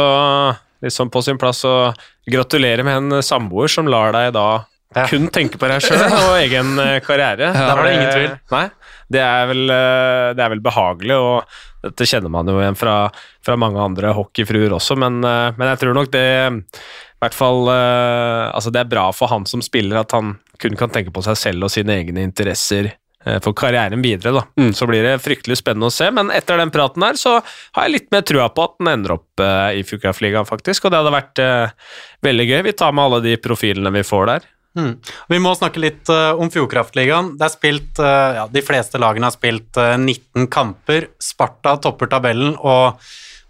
også 0.84 0.98
sånn 0.98 1.12
på 1.12 1.22
sin 1.24 1.40
plass 1.40 1.64
å 1.68 1.94
gratulere 2.28 2.84
med 2.84 3.00
en 3.00 3.24
samboer 3.24 3.72
som 3.72 3.88
lar 3.92 4.12
deg 4.16 4.34
da 4.36 4.66
Ja. 4.94 5.08
kun 5.10 5.26
tenke 5.34 5.58
på 5.58 5.66
deg 5.66 5.82
sjøl 5.82 6.04
og 6.06 6.36
egen 6.38 6.76
karriere. 6.78 7.02
karriere. 7.02 7.48
Der 7.56 7.76
var 7.76 7.84
det 7.88 7.94
ingen 7.96 8.12
tvil. 8.14 8.34
Nei, 8.52 8.66
det 9.14 9.22
er 9.24 9.48
vel, 9.50 9.64
eh, 9.70 10.32
det 10.38 10.44
er 10.44 10.52
vel 10.56 10.64
behagelig, 10.64 11.18
og 11.20 11.88
dette 11.88 12.08
kjenner 12.10 12.32
man 12.34 12.50
jo 12.50 12.60
igjen 12.62 12.80
fra, 12.80 12.98
fra 13.44 13.58
mange 13.60 13.82
andre 13.82 14.14
hockeyfruer 14.18 14.76
også, 14.78 14.98
men, 15.00 15.22
eh, 15.28 15.54
men 15.58 15.74
jeg 15.74 15.84
tror 15.84 15.98
nok 15.98 16.12
det 16.14 16.28
i 16.34 17.24
hvert 17.24 17.38
fall 17.38 17.70
eh, 17.72 18.50
Altså, 18.54 18.74
det 18.74 18.82
er 18.82 18.90
bra 18.92 19.06
for 19.16 19.32
han 19.32 19.46
som 19.48 19.64
spiller 19.64 20.02
at 20.02 20.12
han 20.16 20.36
kun 20.60 20.76
kan 20.80 20.92
tenke 20.92 21.14
på 21.14 21.24
seg 21.26 21.40
selv 21.40 21.68
og 21.68 21.72
sine 21.74 21.96
egne 22.02 22.26
interesser 22.26 22.92
for 23.40 23.56
karrieren 23.56 24.02
videre, 24.04 24.34
da. 24.36 24.42
Mm. 24.60 24.74
Så 24.76 24.84
blir 24.84 25.06
det 25.06 25.22
fryktelig 25.24 25.56
spennende 25.62 25.88
å 25.88 25.94
se, 25.96 26.10
men 26.12 26.28
etter 26.36 26.60
den 26.60 26.74
praten 26.76 27.06
her 27.06 27.16
så 27.16 27.38
har 27.40 27.86
jeg 27.86 27.94
litt 27.94 28.10
mer 28.12 28.26
trua 28.28 28.50
på 28.52 28.66
at 28.66 28.74
den 28.82 28.90
ender 28.92 29.14
opp 29.16 29.40
eh, 29.40 29.80
i 29.80 29.86
Fukrafligaen, 29.88 30.48
faktisk, 30.50 30.84
og 30.84 30.92
det 30.92 31.00
hadde 31.00 31.14
vært 31.16 31.40
eh, 31.40 31.94
veldig 32.28 32.48
gøy. 32.50 32.58
Vi 32.68 32.74
tar 32.82 32.92
med 32.92 33.06
alle 33.06 33.22
de 33.24 33.38
profilene 33.40 33.94
vi 33.96 34.04
får 34.04 34.28
der. 34.28 34.50
Mm. 34.74 34.96
Vi 35.30 35.38
må 35.44 35.52
snakke 35.58 35.82
litt 35.84 36.10
uh, 36.10 36.34
om 36.42 36.50
Fjordkraftligaen. 36.54 37.36
Det 37.38 37.46
er 37.46 37.54
spilt, 37.54 37.92
uh, 38.02 38.40
ja, 38.40 38.48
De 38.50 38.64
fleste 38.66 39.02
lagene 39.02 39.30
har 39.30 39.36
spilt 39.36 39.78
uh, 39.78 39.94
19 40.00 40.50
kamper. 40.54 41.12
Sparta 41.22 41.76
topper 41.84 42.10
tabellen 42.10 42.58
og 42.58 42.98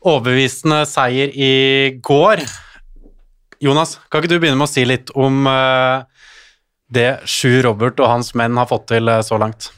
overbevisende 0.03 0.83
seier 0.89 1.31
i 1.31 1.53
går. 2.03 2.43
Jonas, 3.63 3.95
kan 4.11 4.19
ikke 4.19 4.33
du 4.33 4.41
begynne 4.41 4.59
med 4.59 4.67
å 4.67 4.71
si 4.73 4.83
litt 4.83 5.13
om 5.15 5.47
eh, 5.47 6.03
det 6.93 7.07
Sjur 7.29 7.61
Robert 7.63 8.01
og 8.03 8.11
hans 8.11 8.33
menn 8.35 8.59
har 8.59 8.67
fått 8.67 8.89
til 8.91 9.07
eh, 9.07 9.23
så 9.23 9.39
langt? 9.39 9.69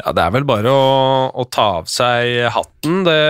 Ja, 0.00 0.12
det 0.16 0.24
er 0.24 0.32
vel 0.32 0.46
bare 0.48 0.72
å, 0.72 0.86
å 1.28 1.44
ta 1.52 1.66
av 1.82 1.90
seg 1.92 2.48
hatten. 2.52 3.02
Det, 3.04 3.20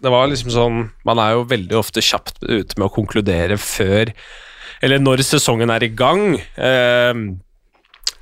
det 0.00 0.12
var 0.12 0.28
liksom 0.28 0.52
sånn 0.52 0.82
Man 1.08 1.20
er 1.20 1.36
jo 1.36 1.46
veldig 1.48 1.78
ofte 1.80 2.04
kjapt 2.04 2.42
ute 2.44 2.76
med 2.76 2.88
å 2.88 2.92
konkludere 2.92 3.60
før 3.60 4.12
Eller 4.82 5.02
når 5.02 5.24
sesongen 5.26 5.72
er 5.72 5.84
i 5.86 5.92
gang. 5.92 6.36
Eh, 6.56 7.22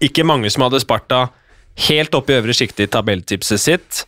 ikke 0.04 0.26
mange 0.26 0.50
som 0.52 0.66
hadde 0.66 0.82
Sparta 0.82 1.26
helt 1.88 2.14
opp 2.14 2.30
i 2.30 2.36
øvre 2.38 2.54
sjikte 2.54 2.86
i 2.86 2.90
tabelltipset 2.90 3.62
sitt. 3.62 4.04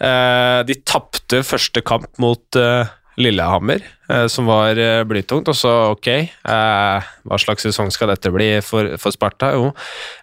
Eh, 0.00 0.60
de 0.64 0.78
tapte 0.88 1.42
første 1.44 1.82
kamp 1.84 2.08
mot 2.22 2.56
eh, 2.56 2.88
Lillehammer, 3.20 3.82
eh, 4.08 4.26
som 4.32 4.48
var 4.48 4.78
blytungt. 5.08 5.50
Og 5.50 5.58
så, 5.58 5.72
ok, 5.92 6.08
hva 6.46 7.40
slags 7.40 7.66
sesong 7.66 7.92
skal 7.92 8.14
dette 8.14 8.32
bli 8.32 8.48
for, 8.64 8.94
for 9.00 9.14
Sparta? 9.14 9.52
Jo, 9.58 9.70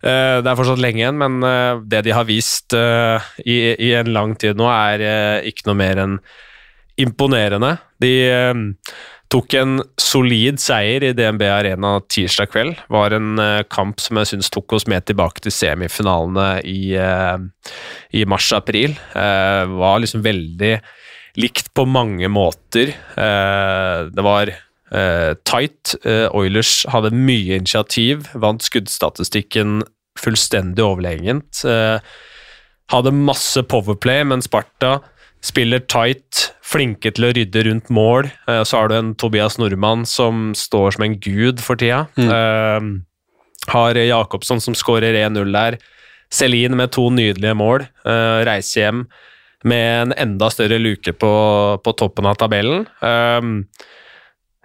det 0.02 0.48
er 0.48 0.58
fortsatt 0.58 0.82
lenge 0.82 1.04
igjen, 1.04 1.22
men 1.22 1.86
det 1.90 2.04
de 2.08 2.16
har 2.16 2.28
vist 2.30 2.74
i, 2.74 3.58
i 3.76 3.94
en 4.00 4.12
lang 4.16 4.34
tid 4.40 4.58
nå, 4.58 4.70
er 4.72 5.46
ikke 5.48 5.70
noe 5.70 5.82
mer 5.84 6.04
enn 6.06 6.20
imponerende. 6.98 7.76
De 8.02 8.14
tok 9.34 9.56
en 9.60 9.80
solid 10.00 10.60
seier 10.62 11.04
i 11.04 11.14
DNB 11.16 11.44
Arena 11.52 11.98
tirsdag 12.12 12.52
kveld. 12.54 12.78
Var 12.94 13.16
en 13.18 13.42
eh, 13.44 13.64
kamp 13.72 14.02
som 14.04 14.20
jeg 14.22 14.32
syns 14.32 14.52
tok 14.54 14.78
oss 14.78 14.88
med 14.90 15.08
tilbake 15.08 15.44
til 15.44 15.54
semifinalene 15.54 16.62
i, 16.68 16.94
eh, 16.96 17.74
i 18.16 18.24
mars-april. 18.30 18.96
Eh, 18.96 19.64
var 19.78 20.00
liksom 20.04 20.24
veldig 20.26 20.78
likt 21.38 21.74
på 21.78 21.86
mange 21.86 22.30
måter. 22.34 22.96
Det 23.14 24.24
var 24.26 24.50
tight. 25.46 25.92
Oilers 26.34 26.72
hadde 26.90 27.12
mye 27.14 27.60
initiativ, 27.60 28.24
vant 28.34 28.64
skuddstatistikken 28.66 29.84
fullstendig 30.18 30.82
overlegent. 30.82 31.62
Hadde 32.90 33.14
masse 33.14 33.62
powerplay, 33.70 34.24
men 34.26 34.42
Sparta 34.42 34.96
spiller 35.48 35.80
tight, 35.88 36.50
flinke 36.68 37.14
til 37.16 37.28
å 37.30 37.34
rydde 37.36 37.64
rundt 37.70 37.92
mål. 37.94 38.28
Eh, 38.50 38.64
Så 38.68 38.78
har 38.82 38.90
du 38.92 38.96
en 38.98 39.14
Tobias 39.16 39.58
Nordmann 39.58 40.06
som 40.06 40.52
står 40.58 40.98
som 40.98 41.06
en 41.08 41.16
gud 41.24 41.62
for 41.64 41.80
tida. 41.80 42.08
Eh, 42.18 42.90
har 43.72 43.96
Jakobsson 44.00 44.62
som 44.64 44.76
skårer 44.78 45.16
1-0 45.16 45.52
der. 45.56 45.78
Celine 46.30 46.76
med 46.76 46.92
to 46.92 47.10
nydelige 47.10 47.56
mål. 47.56 47.88
Eh, 48.06 48.44
reiser 48.48 48.82
hjem 48.88 49.06
med 49.64 50.02
en 50.02 50.14
enda 50.18 50.50
større 50.54 50.78
luke 50.80 51.12
på, 51.18 51.32
på 51.84 51.94
toppen 51.98 52.28
av 52.30 52.38
tabellen. 52.38 52.86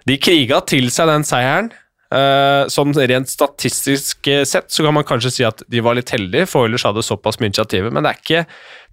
De 0.05 0.17
kriga 0.19 0.59
til 0.67 0.89
seg 0.91 1.07
den 1.07 1.23
seieren. 1.23 1.71
Eh, 2.13 2.67
sånn 2.69 2.93
rent 2.93 3.31
statistisk 3.31 4.27
eh, 4.29 4.43
sett 4.45 4.69
så 4.71 4.83
kan 4.85 4.93
man 4.93 5.05
kanskje 5.07 5.31
si 5.33 5.45
at 5.47 5.63
de 5.71 5.81
var 5.81 5.97
litt 5.97 6.11
heldige, 6.13 6.45
for 6.51 6.67
Oilers 6.67 6.85
hadde 6.85 7.01
såpass 7.05 7.39
mye 7.39 7.49
initiativ, 7.49 7.87
men 7.89 8.05
det 8.05 8.11
er 8.11 8.19
ikke 8.19 8.43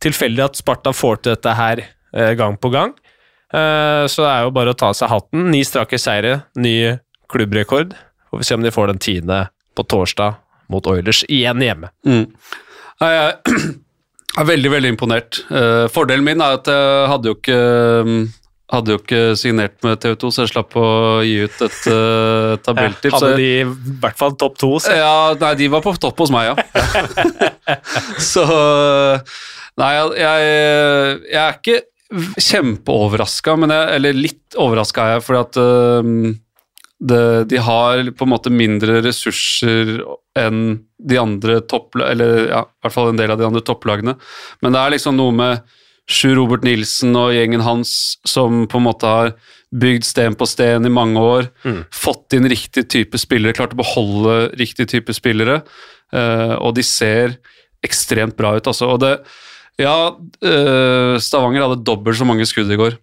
tilfeldig 0.06 0.44
at 0.46 0.60
Sparta 0.60 0.94
får 0.96 1.20
til 1.20 1.34
dette 1.34 1.56
her 1.58 1.82
eh, 1.84 2.32
gang 2.38 2.56
på 2.60 2.72
gang. 2.72 2.96
Så 3.50 4.22
det 4.22 4.28
er 4.30 4.44
jo 4.46 4.52
bare 4.54 4.70
å 4.70 4.76
ta 4.78 4.92
av 4.92 4.94
seg 4.94 5.10
hatten. 5.10 5.48
Ni 5.50 5.64
strake 5.66 5.98
seire, 5.98 6.44
ny 6.54 6.92
klubbrekord. 7.34 7.96
Får 8.30 8.38
vi 8.38 8.46
se 8.46 8.54
om 8.54 8.62
de 8.62 8.70
får 8.70 8.92
den 8.92 9.00
tiende 9.02 9.38
på 9.74 9.82
torsdag 9.90 10.36
mot 10.70 10.86
Oilers, 10.86 11.24
igjen 11.26 11.64
hjemme. 11.66 11.90
Mm. 12.06 12.28
Jeg 13.02 13.56
er 14.38 14.46
veldig, 14.52 14.70
veldig 14.76 14.92
imponert. 14.94 15.40
Fordelen 15.90 16.28
min 16.28 16.46
er 16.46 16.60
at 16.60 16.70
jeg 16.70 17.10
hadde 17.10 17.32
jo 17.32 17.40
ikke 17.40 17.58
hadde 18.70 18.94
jo 18.94 19.00
ikke 19.00 19.20
signert 19.38 19.76
med 19.84 20.00
TV 20.02 20.16
2, 20.22 20.30
så 20.32 20.44
jeg 20.44 20.52
slapp 20.52 20.76
å 20.78 20.88
gi 21.26 21.36
ut 21.44 21.62
et 21.66 21.78
uh, 21.90 22.56
tabelltips. 22.64 23.16
Hadde 23.16 23.36
de 23.40 23.48
i 23.60 23.68
hvert 24.02 24.18
fall 24.20 24.36
topp 24.40 24.58
to, 24.60 24.72
så 24.82 24.96
Ja, 24.96 25.14
nei, 25.40 25.54
de 25.58 25.70
var 25.72 25.84
på 25.84 25.94
topp 26.00 26.22
hos 26.22 26.32
meg, 26.34 26.52
ja. 26.52 26.56
så 28.32 28.44
Nei, 29.80 29.90
jeg, 29.96 30.08
jeg, 30.20 30.46
jeg 31.30 31.40
er 31.40 31.56
ikke 31.56 31.78
kjempeoverraska, 32.42 33.54
eller 33.94 34.16
litt 34.16 34.58
overraska 34.58 35.04
er 35.04 35.12
jeg, 35.14 35.24
fordi 35.24 35.42
at 35.44 35.60
uh, 35.62 36.38
det, 37.00 37.44
de 37.48 37.60
har 37.64 38.02
på 38.12 38.26
en 38.26 38.32
måte 38.34 38.52
mindre 38.52 38.98
ressurser 39.04 40.00
enn 40.38 40.80
de 41.00 41.20
andre 41.20 41.60
toppla... 41.64 42.10
Eller 42.12 42.50
ja, 42.50 42.64
i 42.66 42.84
hvert 42.84 42.94
fall 42.94 43.12
en 43.12 43.20
del 43.20 43.32
av 43.32 43.40
de 43.40 43.46
andre 43.46 43.62
topplagene. 43.64 44.18
Men 44.60 44.76
det 44.76 44.82
er 44.82 44.94
liksom 44.94 45.16
noe 45.16 45.32
med 45.32 45.78
Sjur 46.10 46.34
Robert 46.40 46.64
Nilsen 46.66 47.14
og 47.14 47.30
gjengen 47.36 47.62
hans 47.62 47.92
som 48.26 48.64
på 48.70 48.80
en 48.80 48.86
måte 48.88 49.06
har 49.06 49.32
bygd 49.70 50.02
sten 50.08 50.34
på 50.34 50.48
sten 50.50 50.88
i 50.88 50.90
mange 50.90 51.22
år, 51.22 51.50
Mm. 51.62 51.84
fått 51.94 52.34
inn 52.34 52.48
riktig 52.50 52.88
type 52.90 53.14
spillere, 53.22 53.54
klart 53.54 53.76
å 53.76 53.78
beholde 53.78 54.50
riktig 54.58 54.88
type 54.90 55.14
spillere, 55.14 55.62
Uh, 56.10 56.56
og 56.58 56.74
de 56.74 56.82
ser 56.82 57.36
ekstremt 57.86 58.34
bra 58.34 58.56
ut, 58.56 58.66
altså. 58.66 58.88
Og 58.90 58.98
det, 58.98 59.12
ja, 59.78 60.10
uh, 60.10 61.14
Stavanger 61.22 61.62
hadde 61.62 61.84
dobbelt 61.86 62.18
så 62.18 62.26
mange 62.26 62.42
skudd 62.50 62.66
i 62.74 62.78
går 62.80 62.96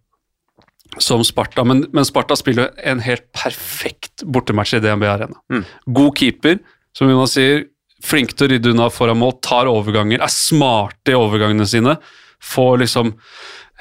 som 1.00 1.24
Sparta, 1.24 1.64
men, 1.64 1.86
men 1.96 2.04
Sparta 2.04 2.36
spiller 2.36 2.74
en 2.84 3.00
helt 3.06 3.24
perfekt 3.32 4.26
bortematch 4.28 4.76
i 4.76 4.82
DNB 4.84 5.08
Arena. 5.08 5.40
Mm. 5.48 5.64
God 5.96 6.18
keeper, 6.20 6.60
som 6.92 7.08
Jonas 7.08 7.38
sier, 7.38 7.64
flinke 8.04 8.36
til 8.36 8.50
å 8.50 8.52
rydde 8.58 8.74
unna 8.76 8.90
foran 8.92 9.20
mål, 9.24 9.38
tar 9.40 9.72
overganger, 9.72 10.20
er 10.20 10.36
smarte 10.36 11.16
i 11.16 11.18
overgangene 11.18 11.68
sine. 11.70 11.96
Får 12.44 12.82
liksom 12.84 13.14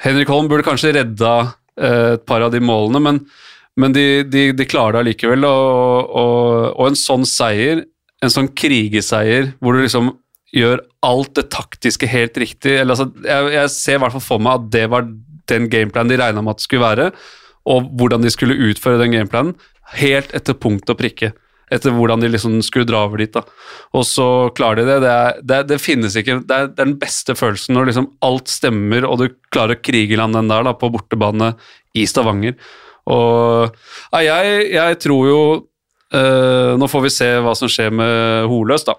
Henrik 0.03 0.29
Holm 0.29 0.49
burde 0.49 0.65
kanskje 0.65 0.93
redda 0.99 1.33
eh, 1.79 2.13
et 2.15 2.25
par 2.29 2.45
av 2.45 2.53
de 2.53 2.61
målene, 2.61 3.01
men, 3.01 3.21
men 3.79 3.95
de, 3.95 4.23
de, 4.29 4.51
de, 4.53 4.69
klarer 4.69 4.97
det 4.97 5.03
allikevel. 5.05 5.45
Og, 5.47 6.11
og, 6.11 6.43
og, 6.75 6.83
en 6.89 6.99
sånn 6.99 7.25
seier, 7.29 7.83
en 8.23 8.33
sånn 8.33 8.51
krigeseier, 8.57 9.53
hvor 9.61 9.77
du 9.77 9.83
liksom 9.83 10.13
gjør 10.55 10.81
alt 11.05 11.33
det 11.37 11.49
taktiske 11.53 12.07
helt 12.09 12.37
riktig 12.39 12.77
eller 12.77 12.95
altså, 12.95 13.09
jeg, 13.27 13.49
jeg 13.51 13.71
ser 13.73 13.97
i 13.97 13.99
hvert 14.01 14.13
fall 14.15 14.23
for 14.23 14.41
meg 14.41 14.61
at 14.61 14.69
det 14.71 14.85
var 14.93 15.09
den 15.51 15.67
gameplanen 15.71 16.13
de 16.13 16.19
regna 16.21 16.43
med 16.43 16.55
at 16.55 16.61
det 16.61 16.67
skulle 16.67 16.85
være, 16.85 17.09
og 17.67 17.89
hvordan 17.99 18.23
de 18.23 18.31
skulle 18.31 18.55
utføre 18.69 19.01
den 19.01 19.13
gameplanen, 19.15 19.57
helt 19.99 20.31
etter 20.35 20.55
punkt 20.57 20.89
og 20.91 20.99
prikke 20.99 21.33
etter 21.73 21.91
hvordan 21.91 22.21
de 22.23 22.29
liksom 22.31 22.57
skulle 22.63 22.87
dra 22.87 23.03
over 23.07 23.21
dit. 23.21 23.33
da. 23.33 23.43
Og 23.97 24.05
så 24.07 24.27
klarer 24.55 24.81
de 24.81 24.87
det. 24.87 24.97
Det, 25.03 25.13
er, 25.13 25.39
det, 25.51 25.61
det 25.73 25.79
finnes 25.83 26.15
ikke 26.15 26.39
det 26.39 26.55
er, 26.55 26.69
det 26.71 26.83
er, 26.83 26.85
den 26.85 26.97
beste 27.01 27.35
følelsen 27.37 27.75
når 27.75 27.89
liksom 27.91 28.11
alt 28.25 28.51
stemmer, 28.51 29.07
og 29.07 29.21
du 29.21 29.27
klarer 29.53 29.77
å 29.77 29.83
krige 29.83 30.19
land 30.19 30.37
den 30.37 30.51
der 30.51 30.67
da, 30.67 30.75
på 30.77 30.91
bortebane 30.93 31.53
i 31.97 32.05
Stavanger. 32.07 32.55
Og 33.07 33.75
ja, 34.13 34.21
jeg, 34.23 34.69
jeg, 34.75 34.97
tror 34.99 35.27
jo 35.29 35.41
øh, 36.11 36.73
Nå 36.75 36.89
får 36.91 37.05
vi 37.05 37.11
se 37.15 37.29
hva 37.39 37.53
som 37.55 37.71
skjer 37.71 37.93
med 37.95 38.49
Holøs, 38.51 38.87
da. 38.87 38.97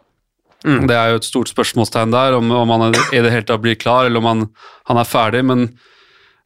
Mm. 0.66 0.89
Det 0.91 0.97
er 0.97 1.12
jo 1.12 1.21
et 1.21 1.29
stort 1.29 1.53
spørsmålstegn 1.53 2.12
der, 2.12 2.35
om, 2.39 2.51
om 2.51 2.73
han 2.75 2.89
i 2.91 3.21
det 3.23 3.31
hele 3.31 3.47
tatt 3.47 3.62
blir 3.62 3.79
klar, 3.79 4.09
eller 4.09 4.21
om 4.21 4.29
han, 4.29 4.49
han 4.91 5.01
er 5.01 5.09
ferdig. 5.09 5.45
men 5.47 5.69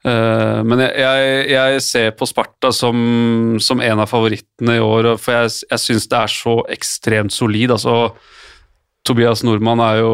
men 0.02 0.80
jeg, 0.82 0.92
jeg, 0.98 1.42
jeg, 1.52 1.82
ser 1.86 2.08
på 2.18 2.26
Sparta 2.26 2.72
som, 2.74 2.96
som, 3.62 3.82
en 3.84 4.02
av 4.02 4.10
favorittene 4.10 4.78
i 4.80 4.82
år, 4.82 5.12
for 5.22 5.36
jeg, 5.36 5.52
jeg 5.70 5.82
syns 5.84 6.08
det 6.10 6.18
er 6.18 6.32
så 6.32 6.56
ekstremt 6.74 7.34
solid. 7.34 7.70
altså 7.76 8.14
Tobias 9.06 9.42
Nordmann 9.42 9.82
er 9.82 10.00
jo 10.02 10.10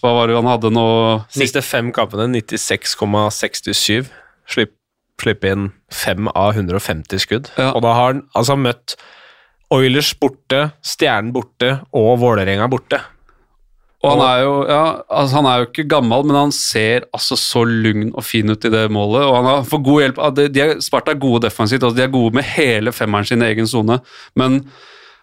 Hva 0.00 0.14
var 0.16 0.30
det 0.30 0.38
han 0.38 0.50
hadde 0.50 0.72
nå? 0.74 0.86
Siste 1.34 1.62
fem 1.62 1.92
kampene 1.94 2.26
96,67. 2.42 4.10
Slipp, 4.50 4.74
slipp 5.22 5.46
inn 5.46 5.70
fem 5.94 6.30
av 6.34 6.58
150 6.58 7.22
skudd. 7.22 7.50
Ja. 7.58 7.70
Og 7.72 7.84
da 7.86 7.94
har 7.94 8.12
han 8.12 8.24
altså 8.34 8.58
møtt 8.58 8.96
Oilers 9.74 10.12
borte, 10.20 10.68
Stjernen 10.84 11.32
borte 11.34 11.78
og 11.96 12.18
Vålerenga 12.22 12.66
borte. 12.70 13.00
Og 14.04 14.10
han 14.12 14.22
er, 14.26 14.38
jo, 14.44 14.54
ja, 14.68 14.82
altså 15.08 15.38
han 15.38 15.46
er 15.48 15.60
jo 15.60 15.68
ikke 15.70 15.86
gammel, 15.88 16.26
men 16.28 16.36
han 16.36 16.52
ser 16.54 17.06
altså 17.16 17.38
så 17.40 17.62
lugn 17.64 18.10
og 18.12 18.24
fin 18.26 18.52
ut 18.52 18.66
i 18.68 18.72
det 18.72 18.84
målet. 18.92 19.24
Og 19.24 19.36
han 19.38 19.48
har 19.48 19.68
fått 19.68 19.86
god 19.86 20.04
hjelp 20.04 20.20
de 20.36 20.64
er, 20.64 20.74
Sparta 20.84 21.14
er 21.14 21.22
gode 21.22 21.46
defensivt, 21.46 21.82
altså 21.82 21.96
de 21.96 22.04
er 22.04 22.12
gode 22.12 22.36
med 22.36 22.46
hele 22.54 22.92
femmeren 22.92 23.28
sin 23.28 23.44
i 23.44 23.48
egen 23.48 23.70
sone. 23.70 24.00
Men 24.38 24.60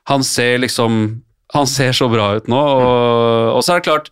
han 0.09 0.25
ser 0.25 0.57
liksom 0.63 1.21
Han 1.51 1.67
ser 1.67 1.91
så 1.91 2.07
bra 2.07 2.29
ut 2.39 2.45
nå. 2.47 2.57
Og, 2.57 3.57
og 3.57 3.63
så 3.63 3.73
er 3.73 3.82
det 3.82 3.88
klart, 3.89 4.05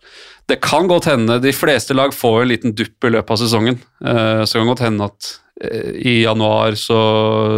det 0.50 0.58
kan 0.60 0.88
godt 0.90 1.06
hende 1.08 1.38
De 1.40 1.54
fleste 1.56 1.96
lag 1.96 2.12
får 2.12 2.42
en 2.42 2.50
liten 2.50 2.74
dupp 2.76 3.06
i 3.06 3.12
løpet 3.14 3.32
av 3.32 3.40
sesongen. 3.40 3.78
Uh, 4.04 4.44
så 4.44 4.58
kan 4.58 4.66
det 4.66 4.72
godt 4.74 4.84
hende 4.84 5.08
at 5.08 5.30
uh, 5.64 5.92
i 5.96 6.18
januar 6.24 6.76
så, 6.76 7.00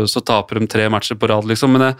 så, 0.07 0.23
taper 0.23 0.61
de 0.61 0.71
tre 0.71 0.87
matcher 0.93 1.19
på 1.19 1.31
rad, 1.33 1.49
liksom. 1.51 1.75
Men 1.75 1.89
jeg, 1.89 1.99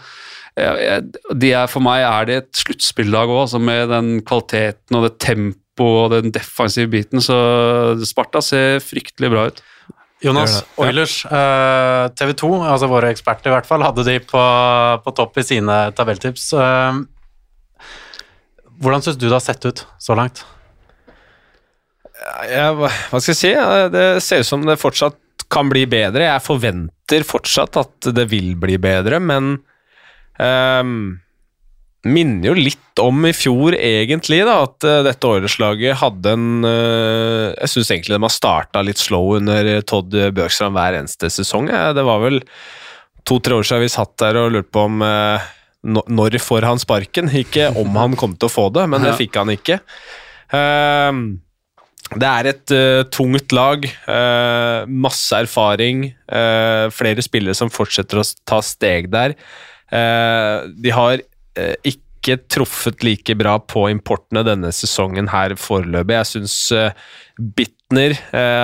de 0.53 1.49
er, 1.49 1.69
for 1.71 1.81
meg 1.81 2.03
er 2.05 2.27
det 2.29 2.35
et 2.41 2.61
sluttspillag 2.61 3.31
òg, 3.31 3.45
altså 3.47 3.61
med 3.61 3.89
den 3.89 4.09
kvaliteten 4.25 4.99
og 4.99 5.07
det 5.07 5.15
tempoet 5.23 6.01
og 6.03 6.11
den 6.13 6.33
defensive 6.35 6.91
biten. 6.93 7.23
Så 7.25 7.37
Sparta 8.05 8.41
ser 8.45 8.83
fryktelig 8.85 9.31
bra 9.33 9.47
ut. 9.49 9.63
Jonas, 10.23 10.61
Oilers, 10.79 11.17
eh, 11.25 12.05
TV 12.15 12.31
2, 12.39 12.51
altså 12.63 12.87
våre 12.87 13.09
eksperter 13.11 13.51
i 13.51 13.55
hvert 13.57 13.67
fall, 13.67 13.83
hadde 13.83 14.05
de 14.07 14.19
på, 14.23 14.43
på 15.03 15.15
topp 15.17 15.41
i 15.41 15.43
sine 15.43 15.79
tabelltips. 15.97 16.45
Eh, 16.55 17.01
hvordan 18.79 19.03
syns 19.03 19.19
du 19.19 19.27
det 19.27 19.35
har 19.35 19.43
sett 19.43 19.67
ut 19.67 19.83
så 19.99 20.15
langt? 20.15 20.45
Jeg, 22.47 22.77
hva 22.79 23.19
skal 23.19 23.33
jeg 23.33 23.41
si? 23.41 23.51
Det 23.91 24.05
ser 24.23 24.45
ut 24.45 24.47
som 24.47 24.63
det 24.63 24.79
fortsatt 24.79 25.19
kan 25.51 25.67
bli 25.69 25.83
bedre. 25.89 26.29
Jeg 26.29 26.45
forventer 26.45 27.27
fortsatt 27.27 27.77
at 27.81 28.13
det 28.15 28.25
vil 28.31 28.53
bli 28.59 28.79
bedre, 28.81 29.19
men 29.19 29.57
Um, 30.41 31.19
minner 32.03 32.49
jo 32.49 32.55
litt 32.57 33.01
om 33.01 33.25
i 33.29 33.33
fjor, 33.35 33.77
egentlig, 33.77 34.41
da, 34.47 34.59
at 34.65 34.87
uh, 34.87 35.01
dette 35.05 35.29
åreslaget 35.29 35.99
hadde 36.01 36.33
en 36.35 36.47
uh, 36.65 37.53
Jeg 37.53 37.71
syns 37.71 37.91
egentlig 37.93 38.17
de 38.17 38.25
har 38.25 38.33
starta 38.33 38.83
litt 38.83 39.01
slow 39.01 39.37
under 39.37 39.75
Todd 39.87 40.11
Bjørkstrand 40.11 40.77
hver 40.77 40.99
eneste 40.99 41.31
sesong. 41.33 41.69
Det 41.69 42.05
var 42.05 42.23
vel 42.25 42.41
to-tre 43.27 43.55
år 43.55 43.67
siden 43.67 43.85
vi 43.85 43.93
satt 43.93 44.17
der 44.19 44.41
og 44.41 44.51
lurte 44.55 44.73
på 44.73 44.87
om 44.89 45.05
uh, 45.05 45.51
når 45.83 46.39
får 46.39 46.67
han 46.67 46.79
sparken? 46.79 47.31
Ikke 47.35 47.69
om 47.79 47.95
han 47.99 48.15
kom 48.19 48.37
til 48.37 48.49
å 48.49 48.53
få 48.53 48.69
det, 48.75 48.85
men 48.91 49.03
det 49.03 49.17
fikk 49.19 49.39
han 49.41 49.51
ikke. 49.53 49.79
Um, 50.53 51.25
det 52.13 52.29
er 52.29 52.49
et 52.51 52.73
uh, 52.75 53.03
tungt 53.11 53.53
lag. 53.55 53.85
Uh, 54.07 54.85
masse 54.87 55.33
erfaring. 55.35 56.11
Uh, 56.29 56.87
flere 56.93 57.23
spillere 57.25 57.57
som 57.57 57.71
fortsetter 57.73 58.21
å 58.21 58.25
ta 58.47 58.61
steg 58.65 59.09
der. 59.13 59.35
Eh, 59.93 60.71
de 60.83 60.93
har 60.95 61.21
eh, 61.21 61.75
ikke 61.85 62.39
truffet 62.51 63.03
like 63.05 63.35
bra 63.37 63.57
på 63.59 63.85
importene 63.91 64.45
denne 64.47 64.71
sesongen 64.73 65.29
her 65.33 65.55
foreløpig. 65.59 66.17
Jeg 66.21 66.31
syns 66.31 66.57
eh, 66.75 67.05
Bitner 67.37 68.15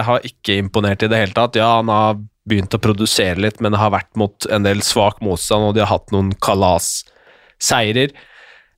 har 0.05 0.25
ikke 0.25 0.59
imponert 0.61 1.03
i 1.03 1.09
det 1.09 1.17
hele 1.23 1.35
tatt. 1.35 1.57
Ja, 1.57 1.75
han 1.79 1.89
har 1.91 2.19
begynt 2.49 2.73
å 2.73 2.81
produsere 2.81 3.41
litt, 3.41 3.59
men 3.61 3.77
har 3.77 3.93
vært 3.93 4.11
mot 4.17 4.45
en 4.49 4.65
del 4.65 4.83
svak 4.85 5.19
motstand, 5.25 5.67
og 5.67 5.77
de 5.77 5.83
har 5.83 5.91
hatt 5.91 6.13
noen 6.13 6.31
kalasseirer. 6.41 8.13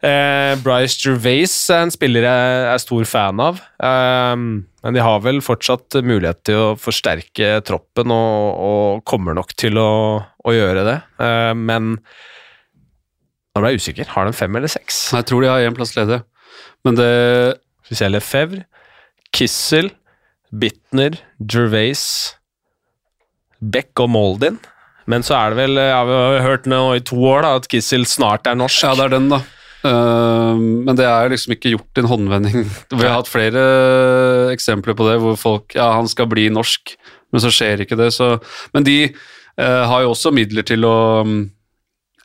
Eh, 0.02 0.56
Bryce 0.64 0.98
Gervais 0.98 1.54
er 1.70 1.84
en 1.86 1.92
spiller 1.94 2.26
jeg 2.26 2.62
er 2.72 2.82
stor 2.82 3.06
fan 3.06 3.42
av. 3.44 3.62
Eh, 3.84 4.34
men 4.82 4.98
de 4.98 5.04
har 5.04 5.22
vel 5.22 5.44
fortsatt 5.46 6.00
mulighet 6.02 6.42
til 6.48 6.58
å 6.58 6.74
forsterke 6.80 7.60
troppen, 7.68 8.14
og, 8.16 8.64
og 8.72 9.06
kommer 9.08 9.38
nok 9.38 9.54
til 9.60 9.78
å, 9.82 9.92
å 10.22 10.56
gjøre 10.56 10.86
det. 10.88 10.98
Eh, 11.22 11.54
men 11.58 11.96
nå 13.52 13.64
ble 13.64 13.74
jeg 13.74 13.84
usikker. 13.84 14.12
Har 14.14 14.28
de 14.28 14.36
fem 14.36 14.56
eller 14.56 14.72
seks? 14.72 15.10
Jeg 15.16 15.28
tror 15.28 15.44
de 15.44 15.52
har 15.52 15.66
én 15.68 15.76
plass 15.76 15.96
ledig. 15.98 16.22
Men 16.88 16.98
det 17.00 17.12
Hvis 17.90 18.00
jeg 18.00 18.14
Lefebvre, 18.14 18.64
Kissel, 19.36 19.90
Bitner, 20.52 21.18
Gervais, 21.40 22.36
Beck 23.60 24.00
og 24.00 24.12
Moldin. 24.14 24.60
Men 25.12 25.26
så 25.26 25.36
er 25.36 25.52
det 25.52 25.60
vel 25.60 25.82
Jeg 25.82 25.92
har 25.92 26.46
hørt 26.46 26.70
nå 26.70 26.82
i 26.96 27.04
to 27.04 27.20
år 27.28 27.44
da, 27.44 27.56
at 27.60 27.68
Kissel 27.72 28.06
snart 28.08 28.48
er 28.48 28.56
norsk. 28.56 28.86
Ja, 28.86 28.96
det 28.96 29.10
er 29.10 29.16
den, 29.18 29.28
da. 29.34 29.42
Uh, 29.82 30.56
men 30.86 30.94
det 30.96 31.08
er 31.10 31.32
liksom 31.34 31.56
ikke 31.56 31.74
gjort 31.74 31.98
i 31.98 32.04
en 32.04 32.12
håndvending. 32.12 32.68
Vi 32.94 33.04
har 33.04 33.18
hatt 33.18 33.32
flere 33.32 33.64
eksempler 34.54 34.96
på 34.96 35.08
det, 35.10 35.18
hvor 35.24 35.40
folk 35.40 35.76
Ja, 35.76 35.92
han 35.98 36.08
skal 36.12 36.30
bli 36.32 36.48
norsk, 36.54 36.96
men 37.34 37.44
så 37.44 37.52
skjer 37.52 37.84
ikke 37.84 38.00
det. 38.00 38.12
Så, 38.16 38.36
men 38.76 38.86
de 38.88 39.00
uh, 39.10 39.84
har 39.90 40.06
jo 40.06 40.14
også 40.14 40.34
midler 40.36 40.68
til 40.68 40.86
å 40.88 40.96
um, 41.26 41.42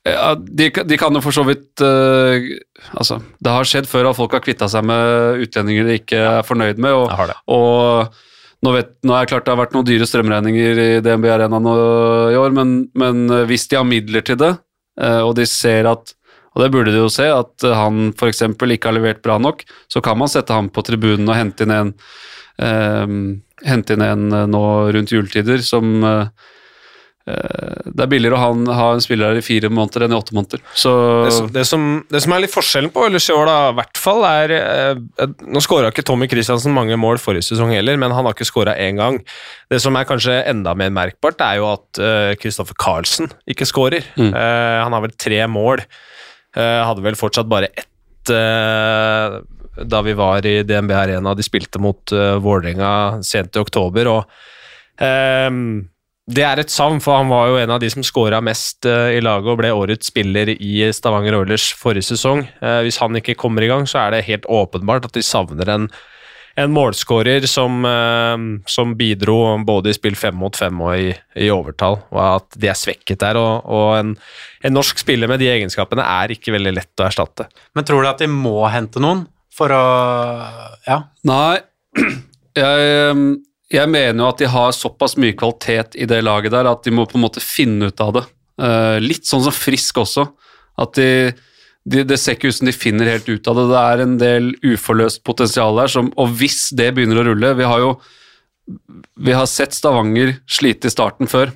ja, 0.07 0.35
de, 0.39 0.69
de, 0.71 0.99
kan 1.01 1.15
jo 1.15 1.23
for 1.25 1.35
så 1.35 1.43
vidt 1.47 1.83
uh, 1.83 2.37
Altså, 2.95 3.19
det 3.43 3.53
har 3.53 3.67
skjedd 3.67 3.89
før 3.91 4.11
at 4.11 4.19
folk 4.19 4.37
har 4.37 4.45
kvitta 4.45 4.69
seg 4.71 4.85
med 4.87 5.43
utlendinger 5.47 5.89
de 5.89 5.97
ikke 6.01 6.21
er 6.21 6.47
fornøyd 6.47 6.79
med. 6.83 6.95
Og, 6.95 7.33
og 7.51 8.13
nå, 8.63 8.75
vet, 8.77 8.93
nå, 9.03 9.15
er 9.17 9.25
det 9.25 9.33
klart 9.33 9.49
det 9.49 9.55
har 9.55 9.63
vært 9.65 9.75
noen 9.75 9.89
dyre 9.89 10.07
strømregninger 10.07 10.83
i 10.83 10.91
DNB 11.05 11.27
Arena 11.33 11.59
nå, 11.63 11.75
i 12.31 12.39
år, 12.39 12.55
men, 12.55 12.77
men, 12.99 13.25
hvis 13.51 13.67
de 13.73 13.81
har 13.81 13.89
midler 13.89 14.23
til 14.27 14.39
det, 14.41 14.53
uh, 15.03 15.23
og 15.25 15.35
de 15.41 15.49
ser 15.51 15.91
at 15.91 16.15
og 16.57 16.63
det 16.63 16.71
burde 16.73 16.89
de 16.89 17.03
jo 17.03 17.09
se, 17.13 17.27
at 17.29 17.65
han 17.77 18.15
f.eks. 18.15 18.39
ikke 18.49 18.89
har 18.89 18.95
levert 18.97 19.19
bra 19.21 19.35
nok, 19.37 19.59
så 19.93 20.01
kan 20.01 20.17
man 20.17 20.31
sette 20.33 20.55
ham 20.57 20.71
på 20.73 20.81
tribunen 20.87 21.29
og 21.29 21.37
hente 21.37 21.67
inn 21.67 21.75
en, 21.75 21.91
uh, 22.65 23.17
hente 23.67 23.93
inn 23.93 24.05
en 24.07 24.39
nå 24.49 24.63
rundt 24.97 25.13
juletider 25.13 25.61
som 25.61 26.01
Eh, 26.01 26.56
det 27.27 28.05
er 28.05 28.11
billigere 28.11 28.37
å 28.37 28.39
ha 28.39 28.49
en, 28.55 28.69
ha 28.71 28.85
en, 28.95 29.01
spiller 29.03 29.33
her 29.33 29.41
i 29.41 29.43
fire 29.43 29.67
måneder 29.73 30.05
enn 30.07 30.13
i 30.15 30.19
åtte 30.19 30.35
måneder. 30.37 30.61
Så 30.79 30.93
det, 31.25 31.33
som, 31.35 31.49
det, 31.57 31.65
som, 31.67 31.87
det, 32.13 32.21
som, 32.23 32.35
er 32.37 32.45
litt 32.45 32.53
forskjellen 32.55 32.93
på 32.95 33.03
Ellers 33.09 33.27
i 33.33 33.35
hvert 33.35 33.99
fall, 33.99 34.23
er 34.29 34.55
eh, 34.55 35.25
Nå 35.43 35.63
skåra 35.65 35.91
ikke 35.91 36.05
Tommy 36.07 36.29
Christiansen 36.31 36.75
mange 36.77 36.95
mål 37.01 37.19
forrige 37.23 37.49
sesong 37.49 37.75
heller, 37.75 37.99
men 37.99 38.15
han 38.15 38.29
har 38.29 38.37
ikke 38.37 38.47
skåra 38.47 38.77
én 38.79 39.01
gang. 39.01 39.19
Det 39.73 39.83
som 39.83 39.99
er 39.99 40.07
kanskje 40.07 40.39
enda 40.47 40.77
mer 40.79 40.95
merkbart, 40.95 41.43
er 41.43 41.59
jo 41.59 41.67
at 41.73 42.03
Kristoffer 42.43 42.79
eh, 42.79 42.83
Carlsen 42.85 43.35
ikke 43.51 43.67
skårer. 43.67 44.07
Mm. 44.15 44.31
Eh, 44.31 44.79
han 44.85 44.95
har 44.95 45.07
vel 45.09 45.19
tre 45.19 45.43
mål. 45.51 45.83
Uh, 46.57 46.87
hadde 46.89 47.03
vel 47.05 47.19
fortsatt 47.19 47.51
bare 47.51 47.69
ett 47.69 47.91
da 49.77 50.03
vi 50.03 50.13
var 50.13 50.47
i 50.47 50.63
DNB 50.63 50.91
Arena. 50.91 51.35
De 51.35 51.45
spilte 51.45 51.81
mot 51.83 52.13
eh, 52.13 52.37
Vålerenga 52.43 53.23
sent 53.27 53.57
i 53.57 53.63
oktober, 53.63 54.09
og 54.09 54.25
det 56.27 56.43
er 56.43 56.59
et 56.59 56.73
savn, 56.75 56.99
for 57.03 57.21
han 57.21 57.31
var 57.31 57.53
jo 57.53 57.59
en 57.61 57.71
av 57.77 57.79
de 57.79 57.89
som 57.93 58.03
skåra 58.03 58.41
mest 58.43 58.87
uh, 58.89 59.13
i 59.15 59.23
laget 59.23 59.53
og 59.53 59.61
ble 59.61 59.71
årets 59.71 60.11
spiller 60.11 60.51
i 60.57 60.81
Stavanger 60.95 61.39
Oilers 61.39 61.69
forrige 61.79 62.09
sesong. 62.09 62.43
Uh, 62.59 62.81
hvis 62.83 62.99
han 62.99 63.15
ikke 63.21 63.37
kommer 63.39 63.63
i 63.63 63.71
gang, 63.71 63.87
så 63.87 64.03
er 64.03 64.17
det 64.17 64.27
helt 64.27 64.49
åpenbart 64.51 65.07
at 65.07 65.15
de 65.15 65.23
savner 65.23 65.71
en, 65.71 65.87
en 66.59 66.75
målskårer 66.75 67.47
som, 67.47 67.85
eh, 67.85 68.45
som 68.67 68.95
bidro 68.97 69.37
både 69.69 69.93
i 69.93 69.97
spill 69.97 70.17
fem 70.17 70.35
mot 70.41 70.57
fem 70.57 70.79
og 70.81 70.97
i, 70.97 71.11
i 71.37 71.51
overtall, 71.53 72.01
og 72.11 72.21
at 72.25 72.59
de 72.59 72.71
er 72.73 72.79
svekket 72.81 73.21
der. 73.21 73.37
Og, 73.37 73.69
og 73.69 73.91
en, 73.99 74.15
en, 74.65 74.75
norsk 74.75 74.99
spiller 75.05 75.29
med 75.31 75.45
de 75.45 75.51
egenskapene 75.53 76.03
er 76.03 76.33
ikke 76.33 76.57
veldig 76.57 76.73
lett 76.79 77.05
å 77.05 77.07
erstatte. 77.11 77.51
Men 77.77 77.87
tror 77.87 78.03
du 78.03 78.11
at 78.11 78.25
de 78.25 78.31
må 78.33 78.63
hente 78.73 79.05
noen 79.05 79.27
for 79.53 79.73
å 79.73 79.85
Ja? 80.89 81.03
Nei, 81.29 81.61
jeg, 82.57 83.13
jeg 83.73 83.91
mener 83.91 84.23
jo 84.23 84.29
at 84.31 84.41
de 84.43 84.49
har 84.51 84.75
såpass 84.75 85.17
mye 85.19 85.35
kvalitet 85.39 85.97
i 85.99 86.07
det 86.07 86.21
laget 86.23 86.55
der 86.55 86.69
at 86.71 86.85
de 86.87 86.95
må 86.95 87.07
på 87.09 87.19
en 87.19 87.25
måte 87.25 87.43
finne 87.43 87.91
ut 87.91 88.03
av 88.03 88.13
det. 88.15 88.25
Uh, 88.63 88.97
litt 89.03 89.27
sånn 89.27 89.43
som 89.45 89.55
Frisk 89.55 89.99
også. 90.01 90.29
At 90.81 90.95
de, 90.99 91.33
de, 91.89 92.05
Det 92.07 92.19
ser 92.21 92.37
ikke 92.37 92.53
ut 92.53 92.59
som 92.59 92.69
de 92.69 92.77
finner 92.77 93.11
helt 93.11 93.29
ut 93.29 93.49
av 93.51 93.59
det. 93.59 93.67
Det 93.73 93.81
er 93.83 94.05
en 94.05 94.15
del 94.21 94.53
uforløst 94.63 95.25
potensial 95.27 95.77
der, 95.81 95.91
som, 95.93 96.13
og 96.15 96.37
hvis 96.39 96.69
det 96.77 96.93
begynner 96.95 97.23
å 97.23 97.27
rulle 97.31 97.55
Vi 97.59 97.67
har 97.67 97.83
jo 97.83 97.97
vi 99.15 99.31
har 99.31 99.47
sett 99.47 99.77
Stavanger 99.77 100.41
slite 100.51 100.89
i 100.89 100.91
starten 100.91 101.29
før, 101.31 101.53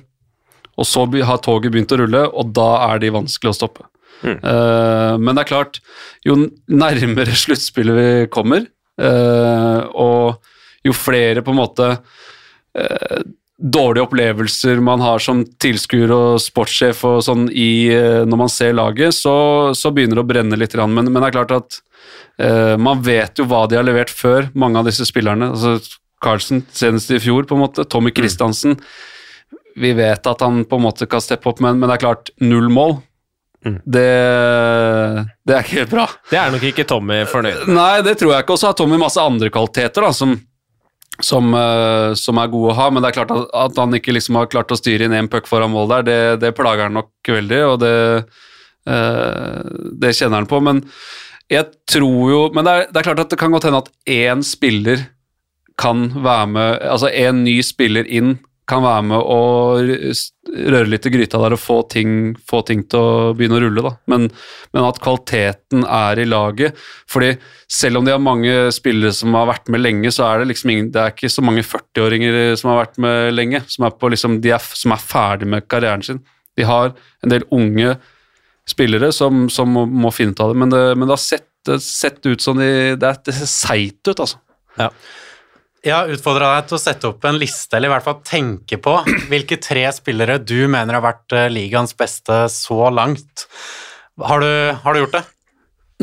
og 0.79 0.87
så 0.87 1.03
har 1.27 1.41
toget 1.43 1.73
begynt 1.73 1.91
å 1.91 1.97
rulle, 1.99 2.21
og 2.29 2.53
da 2.55 2.69
er 2.85 3.01
de 3.03 3.09
vanskelig 3.11 3.51
å 3.51 3.57
stoppe. 3.57 3.83
Mm. 4.21 4.37
Uh, 4.39 5.17
men 5.19 5.35
det 5.35 5.43
er 5.43 5.49
klart, 5.49 5.81
jo 6.23 6.37
nærmere 6.71 7.35
sluttspillet 7.43 7.99
vi 7.99 8.07
kommer, 8.31 8.63
uh, 9.01 9.91
og 9.91 10.39
jo 10.87 10.95
flere 10.95 11.43
på 11.45 11.53
en 11.53 11.59
måte 11.59 11.87
eh, 12.77 13.21
dårlige 13.61 14.07
opplevelser 14.07 14.81
man 14.81 15.03
har 15.03 15.21
som 15.21 15.43
tilskuer 15.61 16.11
og 16.15 16.41
sportssjef 16.41 17.03
og 17.05 17.21
sånn 17.25 17.45
i, 17.53 17.91
eh, 17.93 18.23
når 18.25 18.41
man 18.43 18.51
ser 18.51 18.73
laget, 18.77 19.15
så, 19.17 19.35
så, 19.77 19.93
begynner 19.93 20.17
det 20.17 20.25
å 20.25 20.31
brenne 20.31 20.59
litt. 20.59 20.75
Men, 20.81 21.11
men 21.11 21.19
det 21.21 21.29
er 21.29 21.37
klart 21.37 21.55
at 21.59 21.79
eh, 22.41 22.75
man 22.81 23.03
vet 23.05 23.37
jo 23.37 23.47
hva 23.49 23.67
de 23.69 23.77
har 23.77 23.87
levert 23.87 24.13
før, 24.13 24.49
mange 24.57 24.81
av 24.81 24.89
disse 24.89 25.05
spillerne. 25.09 25.53
altså 25.53 25.77
Carlsen 26.21 26.65
senest 26.73 27.13
i 27.13 27.21
fjor, 27.21 27.47
på 27.49 27.57
en 27.57 27.63
måte. 27.63 27.85
Tommy 27.89 28.11
Christiansen. 28.13 28.75
Mm. 28.77 29.61
Vi 29.81 29.93
vet 29.97 30.27
at 30.27 30.43
han 30.43 30.65
på 30.69 30.77
en 30.77 30.85
måte 30.85 31.07
kan 31.09 31.23
steppe 31.23 31.49
opp, 31.49 31.61
men, 31.63 31.79
men 31.79 31.89
det 31.89 31.97
er 31.97 32.03
klart, 32.03 32.33
null 32.43 32.69
mål. 32.73 32.99
Mm. 33.65 33.77
Det, 33.85 34.05
det, 35.45 35.53
er 35.53 35.61
ikke 35.61 35.79
helt 35.83 35.93
bra. 35.93 36.05
Det 36.31 36.37
er 36.41 36.53
nok 36.53 36.63
ikke 36.65 36.85
Tommy 36.89 37.21
fornøyd 37.29 37.67
med. 37.67 37.75
Nei, 37.77 38.01
det 38.05 38.15
tror 38.21 38.33
jeg 38.33 38.45
ikke. 38.45 38.55
Og 38.55 38.61
så 38.61 38.71
har 38.71 38.77
Tommy 38.77 38.97
masse 39.01 39.21
andre 39.21 39.51
kvaliteter 39.53 40.05
da, 40.05 40.13
som 40.17 40.33
som, 41.19 41.51
uh, 41.53 42.13
som, 42.17 42.39
er 42.39 42.51
gode 42.51 42.71
å 42.71 42.77
ha, 42.77 42.87
men 42.89 43.03
det 43.03 43.11
er 43.11 43.17
klart 43.19 43.33
at, 43.35 43.49
at 43.65 43.79
han 43.81 43.97
ikke 43.97 44.15
liksom 44.15 44.39
har 44.39 44.49
klart 44.51 44.71
å 44.71 44.79
styre 44.79 45.05
inn 45.05 45.17
én 45.17 45.29
puck 45.31 45.49
foran 45.49 45.73
mål 45.73 45.91
der, 45.91 46.05
det, 46.07 46.19
det, 46.45 46.53
plager 46.57 46.87
han 46.87 46.95
nok 46.97 47.33
veldig, 47.35 47.59
og 47.67 47.75
det, 47.83 47.95
uh, 48.89 49.59
det 50.01 50.13
kjenner 50.17 50.41
han 50.41 50.49
på. 50.49 50.61
Men 50.63 50.85
jeg 51.51 51.67
tror 51.89 52.21
jo 52.31 52.43
Men 52.55 52.63
det 52.63 52.73
er, 52.73 52.85
det 52.87 53.01
er 53.01 53.07
klart 53.09 53.25
at 53.25 53.33
det 53.33 53.39
kan 53.41 53.51
godt 53.51 53.67
hende 53.67 53.81
at 53.83 53.91
én 54.07 54.43
spiller 54.45 55.03
kan 55.81 56.05
være 56.23 56.47
med 56.47 56.85
Altså 56.87 57.09
én 57.11 57.43
ny 57.43 57.57
spiller 57.65 58.07
inn 58.07 58.37
kan 58.71 58.83
være 58.85 59.03
med 59.09 59.19
å 59.19 59.39
røre 60.71 60.89
litt 60.89 61.05
i 61.07 61.11
gryta 61.13 61.39
der 61.41 61.55
og 61.55 61.61
få 61.61 61.77
ting, 61.91 62.33
få 62.47 62.61
ting 62.67 62.85
til 62.89 63.01
å 63.01 63.33
begynne 63.37 63.59
å 63.59 63.63
rulle. 63.65 63.93
Men, 64.11 64.29
men, 64.71 64.85
at 64.87 65.01
kvaliteten 65.03 65.83
er 65.85 66.21
i 66.21 66.27
laget. 66.27 66.79
fordi 67.11 67.33
selv 67.71 67.99
om 67.99 68.07
de 68.07 68.15
har 68.15 68.23
mange 68.23 68.55
spillere 68.75 69.13
som 69.15 69.35
har 69.37 69.49
vært 69.49 69.71
med 69.71 69.83
lenge, 69.83 70.11
så 70.11 70.25
er 70.29 70.41
det 70.41 70.51
liksom 70.53 70.73
ingen, 70.73 70.91
det 70.93 71.03
er 71.03 71.13
ikke 71.13 71.31
så 71.31 71.43
mange 71.45 71.65
40-åringer 71.67 72.55
som 72.59 72.71
har 72.71 72.81
vært 72.85 73.01
med 73.03 73.35
lenge, 73.35 73.63
som 73.71 73.87
er, 73.87 73.97
liksom, 74.15 74.39
er, 74.43 74.71
som 74.81 74.95
er 74.95 75.05
ferdig 75.13 75.51
med 75.51 75.67
karrieren 75.71 76.05
sin. 76.05 76.23
De 76.59 76.67
har 76.67 76.93
en 77.23 77.31
del 77.31 77.47
unge 77.51 77.95
spillere 78.69 79.11
som, 79.15 79.47
som 79.51 79.71
må, 79.71 79.85
må, 79.85 80.11
finne 80.15 80.35
ut 80.35 80.43
av 80.43 80.53
det, 80.53 80.61
men 80.61 80.71
det, 80.71 80.83
men 80.95 81.07
det 81.07 81.15
har 81.17 81.23
sett, 81.23 81.49
sett, 81.83 82.23
ut 82.25 82.41
som 82.41 82.59
de, 82.59 82.95
det, 82.99 83.11
det 83.27 83.35
ser 83.35 83.51
seigt 83.51 84.07
ut, 84.07 84.17
altså. 84.17 84.39
Ja. 84.79 84.91
Jeg 85.81 85.95
har 85.97 86.11
utfordra 86.13 86.51
deg 86.53 86.67
til 86.69 86.77
å 86.77 86.81
sette 86.81 87.09
opp 87.09 87.23
en 87.25 87.39
liste, 87.41 87.73
eller 87.73 87.89
i 87.89 87.93
hvert 87.95 88.05
fall 88.05 88.19
tenke 88.21 88.77
på 88.77 88.91
hvilke 89.31 89.57
tre 89.57 89.87
spillere 89.95 90.37
du 90.37 90.67
mener 90.69 90.99
har 90.99 91.01
vært 91.01 91.33
eh, 91.33 91.47
ligaens 91.49 91.95
beste 91.97 92.43
så 92.53 92.91
langt. 92.93 93.47
Har 94.21 94.43
du, 94.45 94.51
har 94.83 94.93
du 94.93 95.01
gjort 95.01 95.15
det? 95.15 95.23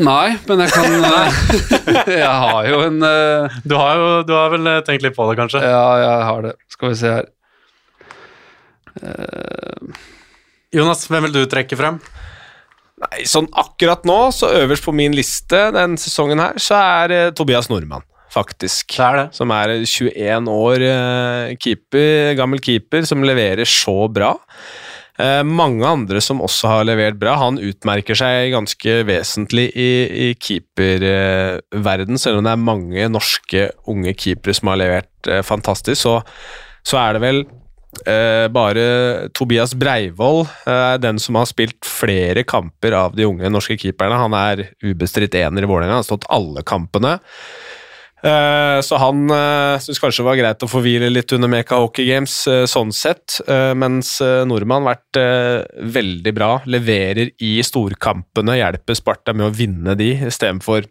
Nei, 0.03 0.35
men 0.49 0.65
jeg 0.65 0.73
kan 0.75 1.07
eh, 1.07 1.39
Jeg 2.23 2.27
har 2.27 2.67
jo 2.67 2.81
en 2.89 2.99
uh, 3.03 3.57
du, 3.63 3.77
har 3.79 3.99
jo, 3.99 4.11
du 4.27 4.35
har 4.35 4.51
vel 4.51 4.69
tenkt 4.87 5.03
litt 5.07 5.15
på 5.15 5.29
det, 5.29 5.37
kanskje? 5.39 5.63
Ja, 5.63 5.87
jeg 6.03 6.27
har 6.27 6.43
det. 6.49 6.53
Skal 6.75 6.91
vi 6.91 6.99
se 6.99 7.15
her 7.15 7.31
uh, 8.99 10.05
Jonas, 10.75 11.07
hvem 11.07 11.29
vil 11.29 11.39
du 11.39 11.41
trekke 11.47 11.79
frem? 11.79 12.03
Nei, 12.99 13.23
sånn 13.31 13.47
akkurat 13.55 14.03
nå, 14.03 14.21
så 14.35 14.51
øverst 14.59 14.83
på 14.83 14.91
min 14.91 15.15
liste 15.15 15.69
den 15.71 15.95
sesongen 15.99 16.43
her, 16.43 16.59
så 16.59 16.83
er 16.83 17.15
uh, 17.15 17.27
Tobias 17.31 17.71
Nordmann 17.71 18.03
faktisk. 18.33 18.95
Det 18.97 19.05
er 19.05 19.17
det. 19.21 19.25
Som 19.37 19.53
er 19.55 19.75
21 19.79 20.53
år 20.53 20.85
eh, 20.89 21.57
keeper, 21.61 22.35
gammel 22.39 22.61
keeper, 22.63 23.07
som 23.09 23.25
leverer 23.25 23.67
så 23.69 23.97
bra. 24.11 24.35
Eh, 25.19 25.41
mange 25.43 25.83
andre 25.83 26.21
som 26.23 26.39
også 26.43 26.69
har 26.71 26.87
levert 26.87 27.19
bra. 27.19 27.35
Han 27.41 27.59
utmerker 27.59 28.15
seg 28.15 28.53
ganske 28.53 29.01
vesentlig 29.07 29.67
i, 29.75 29.91
i 30.07 30.27
keeperverden, 30.39 32.19
selv 32.21 32.39
om 32.39 32.47
det 32.47 32.53
er 32.53 32.67
mange 32.69 33.07
norske 33.11 33.65
unge 33.91 34.15
keepere 34.15 34.55
som 34.55 34.71
har 34.71 34.79
levert 34.79 35.31
eh, 35.31 35.43
fantastisk. 35.43 35.99
Så, 35.99 36.19
så, 36.87 37.01
er 37.01 37.17
det 37.17 37.23
vel 37.25 37.41
eh, 38.07 38.47
bare 38.55 38.85
Tobias 39.35 39.75
Breivoll, 39.75 40.45
eh, 40.63 40.95
den 41.03 41.19
som 41.19 41.41
har 41.41 41.49
spilt 41.51 41.83
flere 41.83 42.45
kamper 42.47 42.95
av 42.95 43.19
de 43.19 43.27
unge 43.27 43.51
norske 43.51 43.75
keeperne. 43.81 44.21
Han 44.23 44.37
er 44.39 44.69
ubestridt 44.87 45.35
ener 45.41 45.67
i 45.67 45.71
Vålerenga, 45.73 45.99
har 45.99 46.07
stått 46.07 46.29
alle 46.31 46.63
kampene. 46.63 47.17
Uh, 48.19 48.81
så 48.83 48.97
han 48.99 49.29
uh, 49.31 49.37
eh, 49.37 49.79
syntes 49.79 50.01
kanskje 50.03 50.23
det 50.23 50.27
var 50.27 50.39
greit 50.41 50.63
å 50.65 50.67
få 50.67 50.81
hvile 50.83 51.07
litt 51.11 51.31
under 51.35 51.51
Meka 51.51 51.77
Hockey 51.79 52.09
Games, 52.09 52.33
uh, 52.51 52.65
sånn 52.67 52.91
sett. 52.95 53.39
Mens 53.79 54.17
nordmann 54.19 54.83
har 54.87 54.97
vært 54.97 55.19
veldig 55.95 56.33
bra. 56.35 56.49
Leverer 56.69 57.31
i 57.45 57.53
storkampene, 57.63 58.57
hjelper 58.59 58.97
Sparta 58.97 59.35
med 59.35 59.47
å 59.47 59.55
vinne 59.55 59.95
de, 59.99 60.11
istedenfor 60.27 60.89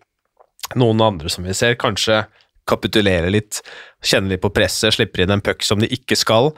noen 0.81 1.05
andre 1.05 1.33
som 1.33 1.47
vi 1.47 1.57
ser. 1.57 1.79
Kanskje 1.81 2.22
kapitulere 2.68 3.31
litt, 3.33 3.62
kjenne 4.05 4.33
litt 4.33 4.45
på 4.45 4.53
presset, 4.55 4.95
slipper 4.97 5.24
inn 5.24 5.37
en 5.37 5.45
puck 5.45 5.64
som 5.64 5.81
de 5.81 5.89
ikke 5.93 6.16
skal. 6.18 6.53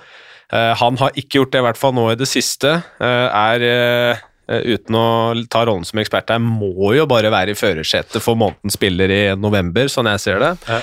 han 0.51 0.97
har 0.99 1.15
ikke 1.15 1.39
gjort 1.39 1.53
det, 1.53 1.61
i 1.61 1.67
hvert 1.69 1.79
fall 1.79 1.95
nå 1.95 2.09
i 2.11 2.19
det 2.19 2.27
siste. 2.27 2.73
er 2.99 3.67
Eh, 3.67 4.19
uten 4.51 4.97
å 4.99 5.07
ta 5.53 5.63
rollen 5.69 5.87
som 5.87 6.01
ekspert 6.03 6.33
her, 6.33 6.41
må 6.43 6.95
jo 6.97 7.07
bare 7.11 7.31
være 7.33 7.55
i 7.55 7.59
førersetet 7.59 8.19
for 8.25 8.39
måneden 8.41 8.73
spiller 8.75 9.13
i 9.15 9.23
november, 9.39 9.91
sånn 9.93 10.11
jeg 10.11 10.23
ser 10.25 10.43
det. 10.43 10.55
Ja. 10.67 10.81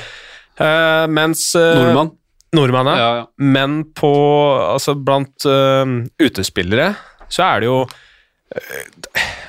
Uh, 0.58 1.06
mens 1.14 1.52
uh, 1.58 1.76
Nordmann. 1.78 2.14
Nordmann, 2.58 2.90
ja. 2.90 3.10
ja. 3.20 3.26
Men 3.38 3.82
på 3.94 4.10
Altså, 4.64 4.96
blant 4.96 5.46
uh, 5.46 5.84
utespillere 6.24 6.94
så 7.28 7.44
er 7.44 7.62
det 7.62 7.68
jo 7.68 7.82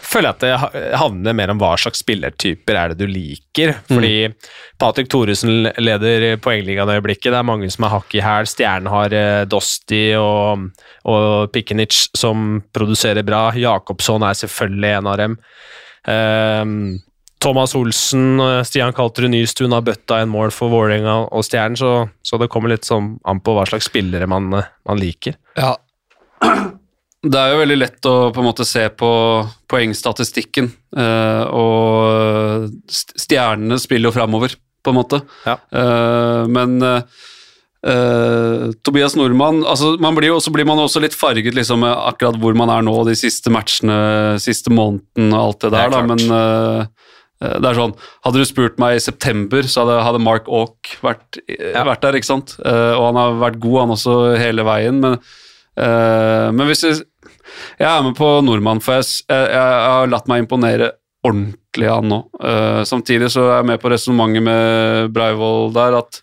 føler 0.08 0.28
jeg 0.30 0.56
at 0.56 0.74
det 0.74 0.98
handler 0.98 1.36
mer 1.36 1.52
om 1.52 1.60
hva 1.60 1.72
slags 1.80 2.02
spillertyper 2.02 2.78
er 2.78 2.92
det 2.92 3.02
du 3.02 3.10
liker. 3.10 3.74
Fordi 3.88 4.12
mm. 4.30 4.36
Patrick 4.80 5.10
Thoresen 5.12 5.68
leder 5.78 6.30
poengligaen 6.42 6.92
i 6.92 6.98
øyeblikket. 6.98 7.30
Det 7.32 7.40
er 7.40 7.48
mange 7.48 7.68
som 7.72 7.86
er 7.86 7.94
hakk 7.96 8.16
i 8.16 8.22
hæl. 8.24 8.48
Stjernen 8.48 8.92
har 8.92 9.16
eh, 9.16 9.42
Dosti 9.50 10.04
og, 10.20 10.70
og 11.08 11.50
Pikenic 11.54 12.06
som 12.16 12.62
produserer 12.74 13.26
bra. 13.26 13.48
Jakobsson 13.58 14.24
er 14.26 14.38
selvfølgelig 14.38 14.94
en 14.94 15.12
av 15.12 15.20
dem. 15.20 15.36
Um, 16.08 16.78
Thomas 17.38 17.74
Olsen, 17.78 18.40
Stian 18.66 18.94
Kalterud 18.96 19.30
Nystuen 19.30 19.74
har 19.76 19.84
bøtta 19.86 20.22
en 20.22 20.32
mål 20.32 20.50
for 20.54 20.72
Vålerenga 20.72 21.20
og 21.28 21.44
Stjernen, 21.46 21.78
så, 21.78 21.92
så, 22.26 22.38
det 22.40 22.48
kommer 22.50 22.72
litt 22.72 22.88
sånn 22.88 23.12
an 23.28 23.38
på 23.44 23.54
hva 23.54 23.66
slags 23.68 23.86
spillere 23.86 24.26
man, 24.30 24.50
man 24.50 24.98
liker. 24.98 25.36
Ja, 25.54 25.76
det 27.26 27.38
er 27.38 27.50
jo 27.50 27.62
veldig 27.64 27.76
lett 27.80 28.06
å 28.06 28.14
på 28.30 28.42
en 28.42 28.46
måte 28.46 28.66
se 28.66 28.84
på 28.94 29.10
poengstatistikken, 29.70 30.68
uh, 30.94 31.44
og 31.50 32.68
stjernene 32.88 33.78
spiller 33.82 34.10
jo 34.10 34.14
framover, 34.14 34.54
på 34.86 34.92
en 34.92 34.98
måte. 35.00 35.18
Ja. 35.42 35.56
Uh, 35.74 36.46
men 36.46 36.76
uh, 36.78 38.68
Tobias 38.86 39.16
Nordmann 39.18 39.64
altså 39.66 39.92
man 40.02 40.16
blir 40.16 40.32
jo, 40.32 40.38
Så 40.42 40.50
blir 40.50 40.66
man 40.66 40.80
også 40.82 40.98
litt 41.02 41.14
farget 41.14 41.54
liksom, 41.54 41.84
med 41.84 41.92
akkurat 41.94 42.38
hvor 42.42 42.56
man 42.58 42.70
er 42.74 42.82
nå 42.86 42.94
de 43.06 43.14
siste 43.18 43.52
matchene, 43.54 43.98
siste 44.42 44.70
måneden 44.74 45.30
og 45.30 45.42
alt 45.42 45.60
det 45.66 45.72
der, 45.74 45.90
det 45.90 45.94
da, 45.94 46.00
men 46.06 46.24
det 47.38 47.68
er 47.70 47.78
sånn, 47.78 47.94
Hadde 48.26 48.42
du 48.42 48.48
spurt 48.50 48.80
meg 48.82 48.96
i 48.96 49.02
september, 49.02 49.66
så 49.70 49.84
hadde, 49.84 50.00
hadde 50.08 50.22
Mark 50.26 50.50
Auk 50.50 50.90
vært, 51.06 51.38
ja. 51.46 51.84
vært, 51.86 52.02
der. 52.02 52.18
ikke 52.18 52.32
sant? 52.32 52.56
og 52.62 53.04
han 53.04 53.20
har 53.20 53.38
vært 53.44 53.60
god, 53.62 53.78
han 53.84 53.94
også, 53.94 54.16
hele 54.42 54.66
veien. 54.66 54.98
men 55.02 55.20
Uh, 55.78 56.50
men 56.54 56.66
hvis 56.66 56.82
jeg, 56.82 57.04
jeg 57.78 57.88
er 57.88 58.04
med 58.06 58.16
på 58.18 58.30
nordmann, 58.44 58.82
for 58.84 58.98
jeg, 58.98 59.08
jeg, 59.28 59.54
har 59.58 60.10
latt 60.10 60.28
meg 60.30 60.44
imponere 60.44 60.92
ordentlig 61.26 61.88
av 61.90 62.04
nå. 62.06 62.20
Uh, 62.40 62.82
samtidig 62.88 63.30
så 63.34 63.46
er 63.48 63.56
jeg 63.60 63.70
med 63.72 63.82
på 63.82 63.92
resonnementet 63.92 64.46
med 64.46 65.14
Breivoll 65.14 65.72
der 65.76 65.98
at 65.98 66.20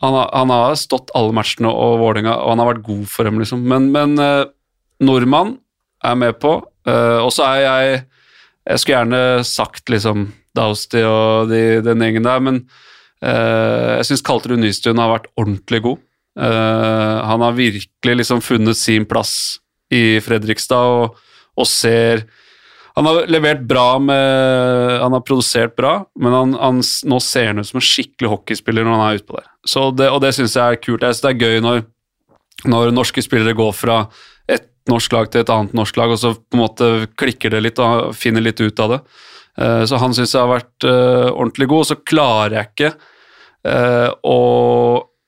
han, 0.00 0.16
han, 0.18 0.50
har 0.52 0.74
stått 0.76 1.12
alle 1.16 1.32
matchene 1.32 1.70
og 1.70 2.00
Vålerenga, 2.02 2.34
og 2.42 2.52
han 2.52 2.60
har 2.60 2.72
vært 2.74 2.86
god 2.86 3.04
for 3.08 3.28
dem, 3.28 3.38
liksom. 3.40 3.62
Men, 3.70 3.88
men 3.94 4.18
uh, 4.20 4.50
nordmann 5.04 5.56
er 6.04 6.18
med 6.20 6.36
på, 6.42 6.58
og 6.84 7.30
så 7.32 7.46
er 7.46 7.58
jeg 7.62 7.92
Jeg 8.68 8.80
skulle 8.80 8.96
gjerne 8.98 9.44
sagt 9.48 9.88
liksom 9.88 10.26
Dausti 10.56 11.00
og 11.00 11.48
de, 11.48 11.80
den 11.80 12.02
gjengen 12.04 12.26
der, 12.26 12.42
men 12.44 12.58
Eh, 13.24 13.90
jeg 14.00 14.08
syns 14.10 14.24
Kalterud 14.26 14.60
Nystuen 14.60 15.00
har 15.00 15.12
vært 15.12 15.30
ordentlig 15.40 15.80
god. 15.84 16.02
Eh, 16.34 17.18
han 17.30 17.44
har 17.44 17.56
virkelig 17.56 18.18
liksom 18.20 18.42
funnet 18.44 18.78
sin 18.78 19.06
plass 19.08 19.60
i 19.92 20.20
Fredrikstad 20.24 20.94
og, 20.96 21.18
og 21.60 21.68
ser 21.68 22.24
Han 22.96 23.08
har 23.08 23.26
levert 23.26 23.64
bra 23.66 23.98
med 23.98 25.00
Han 25.02 25.16
har 25.16 25.24
produsert 25.26 25.74
bra, 25.76 25.96
men 26.16 26.32
han, 26.32 26.54
han, 26.54 26.82
nå 27.10 27.18
ser 27.20 27.50
han 27.50 27.58
ut 27.58 27.68
som 27.68 27.80
en 27.80 27.88
skikkelig 27.88 28.30
hockeyspiller 28.30 28.86
når 28.86 28.94
han 28.94 29.04
er 29.08 29.18
utpå 29.20 29.36
der. 29.40 29.50
Så 29.66 29.90
det, 29.96 30.08
og 30.10 30.22
det 30.22 30.34
syns 30.36 30.54
jeg 30.56 30.64
er 30.64 30.80
kult. 30.80 31.02
Jeg 31.02 31.16
synes 31.16 31.24
det 31.26 31.32
er 31.32 31.42
gøy 31.42 31.64
når, 31.64 31.82
når 32.70 32.94
norske 32.94 33.24
spillere 33.24 33.56
går 33.58 33.74
fra 33.74 33.98
et 34.46 34.68
norsk 34.90 35.16
lag 35.16 35.30
til 35.32 35.42
et 35.42 35.52
annet 35.52 35.74
norsk 35.74 35.96
lag, 35.98 36.12
og 36.12 36.20
så 36.20 36.34
på 36.36 36.58
en 36.58 36.62
måte 36.62 36.90
klikker 37.18 37.54
det 37.54 37.62
litt 37.64 37.80
og 37.82 38.12
finner 38.16 38.44
litt 38.44 38.62
ut 38.62 38.84
av 38.84 38.94
det. 38.94 39.00
Eh, 39.58 39.82
så 39.88 39.98
han 40.02 40.14
syns 40.14 40.34
jeg 40.34 40.42
har 40.42 40.50
vært 40.50 40.86
uh, 40.88 41.30
ordentlig 41.30 41.68
god. 41.70 41.84
Og 41.84 41.90
så 41.90 41.98
klarer 42.02 42.58
jeg 42.58 42.70
ikke 42.72 42.92
uh, 43.70 44.10
å 44.26 44.38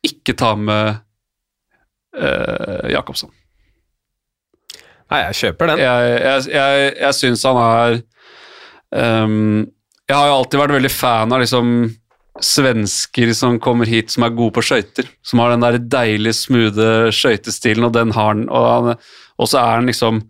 ikke 0.06 0.36
ta 0.38 0.54
med 0.58 1.02
Jakobsson. 2.16 3.28
Nei, 5.12 5.20
jeg 5.28 5.38
kjøper 5.40 5.70
den. 5.70 5.84
Jeg, 5.84 6.16
jeg, 6.24 6.48
jeg, 6.56 6.88
jeg 7.02 7.18
syns 7.20 7.44
han 7.46 7.60
er 7.62 8.00
um, 8.90 9.62
Jeg 10.08 10.16
har 10.16 10.30
jo 10.30 10.40
alltid 10.40 10.62
vært 10.62 10.76
veldig 10.78 10.92
fan 10.92 11.34
av 11.34 11.42
liksom 11.44 11.76
svensker 12.44 13.30
som 13.32 13.60
kommer 13.62 13.88
hit 13.88 14.10
som 14.12 14.26
er 14.26 14.34
gode 14.36 14.56
på 14.58 14.64
skøyter. 14.66 15.08
Som 15.24 15.40
har 15.40 15.54
den 15.54 15.64
der 15.64 15.78
deilig 15.80 16.34
smoothe 16.42 17.12
skøytestilen, 17.14 17.86
og 17.86 17.94
den 17.96 18.12
har 18.16 18.34
han. 18.34 18.44
Og, 18.50 18.66
han, 18.66 19.06
og 19.40 19.48
så 19.50 19.62
er 19.62 19.78
han 19.78 19.88
liksom 19.92 20.26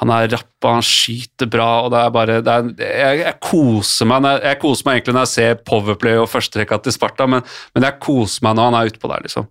han 0.00 0.08
er 0.14 0.30
rapp 0.32 0.64
han 0.64 0.84
skyter 0.84 1.48
bra. 1.50 1.68
og 1.84 1.90
det 1.92 1.98
er 2.00 2.12
bare, 2.14 2.36
det 2.44 2.52
er, 2.52 2.68
jeg, 2.80 3.18
jeg, 3.20 3.34
koser 3.44 4.08
meg 4.08 4.24
jeg, 4.24 4.40
jeg, 4.46 4.58
koser 4.62 4.86
meg 4.86 4.96
egentlig 4.96 5.14
når 5.16 5.26
jeg 5.26 5.32
ser 5.34 5.58
Powerplay 5.68 6.20
og 6.20 6.30
førsterekka 6.32 6.78
til 6.80 6.94
Sparta, 6.96 7.26
men, 7.28 7.44
men, 7.74 7.84
jeg 7.84 8.00
koser 8.00 8.46
meg 8.46 8.56
når 8.56 8.70
han 8.70 8.78
er 8.78 8.92
utpå 8.92 9.10
der, 9.12 9.26
liksom. 9.26 9.50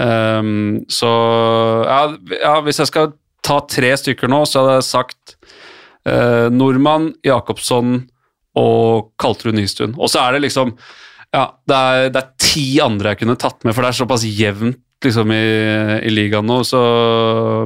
Um, 0.00 0.78
så 0.88 1.10
ja, 1.84 2.00
ja, 2.38 2.54
hvis 2.64 2.80
jeg 2.80 2.88
skal 2.88 3.12
ta 3.50 3.58
tre 3.66 3.90
stykker 3.98 4.30
nå, 4.30 4.44
så 4.46 4.62
hadde 4.62 4.78
jeg 4.78 4.88
sagt 4.88 5.36
eh, 6.08 6.46
Nordmann, 6.54 7.10
Jacobsson 7.26 7.98
og 8.58 9.10
Kaltrud 9.20 9.56
Nystuen. 9.56 9.96
Og 9.98 10.10
så 10.12 10.24
er 10.24 10.36
det 10.36 10.46
liksom 10.48 10.74
Ja, 11.30 11.44
det 11.68 11.76
er, 11.76 12.08
det 12.10 12.22
er, 12.22 12.30
ti 12.42 12.64
andre 12.82 13.12
jeg 13.12 13.22
kunne 13.22 13.38
tatt 13.38 13.62
med, 13.62 13.74
for 13.74 13.84
det 13.84 13.92
er 13.92 14.00
såpass 14.00 14.24
jevnt 14.26 14.80
liksom 15.04 15.30
i, 15.32 15.44
i 16.04 16.10
ligaen 16.12 16.48
nå, 16.48 16.60
så 16.66 16.80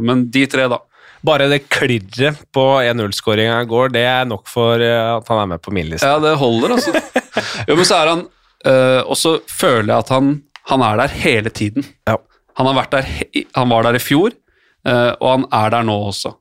Men 0.04 0.28
de 0.30 0.44
tre, 0.50 0.68
da. 0.70 0.78
Bare 1.24 1.48
det 1.48 1.64
klirret 1.72 2.42
på 2.52 2.64
1-0-skåringa 2.84 3.62
i 3.64 3.68
går, 3.68 3.94
det 3.94 4.04
er 4.04 4.28
nok 4.28 4.48
for 4.50 4.82
eh, 4.82 5.10
at 5.16 5.30
han 5.32 5.40
er 5.40 5.50
med 5.54 5.64
på 5.64 5.72
min 5.72 5.88
liste. 5.88 6.08
Ja, 6.08 6.20
det 6.20 6.36
holder, 6.40 6.76
altså. 6.76 6.92
jo, 7.68 7.78
men 7.78 7.88
så 7.88 7.96
er 7.96 8.10
han 8.12 8.26
øh, 8.68 9.00
Og 9.08 9.16
så 9.16 9.38
føler 9.48 9.88
jeg 9.94 10.04
at 10.04 10.12
han, 10.12 10.34
han 10.68 10.84
er 10.84 11.00
der 11.00 11.16
hele 11.24 11.52
tiden. 11.52 11.86
Ja. 12.08 12.18
Han, 12.60 12.68
har 12.68 12.76
vært 12.82 12.92
der, 12.92 13.08
han 13.56 13.72
var 13.72 13.88
der 13.88 13.96
i 13.96 14.04
fjor, 14.04 14.36
og 14.84 15.28
han 15.30 15.44
er 15.56 15.70
der 15.72 15.86
nå 15.88 15.94
også. 16.10 16.34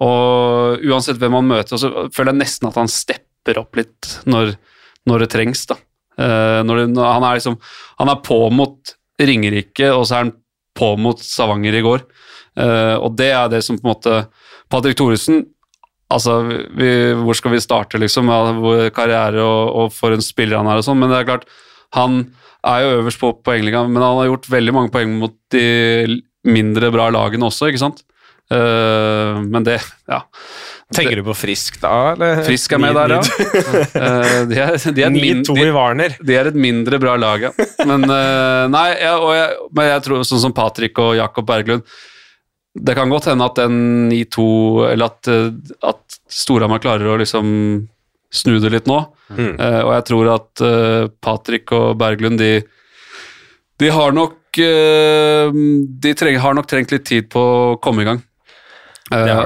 Og 0.00 0.86
uansett 0.88 1.20
hvem 1.20 1.36
han 1.36 1.48
møter, 1.50 1.76
så 1.76 2.08
føler 2.14 2.32
jeg 2.32 2.40
nesten 2.40 2.70
at 2.70 2.78
han 2.80 2.88
stepper 2.88 3.60
opp 3.60 3.76
litt 3.76 4.14
når, 4.30 4.54
når 5.10 5.24
det 5.24 5.30
trengs. 5.34 5.66
da. 5.68 5.76
Uh, 6.20 6.60
når 6.66 6.82
det, 6.82 6.88
når 6.96 7.06
han, 7.14 7.26
er 7.26 7.38
liksom, 7.38 7.56
han 8.00 8.12
er 8.12 8.24
på 8.24 8.40
mot 8.52 8.94
Ringerike, 9.20 9.92
og 9.92 10.04
så 10.08 10.16
er 10.16 10.26
han 10.26 10.34
på 10.76 10.90
mot 11.00 11.20
Stavanger 11.20 11.76
i 11.76 11.84
går. 11.84 12.04
Uh, 12.58 12.96
og 13.00 13.14
det 13.18 13.30
er 13.36 13.48
det 13.52 13.62
som 13.64 13.78
på 13.78 13.86
en 13.86 13.92
måte 13.92 14.20
Patrick 14.72 14.98
Thoresen 14.98 15.44
Altså, 16.10 16.40
vi, 16.74 16.88
hvor 17.22 17.36
skal 17.38 17.52
vi 17.54 17.60
starte, 17.62 17.94
liksom? 18.02 18.26
Ja, 18.26 18.88
karriere 18.90 19.44
og, 19.44 19.68
og, 19.78 19.92
for 19.94 20.10
en 20.10 20.24
spiller 20.26 20.58
han 20.58 20.66
er 20.66 20.80
og 20.80 20.82
sånn, 20.82 20.98
men 20.98 21.12
det 21.12 21.20
er 21.20 21.28
klart 21.28 21.44
Han 21.94 22.16
er 22.66 22.80
jo 22.82 22.96
øverst 22.96 23.20
på 23.20 23.30
poengligaen, 23.46 23.92
men 23.94 24.02
han 24.02 24.18
har 24.18 24.26
gjort 24.26 24.48
veldig 24.50 24.74
mange 24.74 24.90
poeng 24.90 25.12
mot 25.20 25.36
de 25.54 25.62
mindre 26.46 26.90
bra 26.94 27.10
lagene 27.12 27.48
også, 27.48 27.68
ikke 27.70 27.82
sant? 27.82 28.04
Uh, 28.50 29.38
men 29.46 29.62
det, 29.62 29.76
ja. 30.10 30.24
Tenker 30.90 31.20
du 31.20 31.22
på 31.28 31.36
Frisk 31.38 31.76
da, 31.78 32.16
eller? 32.16 32.40
Frisk 32.42 32.72
er 32.74 32.80
med 32.82 32.96
der, 32.98 33.12
ja. 33.14 33.20
uh, 33.22 34.38
de 34.50 34.58
er, 34.58 34.74
de 34.96 35.04
er 35.06 35.12
9-2 35.14 35.54
i 35.62 35.68
Warner. 35.74 36.16
De 36.18 36.34
er 36.34 36.50
et 36.50 36.58
mindre 36.58 36.98
bra 37.02 37.14
lag, 37.20 37.46
ja. 37.46 37.52
Men 37.86 38.08
uh, 38.10 38.66
nei, 38.72 38.88
jeg, 38.96 39.28
jeg, 39.38 39.68
men 39.78 39.92
jeg 39.92 40.06
tror 40.06 40.26
sånn 40.26 40.42
som 40.48 40.56
Patrick 40.56 40.98
og 41.02 41.14
Jakob 41.20 41.46
Berglund 41.50 41.86
det 42.70 42.94
kan 42.94 43.10
godt 43.10 43.26
hende 43.26 43.46
at 43.50 43.56
den 43.58 44.10
9-2 44.12 44.42
Eller 44.92 45.08
at, 45.10 45.26
at 45.90 46.18
Storhamar 46.30 46.78
klarer 46.78 47.08
å 47.10 47.16
liksom 47.18 47.48
snu 48.30 48.52
det 48.62 48.70
litt 48.70 48.86
nå. 48.86 49.00
Mm. 49.34 49.56
Og 49.58 49.90
jeg 49.90 50.04
tror 50.06 50.28
at 50.36 50.62
Patrick 51.18 51.72
og 51.74 51.96
Berglund, 51.98 52.38
de, 52.38 52.60
de 53.82 53.90
har 53.90 54.14
nok 54.14 54.36
De 54.56 56.14
treng, 56.18 56.40
har 56.42 56.56
nok 56.56 56.68
trengt 56.70 56.90
litt 56.94 57.06
tid 57.06 57.30
på 57.32 57.40
å 57.40 57.78
komme 57.82 58.02
i 58.02 58.08
gang. 58.08 58.20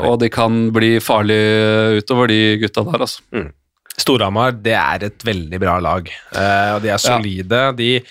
og 0.05 0.19
de 0.21 0.29
kan 0.33 0.71
bli 0.73 0.97
farlige 1.01 2.01
utover, 2.01 2.29
de 2.33 2.57
gutta 2.63 2.85
der, 2.89 3.07
altså. 3.07 3.23
Mm. 3.35 3.53
Storhamar, 3.95 4.57
det 4.59 4.75
er 4.75 5.05
et 5.07 5.25
veldig 5.25 5.61
bra 5.63 5.79
lag, 5.79 6.09
og 6.35 6.83
de 6.83 6.91
er 6.91 6.99
solide. 6.99 7.61
Ja. 7.69 7.73
De 7.79 8.03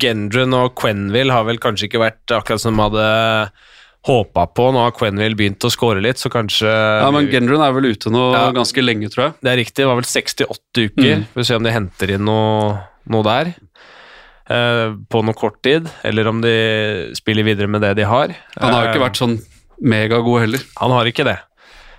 Gendron 0.00 0.54
og 0.56 0.74
Quenville 0.78 1.34
har 1.34 1.46
vel 1.46 1.58
kanskje 1.62 1.88
ikke 1.88 2.02
vært 2.02 2.34
akkurat 2.34 2.62
som 2.62 2.76
de 2.76 2.84
hadde 2.84 3.06
håpa 4.06 4.46
på. 4.54 4.68
Nå 4.74 4.84
har 4.84 4.94
Quenville 4.96 5.38
begynt 5.38 5.66
å 5.66 5.72
score 5.72 6.02
litt, 6.04 6.20
så 6.22 6.30
kanskje 6.32 6.70
Ja, 6.70 7.10
Men 7.14 7.30
Gendron 7.32 7.64
er 7.64 7.74
vel 7.74 7.90
ute 7.90 8.12
nå 8.12 8.28
ja, 8.34 8.46
ganske 8.54 8.84
lenge, 8.84 9.10
tror 9.12 9.28
jeg. 9.28 9.36
Det 9.42 9.52
er 9.52 9.60
riktig, 9.62 9.82
det 9.82 9.90
var 9.90 9.98
vel 9.98 10.08
68 10.08 10.86
uker. 10.86 11.12
Mm. 11.22 11.26
Vi 11.26 11.40
får 11.40 11.48
se 11.50 11.58
om 11.58 11.66
de 11.66 11.74
henter 11.74 12.14
inn 12.14 12.26
noe, 12.26 12.76
noe 13.10 13.26
der. 13.26 13.54
Eh, 14.46 14.94
på 15.10 15.22
noe 15.26 15.34
kort 15.34 15.58
tid, 15.66 15.88
eller 16.06 16.28
om 16.30 16.38
de 16.42 16.54
spiller 17.18 17.46
videre 17.46 17.66
med 17.70 17.82
det 17.82 17.96
de 17.98 18.06
har. 18.06 18.30
Han 18.60 18.74
har 18.74 18.84
jo 18.84 18.90
ikke 18.92 19.00
eh, 19.00 19.06
vært 19.08 19.18
sånn 19.18 19.36
megagod 19.82 20.44
heller. 20.44 20.62
Han 20.78 20.94
har 20.94 21.10
ikke 21.10 21.26
det. 21.26 21.40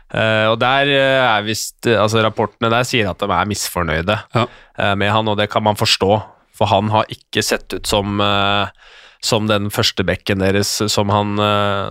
Uh, 0.08 0.54
og 0.54 0.62
der 0.62 0.88
er 0.88 1.42
visst 1.44 1.84
altså 1.92 2.22
Rapportene 2.24 2.70
der 2.72 2.86
sier 2.88 3.10
at 3.10 3.20
de 3.20 3.28
er 3.28 3.50
misfornøyde 3.50 4.16
ja. 4.16 4.46
uh, 4.48 4.94
med 4.96 5.12
han, 5.12 5.28
og 5.28 5.36
det 5.36 5.50
kan 5.52 5.66
man 5.68 5.76
forstå. 5.76 6.22
For 6.56 6.72
han 6.72 6.88
har 6.94 7.12
ikke 7.12 7.44
sett 7.44 7.76
ut 7.76 7.90
som, 7.92 8.24
uh, 8.24 8.72
som 9.20 9.52
den 9.52 9.68
første 9.68 10.08
bekken 10.08 10.40
deres 10.40 10.72
som 10.88 11.12
han, 11.12 11.36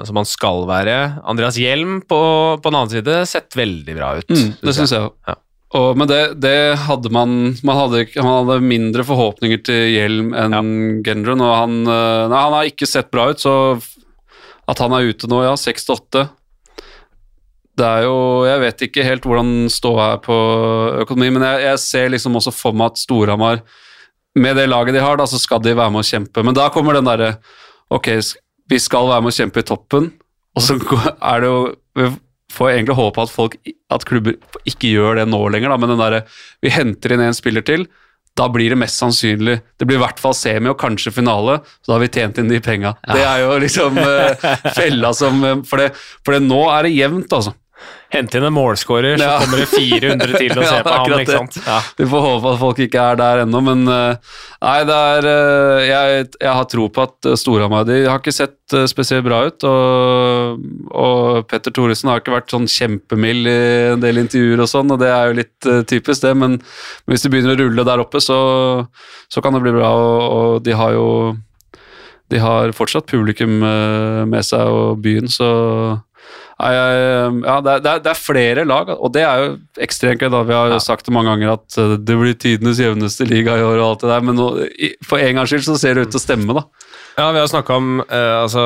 som 0.08 0.16
han, 0.16 0.26
skal 0.26 0.64
være. 0.70 0.96
Andreas 1.28 1.60
Hjelm 1.60 2.00
på, 2.08 2.18
på 2.56 2.72
den 2.72 2.80
annen 2.80 2.94
side 2.96 3.20
sett 3.28 3.58
veldig 3.58 3.98
bra 3.98 4.14
ut. 4.22 4.32
Mm, 4.32 4.56
det 4.64 4.74
syns 4.78 4.96
jeg 4.96 5.10
òg. 5.10 5.12
Ja. 5.28 5.36
Og, 5.74 5.96
men 5.98 6.06
det, 6.06 6.20
det, 6.38 6.78
hadde 6.86 7.10
man 7.10 7.56
man 7.66 7.78
hadde, 7.80 8.04
man 8.20 8.46
hadde, 8.46 8.60
mindre 8.62 9.02
forhåpninger 9.06 9.64
til 9.66 9.88
Hjelm 9.90 10.30
enn 10.38 10.54
ja. 10.54 10.62
Gendron, 11.08 11.42
og 11.42 11.54
han, 11.58 11.80
uh, 11.88 12.26
nei, 12.30 12.42
han 12.44 12.54
har 12.54 12.70
ikke 12.70 12.86
sett 12.86 13.10
bra 13.10 13.32
ut, 13.32 13.42
så 13.42 13.76
at 14.66 14.82
han 14.82 14.94
er 14.94 15.10
ute 15.10 15.28
nå, 15.30 15.42
ja, 15.46 15.54
6-8 15.58 16.28
det 17.76 17.84
er 17.84 18.06
jo 18.06 18.18
Jeg 18.48 18.60
vet 18.62 18.84
ikke 18.86 19.04
helt 19.04 19.26
hvordan 19.28 19.50
ståa 19.72 20.12
er 20.14 20.22
på 20.24 20.36
økonomi, 21.02 21.34
men 21.36 21.44
jeg, 21.44 21.64
jeg 21.66 21.82
ser 21.82 22.12
liksom 22.14 22.38
også 22.38 22.54
for 22.54 22.76
meg 22.76 22.94
at 22.94 23.02
Storhamar 23.02 23.60
med 24.36 24.58
det 24.58 24.66
laget 24.68 24.96
de 24.96 25.00
har, 25.00 25.16
da, 25.16 25.24
så 25.28 25.40
skal 25.40 25.62
de 25.64 25.72
være 25.76 25.92
med 25.92 26.02
å 26.02 26.06
kjempe. 26.06 26.42
Men 26.44 26.56
da 26.56 26.68
kommer 26.72 26.96
den 26.96 27.08
derre 27.08 27.36
Ok, 27.92 28.10
vi 28.68 28.78
skal 28.82 29.06
være 29.08 29.22
med 29.22 29.30
å 29.30 29.36
kjempe 29.36 29.62
i 29.62 29.66
toppen, 29.66 30.08
og 30.56 30.64
så 30.64 30.74
er 31.30 31.44
det 31.44 31.50
jo 31.52 32.08
Vi 32.56 32.70
jeg 32.70 32.80
egentlig 32.80 32.96
håpe 32.98 33.22
at 33.22 33.32
folk, 33.32 33.54
at 33.92 34.08
klubber 34.08 34.36
ikke 34.68 34.94
gjør 34.94 35.20
det 35.20 35.28
nå 35.28 35.40
lenger, 35.52 35.72
da, 35.72 35.78
men 35.80 35.92
den 35.92 36.02
derre 36.02 36.24
Vi 36.64 36.72
henter 36.72 37.14
inn 37.14 37.24
en 37.26 37.36
spiller 37.36 37.64
til. 37.66 37.86
Da 38.36 38.48
blir 38.52 38.72
det 38.72 38.76
mest 38.76 39.00
sannsynlig 39.00 39.54
Det 39.80 39.86
blir 39.88 39.96
i 39.96 40.02
hvert 40.02 40.18
fall 40.20 40.34
semi 40.36 40.68
og 40.68 40.78
kanskje 40.80 41.14
finale, 41.14 41.60
så 41.80 41.90
da 41.90 41.96
har 41.96 42.04
vi 42.04 42.10
tjent 42.18 42.40
inn 42.40 42.50
de 42.52 42.60
penga. 42.64 42.92
Ja. 43.06 43.14
Det 43.16 43.24
er 43.24 43.44
jo 43.44 43.54
liksom 43.62 44.00
uh, 44.00 44.48
fella 44.76 45.12
som 45.16 45.40
uh, 45.44 45.54
for, 45.64 45.80
det, 45.80 45.92
for 46.24 46.36
det, 46.36 46.42
nå 46.44 46.60
er 46.72 46.88
det 46.88 46.96
jevnt, 46.96 47.32
altså. 47.32 47.54
Hente 48.12 48.38
inn 48.38 48.44
en 48.46 48.54
målskårer, 48.54 49.16
så 49.18 49.26
ja. 49.26 49.38
kommer 49.42 49.58
det 49.58 49.66
400 49.66 50.34
til 50.38 50.52
å 50.54 50.66
se 50.70 50.76
på 50.86 50.92
ham. 50.94 51.14
ikke 51.18 51.34
sant? 51.34 51.56
Ja. 51.66 51.78
Vi 51.98 52.06
får 52.10 52.22
håpe 52.22 52.52
at 52.52 52.60
folk 52.60 52.82
ikke 52.84 53.02
er 53.02 53.18
der 53.18 53.42
ennå, 53.42 53.62
men 53.66 53.82
uh, 53.90 54.36
nei, 54.62 54.76
det 54.86 54.98
er 55.16 55.26
uh, 55.26 55.80
jeg, 55.82 56.28
jeg, 56.38 56.52
har 56.60 56.68
tro 56.70 56.86
på 56.92 57.06
at 57.06 57.30
uh, 57.32 57.34
Storhamar 57.38 57.88
De 57.88 57.98
har 58.04 58.22
ikke 58.22 58.34
sett 58.36 58.76
spesielt 58.90 59.26
bra 59.26 59.42
ut, 59.46 59.66
og, 59.66 60.62
og 60.94 61.42
Petter 61.50 61.74
Thoresen 61.74 62.12
har 62.12 62.22
ikke 62.22 62.34
vært 62.34 62.54
sånn 62.54 62.70
kjempemild 62.70 63.50
i 63.50 63.58
en 63.92 64.02
del 64.02 64.22
intervjuer 64.22 64.62
og 64.62 64.70
sånn, 64.70 64.90
og 64.94 65.02
det 65.02 65.10
er 65.10 65.30
jo 65.30 65.36
litt 65.42 65.70
typisk, 65.90 66.22
det, 66.24 66.34
men, 66.34 66.58
men, 66.58 67.14
hvis 67.14 67.26
de 67.26 67.30
begynner 67.30 67.54
å 67.54 67.60
rulle 67.66 67.86
der 67.86 68.02
oppe, 68.02 68.22
så, 68.22 68.38
så 69.30 69.42
kan 69.42 69.54
det 69.54 69.62
bli 69.66 69.74
bra, 69.76 69.92
og, 69.94 70.24
og 70.26 70.64
de 70.66 70.74
har 70.78 70.94
jo 70.98 71.08
de 72.26 72.40
har 72.42 72.72
fortsatt 72.74 73.06
publikum 73.06 73.60
med 73.62 74.42
seg 74.42 74.66
og 74.66 74.98
byen, 74.98 75.30
så 75.30 75.46
ja, 76.56 77.56
det, 77.60 77.72
er, 77.84 78.00
det 78.00 78.10
er 78.10 78.16
flere 78.16 78.64
lag, 78.64 78.88
og 78.96 79.10
det 79.12 79.24
er 79.26 79.42
jo 79.42 79.48
ekstremt 79.84 80.22
gøy. 80.22 80.30
Vi 80.48 80.56
har 80.56 80.72
jo 80.72 80.78
sagt 80.80 81.04
det 81.04 81.12
mange 81.12 81.34
ganger 81.34 81.56
at 81.58 81.76
eh, 81.80 81.96
det 82.00 82.16
blir 82.16 82.38
tidenes 82.40 82.80
jevneste 82.80 83.26
liga 83.28 83.58
i 83.58 83.64
år, 83.64 83.76
og 83.76 83.88
alt 83.90 84.04
det 84.06 84.12
der, 84.14 84.24
men 84.24 84.38
nå, 84.40 84.46
for 85.04 85.20
en 85.20 85.36
gangs 85.36 85.52
skyld 85.52 85.66
så 85.68 85.76
ser 85.80 85.98
det 85.98 86.06
ut 86.06 86.14
til 86.14 86.20
å 86.22 86.24
stemme, 86.24 86.56
da. 86.56 86.64
Ja, 87.16 87.28
vi 87.32 87.40
har 87.40 87.48
snakka 87.48 87.76
om 87.80 88.00
eh, 88.04 88.34
altså, 88.42 88.62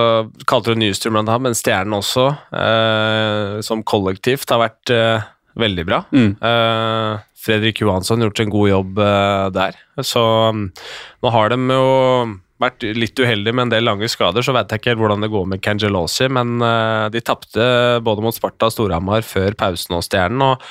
Kalte 0.51 0.73
det 0.73 0.81
Nystream 0.83 1.19
blant 1.19 1.31
annet, 1.31 1.49
men 1.49 1.59
Stjernen 1.59 1.99
også, 1.99 2.29
eh, 2.63 3.59
som 3.67 3.83
kollektivt 3.87 4.55
har 4.55 4.63
vært 4.63 4.95
eh, 4.95 5.27
veldig 5.59 5.87
bra. 5.91 6.05
Mm. 6.15 6.31
Eh, 6.39 7.27
Fredrik 7.41 7.83
Johansson 7.83 8.21
har 8.21 8.31
gjort 8.31 8.45
en 8.45 8.55
god 8.55 8.71
jobb 8.71 9.03
eh, 9.03 9.47
der. 9.57 9.83
Så 10.07 10.23
mm, 10.55 10.65
nå 11.25 11.35
har 11.35 11.51
de 11.55 11.59
jo 11.59 11.91
vært 12.61 12.85
litt 12.97 13.17
uheldige 13.19 13.55
med 13.57 13.67
en 13.67 13.73
del 13.73 13.87
lange 13.89 14.09
skader, 14.13 14.45
så 14.45 14.53
vet 14.53 14.69
jeg 14.71 14.81
ikke 14.83 14.91
helt 14.93 15.01
hvordan 15.03 15.25
det 15.25 15.31
går 15.33 15.47
med 15.49 15.63
Cangelosi, 15.65 16.29
men 16.29 16.61
eh, 16.63 17.07
de 17.15 17.23
tapte 17.25 17.67
både 18.05 18.25
mot 18.25 18.37
Sparta 18.37 18.69
og 18.69 18.75
Storhamar 18.75 19.25
før 19.27 19.57
pausen 19.59 19.97
og 19.97 20.05
Stjernen. 20.05 20.43
og 20.45 20.63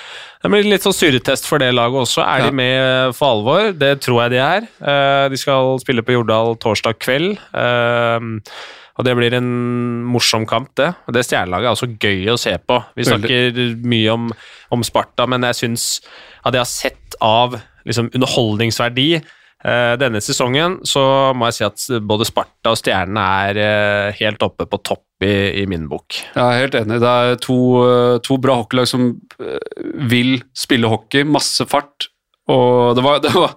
Det 0.44 0.52
blir 0.54 0.70
litt 0.70 0.86
sånn 0.86 0.96
syretest 0.96 1.50
for 1.50 1.58
det 1.62 1.72
laget 1.74 2.04
også. 2.06 2.22
Er 2.24 2.40
Ja. 2.46 2.50
de 2.50 2.56
med 2.62 3.16
for 3.18 3.34
alvor? 3.34 3.72
Det 3.74 3.96
tror 4.06 4.22
jeg 4.24 4.32
de 4.38 4.44
er. 4.46 4.68
Eh, 4.82 5.30
de 5.34 5.38
skal 5.42 5.80
spille 5.82 6.02
på 6.06 6.14
Jordal 6.14 6.56
torsdag 6.62 7.00
kveld. 7.00 7.38
eh, 7.54 8.20
og 9.00 9.06
Det 9.06 9.16
blir 9.16 9.34
en 9.34 10.04
morsom 10.04 10.46
kamp, 10.46 10.74
det. 10.76 10.90
Og 11.08 11.14
Det 11.16 11.24
stjernelaget 11.24 11.70
er 11.70 11.72
også 11.72 11.98
gøy 11.98 12.26
å 12.34 12.38
se 12.38 12.58
på. 12.68 12.84
Vi 12.98 13.04
snakker 13.08 13.80
mye 13.88 14.10
om, 14.12 14.30
om 14.76 14.84
Sparta, 14.84 15.26
men 15.26 15.42
jeg 15.48 15.56
syns 15.56 16.02
at 16.44 16.52
jeg 16.54 16.60
har 16.60 16.66
sett 16.68 17.16
av 17.22 17.56
liksom, 17.88 18.10
underholdningsverdi 18.14 19.22
denne 20.00 20.22
sesongen, 20.24 20.78
så 20.88 21.02
må 21.36 21.50
jeg 21.50 21.58
si 21.58 21.64
at 21.68 22.02
både 22.08 22.24
Sparta 22.30 22.72
og 22.72 22.78
Stjernene 22.80 23.24
er 23.50 23.58
eh, 23.60 24.14
helt 24.22 24.40
oppe 24.46 24.64
på 24.72 24.80
topp 24.88 25.26
i, 25.28 25.34
i 25.60 25.66
min 25.68 25.90
bok. 25.92 26.16
Jeg 26.32 26.40
er 26.40 26.62
helt 26.64 26.78
enig. 26.80 27.02
Det 27.04 27.10
er 27.12 27.36
to, 27.44 27.58
eh, 27.84 28.18
to 28.24 28.38
bra 28.40 28.56
hockeylag 28.62 28.88
som 28.88 29.10
eh, 29.44 29.60
vil 30.08 30.38
spille 30.56 30.88
hockey, 30.88 31.26
masse 31.28 31.68
fart. 31.68 32.08
Og 32.48 32.96
det 32.96 33.04
var, 33.04 33.20
det 33.26 33.34
var 33.36 33.52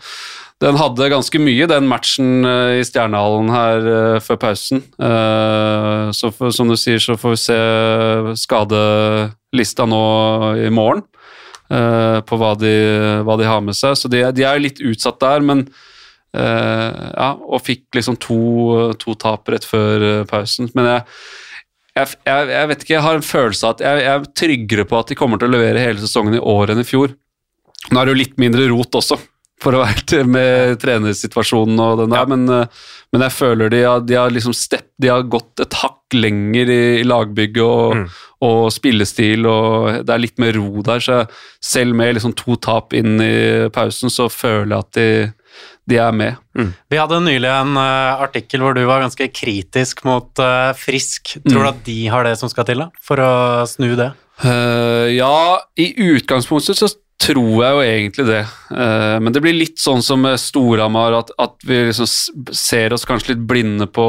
Den 0.62 0.76
hadde 0.78 1.08
ganske 1.10 1.38
mye, 1.42 1.66
den 1.70 1.86
matchen 1.90 2.44
eh, 2.46 2.80
i 2.80 2.84
Stjernehallen 2.86 3.48
her 3.54 3.86
eh, 3.94 4.18
før 4.22 4.42
pausen. 4.42 4.82
Eh, 4.98 6.10
Så 6.18 6.30
for, 6.34 6.50
som 6.54 6.70
du 6.70 6.76
sier, 6.78 6.98
så 7.02 7.14
får 7.18 7.36
vi 7.36 7.40
se 7.46 7.60
skadelista 8.42 9.86
nå 9.86 10.02
i 10.66 10.70
morgen. 10.74 11.02
Eh, 11.72 12.18
På 12.28 12.38
hva 12.40 12.52
de, 12.60 12.74
hva 13.26 13.38
de 13.40 13.48
har 13.48 13.64
med 13.64 13.78
seg. 13.78 13.96
Så 13.98 14.10
de, 14.12 14.22
de 14.36 14.46
er 14.48 14.62
litt 14.62 14.82
utsatt 14.84 15.20
der, 15.22 15.44
men 15.48 15.66
Uh, 16.32 17.12
Ja, 17.12 17.34
og 17.36 17.60
fikk 17.60 17.92
liksom 17.92 18.16
to, 18.16 18.36
to 18.96 19.12
tap 19.20 19.50
rett 19.52 19.66
før 19.68 20.00
uh, 20.00 20.22
pausen. 20.24 20.70
Men 20.72 20.88
jeg, 20.88 21.02
jeg, 21.98 22.14
jeg 22.24 22.70
vet 22.70 22.84
ikke, 22.84 22.94
jeg 22.94 23.04
har 23.04 23.18
en 23.18 23.26
følelse 23.26 23.68
av 23.68 23.74
at 23.74 23.82
jeg, 23.84 23.98
jeg 24.06 24.12
er 24.14 24.30
tryggere 24.40 24.86
på 24.88 24.96
at 24.96 25.12
de 25.12 25.18
kommer 25.18 25.40
til 25.40 25.50
å 25.50 25.52
levere 25.52 25.82
hele 25.82 26.00
sesongen 26.00 26.38
i 26.38 26.40
år 26.40 26.72
enn 26.72 26.80
i 26.80 26.88
fjor. 26.88 27.12
Nå 27.90 28.00
er 28.00 28.08
det 28.08 28.14
jo 28.14 28.20
litt 28.22 28.40
mindre 28.40 28.64
rot 28.70 28.96
også, 28.96 29.18
for 29.62 29.76
å 29.78 29.84
være 29.86 30.24
med 30.26 30.80
trenersituasjonen 30.82 31.78
og 31.84 32.02
den 32.02 32.10
der, 32.12 32.24
Ja. 32.24 32.26
men, 32.26 32.48
eh, 32.50 32.66
men 33.12 33.22
jeg 33.26 33.34
føler 33.36 33.70
de 33.70 33.82
har, 33.86 34.00
de 34.00 34.14
har 34.18 34.30
liksom 34.34 34.54
stepp, 34.56 34.88
de 35.00 35.08
har 35.12 35.22
gått 35.22 35.60
et 35.62 35.72
hakk 35.82 36.16
lenger 36.18 36.68
i, 36.72 36.80
i 37.00 37.04
lagbygget 37.06 37.62
og, 37.64 37.94
Mm. 37.96 38.08
og 38.42 38.72
spillestil, 38.74 39.46
og 39.46 40.04
det 40.06 40.10
er 40.12 40.18
litt 40.18 40.38
mer 40.42 40.52
ro 40.58 40.82
der, 40.82 40.98
så 41.00 41.28
selv 41.62 41.94
med 41.94 42.16
liksom 42.16 42.34
to 42.34 42.56
tap 42.56 42.92
inn 42.92 43.20
i 43.22 43.68
pausen, 43.70 44.10
så 44.10 44.26
føler 44.32 44.74
jeg 44.74 44.78
at 44.78 44.92
de, 44.98 45.08
de 45.88 45.96
er 45.98 46.12
med. 46.12 46.36
Vi 46.90 46.96
hadde 46.98 47.20
nylig 47.22 47.48
en 47.50 47.76
uh, 47.76 48.18
artikkel 48.22 48.60
hvor 48.62 48.74
du 48.74 48.82
var 48.86 49.00
ganske 49.02 49.26
kritisk 49.34 50.04
mot 50.04 50.30
uh, 50.42 50.72
Frisk. 50.78 51.36
Tror 51.46 51.62
du 51.62 51.62
Mm. 51.62 51.68
at 51.68 51.84
de 51.84 52.06
har 52.08 52.24
det 52.24 52.36
som 52.38 52.48
skal 52.48 52.64
til 52.68 52.78
da, 52.82 52.90
for 53.00 53.16
å 53.22 53.66
snu 53.68 53.94
det? 53.96 54.12
Uh, 54.44 55.06
ja, 55.14 55.58
i 55.78 55.92
utgangspunktet 55.94 56.78
så 56.80 56.88
tror 57.22 57.52
jeg 57.62 57.76
jo 57.76 57.82
egentlig 57.86 58.26
det. 58.28 58.42
Eh, 58.74 59.16
men 59.22 59.34
det 59.34 59.42
blir 59.44 59.56
litt 59.56 59.78
sånn 59.82 60.02
som 60.04 60.22
med 60.24 60.40
Storhamar, 60.40 61.16
at, 61.22 61.32
at 61.42 61.56
vi 61.66 61.84
liksom 61.88 62.08
ser 62.56 62.94
oss 62.96 63.06
kanskje 63.08 63.34
litt 63.34 63.46
blinde 63.48 63.88
på, 63.90 64.08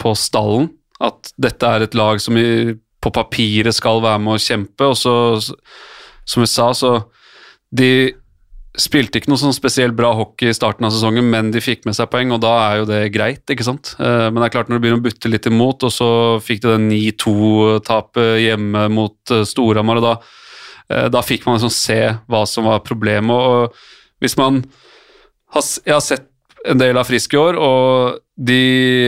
på 0.00 0.14
stallen. 0.18 0.70
At 1.00 1.32
dette 1.40 1.66
er 1.74 1.86
et 1.86 1.98
lag 1.98 2.20
som 2.22 2.38
vi 2.38 2.76
på 2.98 3.12
papiret 3.14 3.76
skal 3.76 4.00
være 4.02 4.22
med 4.24 4.36
å 4.36 4.42
kjempe, 4.42 4.88
og 4.90 4.96
så, 4.98 5.14
som 6.26 6.42
vi 6.42 6.50
sa, 6.50 6.72
så 6.74 6.96
De 7.68 8.14
spilte 8.78 9.18
ikke 9.18 9.28
noe 9.30 9.40
sånn 9.40 9.54
spesielt 9.56 9.96
bra 9.98 10.12
hockey 10.14 10.48
i 10.48 10.54
starten 10.56 10.86
av 10.86 10.92
sesongen, 10.94 11.26
men 11.28 11.50
de 11.52 11.60
fikk 11.62 11.82
med 11.84 11.96
seg 11.98 12.08
poeng, 12.12 12.30
og 12.32 12.40
da 12.44 12.52
er 12.68 12.76
jo 12.80 12.86
det 12.88 13.00
greit, 13.14 13.42
ikke 13.50 13.66
sant. 13.66 13.94
Eh, 13.98 14.28
Men 14.30 14.38
det 14.38 14.48
er 14.48 14.54
klart 14.54 14.70
når 14.70 14.78
det 14.78 14.84
begynner 14.84 15.02
å 15.02 15.06
butte 15.08 15.30
litt 15.32 15.48
imot, 15.50 15.86
og 15.86 15.92
så 15.92 16.10
fikk 16.42 16.62
de 16.62 16.74
den 16.76 16.86
9-2-tapet 16.92 18.38
hjemme 18.44 18.84
mot 18.94 19.34
eh, 19.34 19.44
Storhamar, 19.48 20.00
og 20.00 20.06
da, 20.06 20.14
da 20.88 21.20
fikk 21.20 21.44
man 21.44 21.58
liksom 21.58 21.72
se 21.74 22.00
hva 22.32 22.42
som 22.48 22.64
var 22.64 22.80
problemet. 22.80 23.36
Og 23.36 24.22
hvis 24.24 24.36
man 24.40 24.62
har, 25.52 25.62
Jeg 25.84 25.94
har 25.94 26.04
sett 26.04 26.28
en 26.66 26.80
del 26.80 26.98
av 26.98 27.06
Frisk 27.08 27.34
i 27.34 27.40
år, 27.40 27.58
og 27.60 28.18
de 28.38 28.62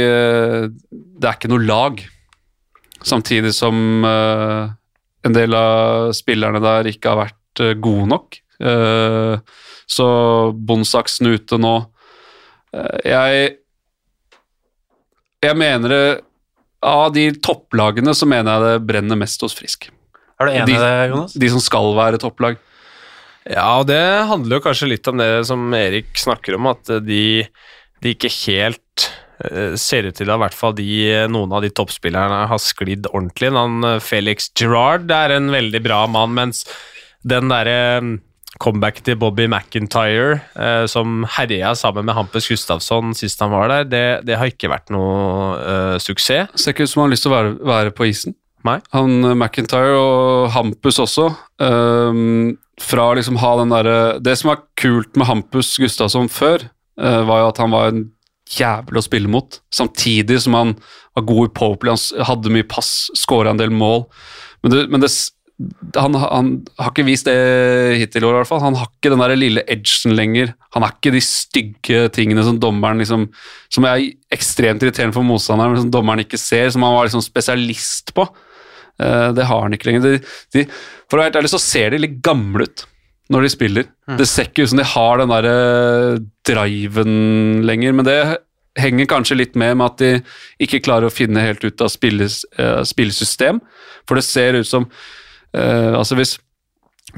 eh, 0.04 0.68
Det 0.70 1.28
er 1.28 1.38
ikke 1.38 1.50
noe 1.52 1.66
lag. 1.66 2.02
Samtidig 3.00 3.52
som 3.56 4.04
eh, 4.04 4.70
en 5.26 5.36
del 5.36 5.56
av 5.56 6.10
spillerne 6.16 6.60
der 6.62 6.88
ikke 6.90 7.12
har 7.12 7.22
vært 7.26 7.64
eh, 7.64 7.76
gode 7.80 8.08
nok. 8.12 8.40
Eh, 8.60 9.36
så 9.90 10.08
Bondsaksen 10.52 11.32
ute 11.32 11.56
nå 11.58 11.72
eh, 12.76 12.98
Jeg 13.08 13.38
Jeg 15.40 15.56
mener 15.56 15.88
det 15.88 16.02
Av 16.84 17.08
de 17.14 17.24
topplagene 17.40 18.12
så 18.14 18.28
mener 18.28 18.52
jeg 18.52 18.66
det 18.66 18.86
brenner 18.90 19.18
mest 19.18 19.40
hos 19.44 19.56
Frisk. 19.56 19.88
Er 20.40 20.48
du 20.48 20.52
enig 20.56 20.66
De- 20.70 20.74
i 20.74 20.82
det, 20.82 20.92
Jonas? 21.12 21.34
De 21.36 21.50
som 21.52 21.60
skal 21.62 21.90
være 21.98 22.20
topplag. 22.22 22.58
Ja, 23.48 23.78
og 23.80 23.86
det 23.88 24.00
handler 24.28 24.58
jo 24.58 24.64
kanskje 24.66 24.88
litt 24.90 25.08
om 25.08 25.16
det 25.20 25.30
som 25.48 25.62
Erik 25.74 26.12
snakker 26.20 26.56
om, 26.58 26.66
at 26.70 26.90
de, 27.06 27.46
de 28.04 28.12
ikke 28.14 28.28
helt 28.46 29.06
eh, 29.48 29.74
ser 29.80 30.08
ut 30.10 30.16
til 30.18 30.28
at 30.30 30.36
i 30.36 30.42
hvert 30.44 30.56
fall 30.56 30.74
de, 30.76 30.88
noen 31.32 31.52
av 31.56 31.64
de 31.64 31.70
toppspillerne 31.72 32.42
har 32.50 32.60
sklidd 32.62 33.08
ordentlig. 33.12 33.52
Han, 33.56 33.80
eh, 33.94 34.00
Felix 34.04 34.50
Gerrard 34.56 35.10
er 35.10 35.36
en 35.38 35.48
veldig 35.52 35.80
bra 35.86 36.02
mann, 36.12 36.36
mens 36.36 36.66
den 37.24 37.48
derre 37.52 37.78
comeback 38.60 39.00
til 39.06 39.16
Bobby 39.16 39.46
McIntyre, 39.48 40.40
eh, 40.60 40.84
som 40.90 41.24
herja 41.36 41.72
sammen 41.78 42.04
med 42.08 42.16
Hampus 42.16 42.48
Gustafsson 42.50 43.14
sist 43.16 43.40
han 43.40 43.52
var 43.54 43.70
der, 43.72 43.84
det, 43.88 44.04
det 44.28 44.36
har 44.40 44.50
ikke 44.52 44.68
vært 44.72 44.92
noe 44.92 45.56
eh, 45.56 45.96
suksess. 46.02 46.52
Ser 46.60 46.74
ikke 46.76 46.84
ut 46.84 46.92
som 46.92 47.02
han 47.04 47.08
har 47.08 47.14
lyst 47.16 47.24
til 47.24 47.32
å 47.32 47.36
være, 47.38 47.56
være 47.72 47.94
på 47.96 48.08
isen. 48.10 48.36
Nei. 48.66 48.78
Han 48.94 49.24
eh, 49.24 49.36
McIntyre 49.36 49.96
og 49.96 50.50
Hampus 50.54 51.00
også. 51.02 51.30
Um, 51.60 52.58
fra 52.80 53.10
liksom 53.16 53.36
ha 53.42 53.50
den 53.60 53.72
derre 53.74 53.96
Det 54.24 54.32
som 54.40 54.54
var 54.54 54.62
kult 54.80 55.18
med 55.20 55.28
Hampus 55.28 55.74
Gustavsson 55.80 56.30
før, 56.32 56.64
uh, 57.00 57.22
var 57.28 57.42
jo 57.42 57.50
at 57.50 57.60
han 57.60 57.74
var 57.74 57.90
en 57.90 58.06
jævel 58.50 58.98
å 58.98 59.04
spille 59.04 59.30
mot. 59.30 59.60
Samtidig 59.74 60.40
som 60.44 60.56
han 60.58 60.76
var 61.16 61.26
god 61.28 61.50
i 61.50 61.52
powerplay, 61.56 61.94
han 61.94 62.28
hadde 62.32 62.54
mye 62.54 62.68
pass, 62.68 63.10
skåra 63.18 63.52
en 63.52 63.60
del 63.60 63.72
mål. 63.74 64.08
Men, 64.64 64.74
det, 64.74 64.80
men 64.92 65.04
det, 65.04 65.10
han, 65.96 66.16
han 66.18 66.50
har 66.80 66.90
ikke 66.92 67.06
vist 67.06 67.28
det 67.28 67.36
hittil 68.00 68.24
i 68.24 68.28
år, 68.28 68.34
i 68.34 68.40
hvert 68.40 68.50
fall. 68.50 68.62
Han 68.64 68.78
har 68.80 68.90
ikke 68.90 69.12
den 69.12 69.22
der 69.22 69.36
lille 69.38 69.64
edgen 69.70 70.16
lenger. 70.18 70.54
Han 70.74 70.86
er 70.86 70.94
ikke 70.96 71.14
de 71.14 71.22
stygge 71.24 72.04
tingene 72.16 72.44
som 72.46 72.60
dommeren 72.62 73.00
liksom 73.02 73.26
Som 73.72 73.86
er 73.88 74.02
ekstremt 74.34 74.82
irriterende 74.82 75.16
for 75.16 75.26
motstanderen, 75.26 75.74
men 75.74 75.84
som 75.84 75.92
dommeren 75.94 76.24
ikke 76.24 76.40
ser, 76.40 76.70
som 76.72 76.84
han 76.86 76.96
var 76.96 77.08
liksom 77.08 77.24
spesialist 77.24 78.14
på. 78.16 78.26
Eh, 79.00 79.30
det 79.36 79.48
har 79.48 79.64
han 79.64 79.74
ikke 79.76 79.90
lenger. 79.90 80.06
De, 80.06 80.20
de, 80.54 80.66
for 81.08 81.16
å 81.16 81.22
være 81.22 81.30
helt 81.30 81.40
ærlig 81.42 81.52
så 81.54 81.62
ser 81.62 81.94
de 81.94 82.02
litt 82.04 82.20
gamle 82.24 82.68
ut 82.68 82.86
når 83.30 83.46
de 83.46 83.52
spiller. 83.52 83.90
Det 84.18 84.26
ser 84.26 84.48
ikke 84.48 84.66
ut 84.66 84.72
som 84.72 84.80
de 84.80 84.88
har 84.90 85.20
den 85.20 85.30
derre 85.30 85.56
driven 86.48 87.60
lenger, 87.62 87.94
men 87.94 88.08
det 88.08 88.18
henger 88.78 89.06
kanskje 89.10 89.38
litt 89.38 89.58
med 89.58 89.76
med 89.78 89.86
at 89.86 90.02
de 90.02 90.10
ikke 90.66 90.82
klarer 90.82 91.06
å 91.06 91.14
finne 91.14 91.42
helt 91.42 91.62
ut 91.62 91.82
av 91.82 91.90
spilles, 91.92 92.40
uh, 92.58 92.82
spillesystem. 92.86 93.60
For 94.08 94.18
det 94.18 94.26
ser 94.26 94.58
ut 94.58 94.66
som 94.66 94.86
uh, 94.90 95.94
Altså 95.98 96.18
hvis 96.18 96.38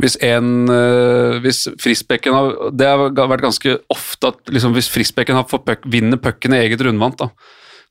hvis 0.00 0.16
en 0.24 0.70
uh, 0.72 1.38
Hvis 1.44 1.66
Frisbekken 1.80 2.32
har 2.32 2.70
Det 2.72 2.86
har 2.88 3.28
vært 3.28 3.44
ganske 3.44 3.74
ofte 3.92 4.30
at 4.32 4.52
liksom, 4.52 4.72
hvis 4.76 4.88
Frisbekken 4.92 5.36
har 5.36 5.44
puck, 5.48 5.84
vinner 5.84 6.20
pucken 6.20 6.56
i 6.56 6.62
eget 6.64 6.80
rundvant, 6.84 7.20
da, 7.20 7.28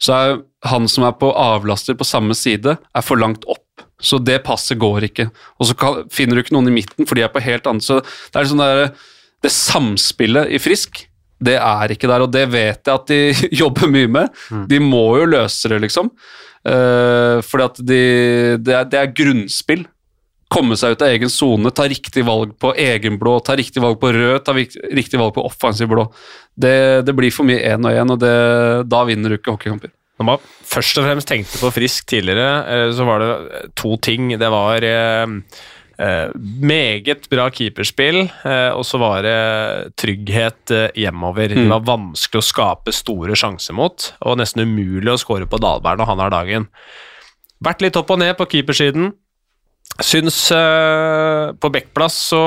så 0.02 0.16
er 0.18 0.40
han 0.66 0.88
som 0.90 1.06
er 1.06 1.14
på 1.18 1.30
avlaster 1.30 1.98
på 1.98 2.08
samme 2.08 2.36
side, 2.38 2.74
er 2.78 3.06
for 3.06 3.22
langt 3.22 3.46
opp. 3.50 3.61
Så 4.02 4.20
det 4.22 4.42
passet 4.46 4.80
går 4.82 5.08
ikke. 5.12 5.30
Og 5.62 5.70
så 5.70 5.94
finner 6.14 6.38
du 6.38 6.44
ikke 6.44 6.56
noen 6.58 6.72
i 6.72 6.76
midten, 6.82 7.08
for 7.08 7.18
de 7.18 7.26
er 7.26 7.32
på 7.34 7.44
helt 7.44 7.70
annet. 7.70 7.86
Så 7.86 8.02
det 8.02 8.42
er 8.42 8.50
sånn 8.50 8.64
der, 8.64 8.92
det 9.42 9.54
samspillet 9.54 10.52
i 10.54 10.60
Frisk, 10.62 11.06
det 11.42 11.58
er 11.58 11.94
ikke 11.94 12.10
der, 12.10 12.26
og 12.26 12.34
det 12.34 12.46
vet 12.54 12.86
jeg 12.86 12.94
at 12.94 13.10
de 13.10 13.22
jobber 13.64 13.90
mye 13.92 14.10
med. 14.12 14.44
De 14.70 14.82
må 14.84 15.06
jo 15.22 15.30
løse 15.38 15.72
det, 15.72 15.82
liksom. 15.88 16.12
Uh, 16.62 17.42
fordi 17.42 17.66
at 17.66 17.82
de, 17.82 18.04
det, 18.62 18.76
er, 18.78 18.86
det 18.92 19.00
er 19.00 19.16
grunnspill. 19.18 19.88
Komme 20.52 20.76
seg 20.76 20.94
ut 20.94 21.06
av 21.06 21.14
egen 21.16 21.32
sone, 21.32 21.72
ta 21.74 21.88
riktig 21.88 22.26
valg 22.28 22.52
på 22.60 22.74
egen 22.76 23.16
blå, 23.22 23.38
ta 23.40 23.56
riktig 23.58 23.82
valg 23.82 24.02
på 24.02 24.12
rød, 24.12 24.42
ta 24.44 24.54
riktig 24.54 25.20
valg 25.22 25.34
på 25.38 25.46
offensiv 25.48 25.88
blå. 25.90 26.10
Det, 26.60 27.08
det 27.08 27.16
blir 27.16 27.32
for 27.34 27.48
mye 27.48 27.64
én 27.72 27.88
og 27.88 27.96
én, 27.96 28.12
og 28.12 28.20
det, 28.20 28.36
da 28.92 29.06
vinner 29.08 29.32
du 29.32 29.40
ikke 29.40 29.56
hockeykamper. 29.56 29.94
Når 30.22 30.28
man 30.28 30.48
først 30.72 31.00
og 31.02 31.08
fremst 31.10 31.28
tenkte 31.32 31.58
på 31.58 31.74
Frisk 31.74 32.06
tidligere, 32.14 32.50
eh, 32.70 32.88
så 32.94 33.06
var 33.10 33.24
det 33.26 33.32
to 33.82 33.96
ting. 34.06 34.30
Det 34.38 34.50
var 34.54 34.86
eh, 34.86 35.26
eh, 36.02 36.30
meget 36.62 37.26
bra 37.32 37.48
keeperspill, 37.54 38.22
eh, 38.46 38.70
og 38.78 38.86
så 38.88 39.00
var 39.02 39.26
det 39.26 39.38
trygghet 40.02 40.74
eh, 40.78 40.88
hjemover. 41.04 41.50
Det 41.56 41.58
Mm. 41.66 41.70
var 41.74 41.88
vanskelig 41.90 42.42
å 42.42 42.46
skape 42.52 42.94
store 42.94 43.34
sjanser 43.38 43.74
mot, 43.78 44.12
og 44.22 44.38
nesten 44.40 44.64
umulig 44.70 45.12
å 45.12 45.18
skåre 45.22 45.50
på 45.50 45.60
Dalberg 45.62 45.98
når 46.00 46.12
han 46.14 46.20
har 46.24 46.30
dagen. 46.38 46.68
Vært 47.62 47.82
litt 47.82 47.98
opp 48.00 48.10
og 48.16 48.20
ned 48.22 48.38
på 48.40 48.48
keepersiden. 48.50 49.12
Syns 50.02 50.38
eh, 50.56 51.52
på 51.60 51.70
backplass 51.74 52.16
så, 52.32 52.44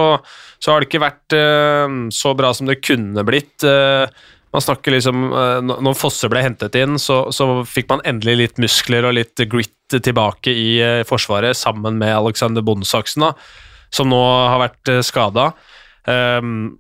så 0.59 0.73
har 0.73 0.81
det 0.81 0.89
ikke 0.89 1.03
vært 1.05 1.35
eh, 1.37 1.99
så 2.11 2.33
bra 2.39 2.55
som 2.57 2.67
det 2.71 2.81
kunne 2.83 3.23
blitt. 3.29 3.63
Eh, 3.63 4.07
man 4.55 4.63
snakker 4.63 4.95
liksom 4.95 5.27
eh, 5.35 5.59
Når 5.67 5.97
Fosse 5.99 6.31
ble 6.31 6.45
hentet 6.45 6.79
inn, 6.79 6.99
så, 7.03 7.25
så 7.35 7.65
fikk 7.69 7.91
man 7.91 8.05
endelig 8.07 8.37
litt 8.41 8.63
muskler 8.63 9.09
og 9.09 9.17
litt 9.19 9.45
grit 9.51 9.99
tilbake 9.99 10.55
i 10.55 10.69
eh, 10.83 11.03
Forsvaret, 11.09 11.59
sammen 11.59 11.99
med 12.01 12.15
Alexander 12.15 12.65
Bondesaksen, 12.65 13.27
da, 13.27 13.35
som 13.95 14.11
nå 14.11 14.23
har 14.23 14.63
vært 14.63 14.95
skada. 15.07 15.51
Um, 16.05 16.75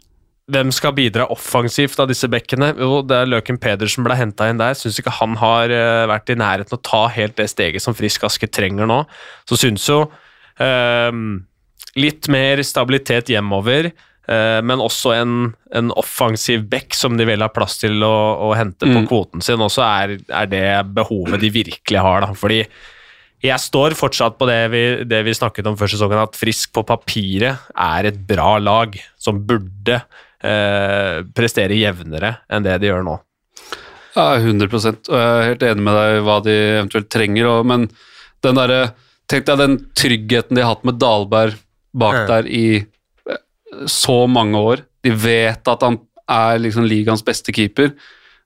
hvem 0.53 0.69
skal 0.77 0.93
bidra 0.93 1.25
offensivt 1.33 2.01
av 2.03 2.11
disse 2.11 2.29
bekkene? 2.29 2.75
Jo, 2.77 2.99
det 3.07 3.17
er 3.17 3.31
Løken 3.31 3.57
Pedersen 3.61 4.05
ble 4.05 4.17
henta 4.19 4.51
inn 4.51 4.61
der. 4.61 4.77
Syns 4.77 4.99
ikke 5.01 5.15
han 5.23 5.39
har 5.41 5.73
eh, 5.73 6.05
vært 6.11 6.33
i 6.35 6.37
nærheten 6.37 6.77
å 6.77 6.83
ta 6.85 7.07
helt 7.15 7.39
det 7.39 7.49
steget 7.53 7.85
som 7.85 7.97
Frisk 7.97 8.27
Aske 8.29 8.51
trenger 8.53 8.89
nå. 8.91 9.01
Så 9.49 9.57
syns 9.63 9.87
jo 9.89 10.03
um, 10.61 11.39
litt 11.97 12.29
mer 12.33 12.61
stabilitet 12.67 13.33
hjemover, 13.33 13.89
eh, 13.89 14.11
men 14.27 14.81
også 14.81 15.13
en, 15.19 15.33
en 15.77 15.91
offensiv 16.01 16.63
back 16.71 16.97
som 16.97 17.19
de 17.19 17.27
vel 17.29 17.45
har 17.45 17.53
plass 17.53 17.77
til 17.83 18.01
å, 18.07 18.17
å 18.49 18.55
hente 18.57 18.89
på 18.89 19.03
Mm. 19.03 19.09
kvoten 19.11 19.45
sin, 19.45 19.61
også 19.61 19.85
er, 19.85 20.15
er 20.33 20.49
det 20.49 20.67
behovet 20.97 21.43
de 21.43 21.51
virkelig 21.53 22.01
har. 22.01 22.25
Da. 22.25 22.31
Fordi 22.33 22.63
jeg 23.45 23.61
står 23.61 23.97
fortsatt 23.99 24.39
på 24.41 24.49
det 24.49 24.61
vi, 24.73 24.83
det 25.05 25.21
vi 25.27 25.37
snakket 25.37 25.69
om 25.69 25.77
før 25.77 25.91
sesongen, 25.93 26.23
at 26.23 26.39
Frisk 26.39 26.73
på 26.73 26.85
papiret 26.89 27.69
er 27.77 28.09
et 28.09 28.21
bra 28.29 28.57
lag 28.63 28.97
som 29.21 29.43
burde 29.45 29.99
eh, 30.41 31.21
prestere 31.37 31.77
jevnere 31.77 32.39
enn 32.49 32.65
det 32.65 32.79
de 32.81 32.89
gjør 32.89 33.05
nå. 33.05 33.19
Ja, 34.15 34.39
100 34.39 34.71
og 34.71 34.85
jeg 34.87 35.19
er 35.19 35.49
helt 35.51 35.65
enig 35.67 35.85
med 35.85 35.97
deg 35.99 36.17
i 36.17 36.25
hva 36.25 36.39
de 36.47 36.57
eventuelt 36.79 37.11
trenger. 37.11 37.51
Og, 37.51 37.69
men 37.69 37.89
den 38.45 38.61
derre 38.61 38.85
Tenk 39.25 39.47
deg 39.49 39.57
den 39.57 39.77
tryggheten 39.97 40.53
de 40.53 40.61
har 40.61 40.75
hatt 40.75 40.83
med 40.85 40.99
Dahlberg 41.01 41.55
bak 41.97 42.19
mm. 42.19 42.27
der 42.29 42.49
i 42.53 42.67
eh, 42.77 42.89
så 43.91 44.19
mange 44.31 44.59
år. 44.61 44.83
De 45.05 45.11
vet 45.11 45.69
at 45.69 45.83
han 45.87 45.99
er 46.31 46.59
liksom 46.63 46.87
ligaens 46.89 47.25
beste 47.27 47.53
keeper, 47.53 47.91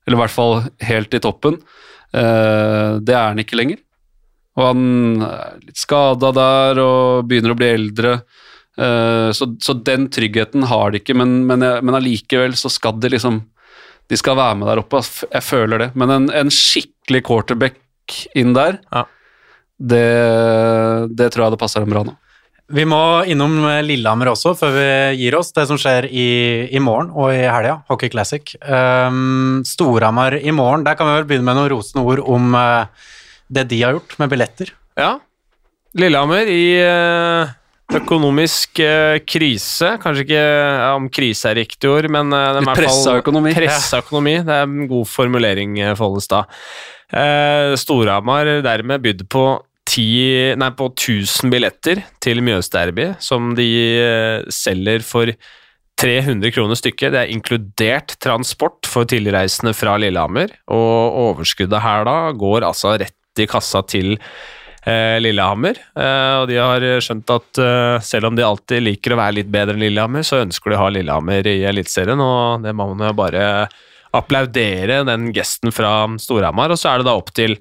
eller 0.07 0.17
i 0.17 0.21
hvert 0.23 0.35
fall 0.35 0.55
helt 0.89 1.15
i 1.15 1.21
toppen. 1.23 1.59
Eh, 2.13 2.97
det 3.05 3.15
er 3.15 3.29
han 3.33 3.39
ikke 3.43 3.59
lenger. 3.61 3.79
Og 4.59 4.65
han 4.73 5.23
er 5.23 5.59
litt 5.69 5.79
skada 5.79 6.33
der 6.35 6.81
og 6.83 7.29
begynner 7.31 7.53
å 7.55 7.59
bli 7.61 7.69
eldre. 7.77 8.15
Eh, 8.79 9.29
så, 9.37 9.47
så 9.63 9.77
den 9.87 10.09
tryggheten 10.11 10.65
har 10.71 10.91
de 10.95 10.99
ikke, 11.03 11.15
men, 11.19 11.45
men, 11.47 11.63
jeg- 11.63 11.85
men 11.87 11.95
allikevel 11.99 12.57
så 12.59 12.71
skal 12.73 12.99
de 13.03 13.13
liksom 13.15 13.43
de 14.09 14.17
skal 14.17 14.39
være 14.39 14.57
med 14.57 14.69
der 14.71 14.81
oppe. 14.81 15.03
Jeg 15.35 15.45
føler 15.45 15.83
det. 15.83 15.89
Men 16.01 16.09
en, 16.15 16.27
en 16.33 16.49
skikkelig 16.49 17.21
quarterback 17.29 17.77
inn 18.41 18.55
der, 18.57 18.79
Ja. 18.89 19.03
det, 19.77 20.05
det 21.13 21.27
tror 21.35 21.45
jeg 21.45 21.53
det 21.55 21.61
passer 21.61 21.85
dem 21.85 21.93
bra 21.93 22.03
nå. 22.09 22.15
Vi 22.69 22.85
må 22.85 23.01
innom 23.25 23.55
eh, 23.65 23.81
Lillehammer 23.87 24.33
også, 24.35 24.53
før 24.59 24.75
vi 24.75 24.89
gir 25.23 25.39
oss. 25.39 25.55
Det 25.57 25.65
som 25.71 25.79
skjer 25.81 26.11
i, 26.11 26.29
i 26.69 26.83
morgen 26.85 27.13
og 27.17 27.33
i 27.33 27.47
helga, 27.47 27.79
Hockey 27.89 28.13
Classic. 28.13 28.53
Um, 28.61 29.63
Storhamar 29.65 30.37
i 30.37 30.53
morgen, 30.53 30.85
der 30.85 30.99
kan 30.99 31.09
vi 31.09 31.17
vel 31.17 31.31
begynne 31.31 31.49
med 31.49 31.57
noen 31.57 31.73
rosende 31.73 32.05
ord 32.05 32.21
om 32.29 32.53
uh, 32.59 32.85
det 33.49 33.65
de 33.71 33.81
har 33.87 33.97
gjort 33.97 34.19
med 34.21 34.35
billetter. 34.35 34.75
Ja. 35.01 35.15
Lillehammer 35.97 36.51
i 36.53 36.63
uh, 36.85 37.55
økonomisk 37.97 38.83
uh, 38.85 39.17
krise. 39.25 39.95
Kanskje 40.03 40.27
ikke 40.27 40.43
ja, 40.43 40.93
om 40.97 41.09
krise 41.13 41.53
er 41.53 41.63
riktig 41.63 41.89
ord, 41.91 42.11
men 42.13 42.35
uh, 42.37 42.59
Litt 42.61 42.69
pressa 42.77 43.17
økonomi. 43.23 43.55
Pressa 43.57 44.03
økonomi, 44.05 44.37
det 44.45 44.61
er 44.61 44.69
en 44.69 44.91
god 44.91 45.09
formulering, 45.09 45.79
eh, 45.81 45.97
Follestad. 45.99 46.53
Uh, 47.09 47.73
Storhamar 47.81 48.59
dermed 48.65 49.05
bydd 49.05 49.25
på, 49.33 49.47
ti, 49.89 50.09
nei, 50.59 50.69
på 50.77 50.91
1000 50.93 51.53
billetter 51.53 52.03
til 52.23 52.43
Mjøsderby, 52.45 53.15
som 53.25 53.55
de 53.59 53.69
eh, 53.99 54.51
selger 54.53 55.05
for 55.07 55.33
300 55.99 56.53
kroner 56.55 56.79
stykket. 56.79 57.15
Det 57.15 57.23
er 57.25 57.33
inkludert 57.35 58.15
transport 58.23 58.87
for 58.89 59.09
tilreisende 59.09 59.75
fra 59.77 59.97
Lillehammer, 60.01 60.53
og 60.71 61.19
overskuddet 61.25 61.83
her 61.83 62.07
da 62.09 62.19
går 62.39 62.69
altså 62.69 62.95
rett 63.01 63.43
i 63.43 63.49
kassa 63.51 63.83
til 63.87 64.15
eh, 64.19 65.19
Lillehammer. 65.23 65.81
Eh, 65.99 66.35
og 66.43 66.49
de 66.51 66.61
har 66.61 66.87
skjønt 67.05 67.35
at 67.35 67.63
eh, 67.65 67.99
selv 68.05 68.31
om 68.31 68.39
de 68.39 68.47
alltid 68.47 68.85
liker 68.85 69.15
å 69.15 69.21
være 69.23 69.41
litt 69.41 69.53
bedre 69.53 69.77
enn 69.77 69.83
Lillehammer, 69.83 70.27
så 70.27 70.43
ønsker 70.45 70.73
de 70.73 70.79
å 70.79 70.85
ha 70.85 70.93
Lillehammer 70.95 71.51
i 71.51 71.61
Eliteserien, 71.71 72.23
og 72.23 72.67
det 72.67 72.75
må 72.77 72.91
man 72.93 73.11
jo 73.11 73.19
bare 73.19 73.45
applaudere 74.17 75.03
den 75.05 75.33
gesten 75.37 75.75
fra 75.75 76.07
Storhamar. 76.21 76.73
Og 76.73 76.81
så 76.81 76.93
er 76.93 77.01
det 77.01 77.11
da 77.11 77.17
opp 77.19 77.35
til 77.37 77.59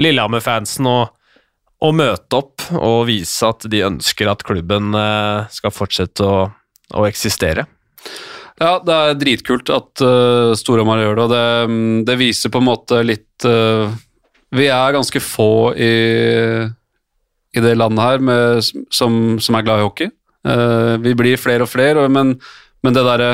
Lillehammer-fansen 0.00 0.88
å, 0.88 0.98
å 1.80 1.90
møte 1.96 2.36
opp 2.36 2.66
og 2.76 3.06
vise 3.08 3.48
at 3.48 3.64
de 3.72 3.84
ønsker 3.86 4.28
at 4.28 4.44
klubben 4.46 4.92
eh, 4.96 5.46
skal 5.52 5.72
fortsette 5.72 6.26
å, 6.26 6.42
å 6.96 7.06
eksistere. 7.08 7.64
Ja, 8.60 8.74
det 8.84 8.92
er 8.92 9.16
dritkult 9.16 9.70
at 9.72 10.02
uh, 10.04 10.52
Storhamar 10.58 11.00
gjør 11.00 11.16
det, 11.16 11.24
og 11.24 11.32
det, 11.32 11.44
mm, 11.70 12.00
det 12.04 12.16
viser 12.20 12.52
på 12.52 12.60
en 12.60 12.66
måte 12.68 12.98
litt 13.08 13.46
uh, 13.48 13.88
Vi 14.52 14.66
er 14.68 14.92
ganske 14.92 15.22
få 15.24 15.72
i, 15.80 15.94
i 17.56 17.62
det 17.64 17.72
landet 17.78 18.04
her 18.04 18.20
med, 18.20 18.68
som, 18.92 19.38
som 19.40 19.56
er 19.56 19.64
glad 19.64 19.80
i 19.80 19.86
hockey. 19.86 20.12
Uh, 20.44 21.00
vi 21.00 21.16
blir 21.16 21.40
flere 21.40 21.64
og 21.64 21.72
flere, 21.72 22.04
men, 22.12 22.34
men 22.84 22.96
det 22.96 23.06
derre 23.08 23.32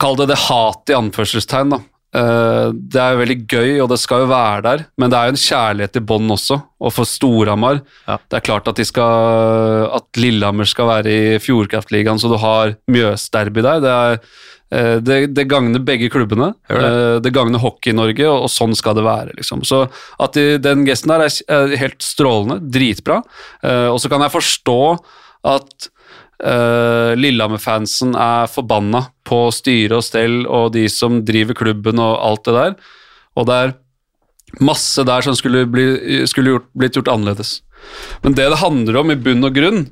Kall 0.00 0.16
det 0.16 0.30
det 0.30 0.38
hatet 0.48 0.94
i 0.94 0.96
anførselstegn, 0.96 1.74
da. 1.74 1.78
Uh, 2.10 2.72
det 2.74 2.98
er 2.98 3.12
jo 3.14 3.20
veldig 3.20 3.36
gøy, 3.46 3.72
og 3.84 3.88
det 3.92 3.98
skal 4.02 4.24
jo 4.24 4.30
være 4.32 4.62
der, 4.66 4.80
men 4.98 5.12
det 5.12 5.18
er 5.18 5.28
jo 5.28 5.34
en 5.36 5.42
kjærlighet 5.44 5.98
i 6.00 6.02
bånn 6.10 6.32
også. 6.34 6.56
Og 6.82 6.90
for 6.96 7.06
Storhamar 7.06 7.82
Ja. 8.08 8.16
Det 8.26 8.38
er 8.40 8.46
klart 8.48 8.66
at, 8.66 8.80
de 8.80 8.86
skal, 8.88 9.86
at 9.94 10.18
Lillehammer 10.18 10.66
skal 10.66 10.88
være 10.90 11.12
i 11.12 11.38
Fjordkraftligaen, 11.42 12.18
så 12.18 12.30
du 12.32 12.34
har 12.42 12.74
Mjøsderby 12.90 13.62
der. 13.62 13.78
Det, 13.84 13.92
er, 13.94 14.18
eh, 14.74 14.96
det, 15.06 15.18
det 15.36 15.46
gagner 15.52 15.78
begge 15.86 16.10
klubbene. 16.10 16.50
Det. 16.66 16.80
Eh, 16.82 17.20
Det 17.22 17.32
gagner 17.36 17.62
Hockey-Norge, 17.62 18.26
og, 18.26 18.48
og 18.48 18.50
sånn 18.50 18.74
skal 18.74 18.98
det 18.98 19.06
være. 19.06 19.36
liksom. 19.38 19.62
Så 19.62 19.84
at 20.18 20.34
de, 20.34 20.58
den 20.58 20.82
gesten 20.88 21.14
der 21.14 21.28
er, 21.28 21.76
helt 21.78 22.02
strålende, 22.02 22.58
dritbra. 22.74 23.20
Eh, 23.62 23.86
Og 23.92 24.00
så 24.02 24.10
kan 24.10 24.26
jeg 24.26 24.34
forstå 24.34 24.80
at 25.46 25.90
uh, 26.44 27.12
Lillehammer-fansen 27.18 28.14
er 28.18 28.50
forbanna 28.50 29.06
på 29.26 29.46
styre 29.54 30.00
og 30.00 30.06
stell 30.06 30.42
og 30.46 30.72
de 30.76 30.86
som 30.92 31.20
driver 31.26 31.58
klubben 31.58 32.00
og 32.02 32.18
alt 32.26 32.44
det 32.48 32.56
der. 32.56 32.76
Og 33.38 33.48
det 33.48 33.58
er 33.58 33.74
masse 34.64 35.04
der 35.06 35.22
som 35.24 35.36
skulle, 35.38 35.64
bli, 35.70 35.86
skulle 36.28 36.56
gjort, 36.56 36.70
blitt 36.76 36.98
gjort 36.98 37.12
annerledes. 37.12 37.60
Men 38.24 38.34
det 38.36 38.48
det 38.52 38.62
handler 38.62 39.00
om 39.00 39.12
i 39.12 39.18
bunn 39.18 39.46
og 39.46 39.54
grunn, 39.56 39.84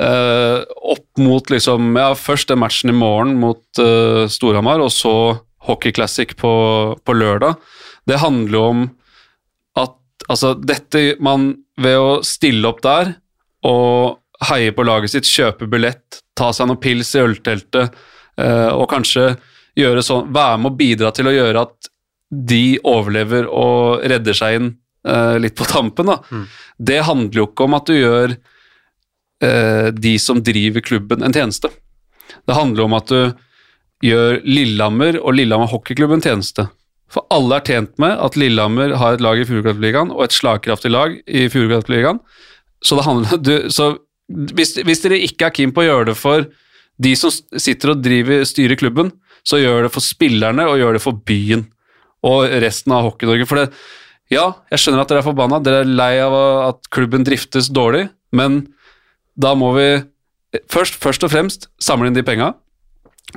uh, 0.00 0.62
opp 0.94 1.20
mot 1.20 1.50
liksom 1.50 1.96
Ja, 1.98 2.12
først 2.14 2.48
den 2.52 2.62
matchen 2.62 2.92
i 2.92 2.96
morgen 2.96 3.36
mot 3.42 3.82
uh, 3.82 4.24
Storhamar, 4.30 4.80
og 4.84 4.92
så 4.94 5.14
Hockey 5.68 5.92
Classic 5.92 6.32
på, 6.38 6.52
på 7.04 7.16
lørdag, 7.16 7.58
det 8.08 8.22
handler 8.22 8.70
om 8.70 8.84
at 9.76 9.96
altså 10.28 10.54
dette 10.56 11.18
man 11.20 11.50
Ved 11.78 11.94
å 11.94 12.14
stille 12.26 12.66
opp 12.66 12.80
der 12.82 13.12
og 13.68 14.18
heie 14.46 14.72
på 14.74 14.86
laget 14.86 15.14
sitt, 15.14 15.28
kjøpe 15.28 15.66
billett, 15.70 16.20
ta 16.38 16.52
seg 16.54 16.68
noen 16.68 16.80
pils 16.82 17.14
i 17.16 17.22
ølteltet, 17.24 17.96
eh, 18.38 18.68
og 18.70 18.88
kanskje 18.92 19.32
sånn, 19.78 20.30
være 20.34 20.58
med 20.58 20.72
å 20.72 20.76
bidra 20.78 21.10
til 21.14 21.30
å 21.30 21.34
gjøre 21.34 21.64
at 21.66 21.90
de 22.28 22.78
overlever 22.86 23.48
og 23.48 24.04
redder 24.04 24.36
seg 24.36 24.58
inn 24.58 24.70
eh, 25.06 25.36
litt 25.40 25.56
på 25.58 25.66
tampen. 25.68 26.10
Da. 26.10 26.18
Mm. 26.30 26.46
Det 26.90 27.02
handler 27.06 27.42
jo 27.42 27.48
ikke 27.48 27.68
om 27.68 27.76
at 27.78 27.88
du 27.88 27.94
gjør 27.96 28.34
eh, 29.42 29.90
de 29.94 30.14
som 30.22 30.42
driver 30.44 30.84
klubben, 30.84 31.22
en 31.22 31.34
tjeneste. 31.34 31.70
Det 32.46 32.56
handler 32.56 32.84
om 32.84 32.98
at 32.98 33.12
du 33.12 33.22
gjør 34.04 34.42
Lillehammer 34.46 35.18
og 35.22 35.34
Lillehammer 35.34 35.70
hockeyklubb 35.72 36.18
en 36.18 36.26
tjeneste. 36.26 36.68
For 37.12 37.24
alle 37.32 37.56
er 37.56 37.64
tjent 37.64 37.94
med 38.00 38.18
at 38.20 38.36
Lillehammer 38.36 38.92
har 39.00 39.16
et 39.16 39.24
lag 39.24 39.40
i 39.40 39.46
Fjordkraftligaen 39.48 40.12
og 40.12 40.26
et 40.26 40.36
slagkraftig 40.36 40.92
lag 40.92 41.16
i 41.24 41.46
Fjordkraftligaen. 41.50 42.20
Så, 42.84 42.98
det 42.98 43.06
handler, 43.08 43.40
du, 43.48 43.54
så 43.72 43.94
hvis, 44.28 44.76
hvis 44.84 45.02
dere 45.04 45.20
ikke 45.24 45.48
er 45.48 45.54
keen 45.56 45.72
på 45.74 45.82
å 45.82 45.88
gjøre 45.88 46.10
det 46.10 46.18
for 46.18 46.46
de 46.98 47.14
som 47.16 47.32
sitter 47.32 47.94
og 47.94 48.02
driver, 48.02 48.44
styrer 48.48 48.78
klubben, 48.78 49.12
så 49.46 49.60
gjør 49.60 49.86
det 49.86 49.94
for 49.94 50.04
spillerne 50.04 50.66
og 50.68 50.80
gjør 50.80 50.98
det 50.98 51.02
for 51.04 51.18
byen 51.28 51.68
og 52.26 52.50
resten 52.64 52.92
av 52.94 53.06
Hockey-Norge. 53.06 53.46
For 53.48 53.60
det, 53.60 53.68
ja, 54.34 54.48
jeg 54.72 54.82
skjønner 54.82 55.04
at 55.04 55.12
dere 55.12 55.22
er 55.22 55.28
forbanna, 55.28 55.60
dere 55.64 55.84
er 55.84 55.92
lei 56.00 56.14
av 56.20 56.34
at 56.68 56.88
klubben 56.92 57.24
driftes 57.26 57.70
dårlig, 57.72 58.08
men 58.34 58.64
da 59.38 59.54
må 59.56 59.70
vi 59.76 59.88
først, 60.72 60.98
først 60.98 61.24
og 61.24 61.32
fremst 61.32 61.68
samle 61.82 62.10
inn 62.10 62.18
de 62.18 62.26
penga. 62.26 62.52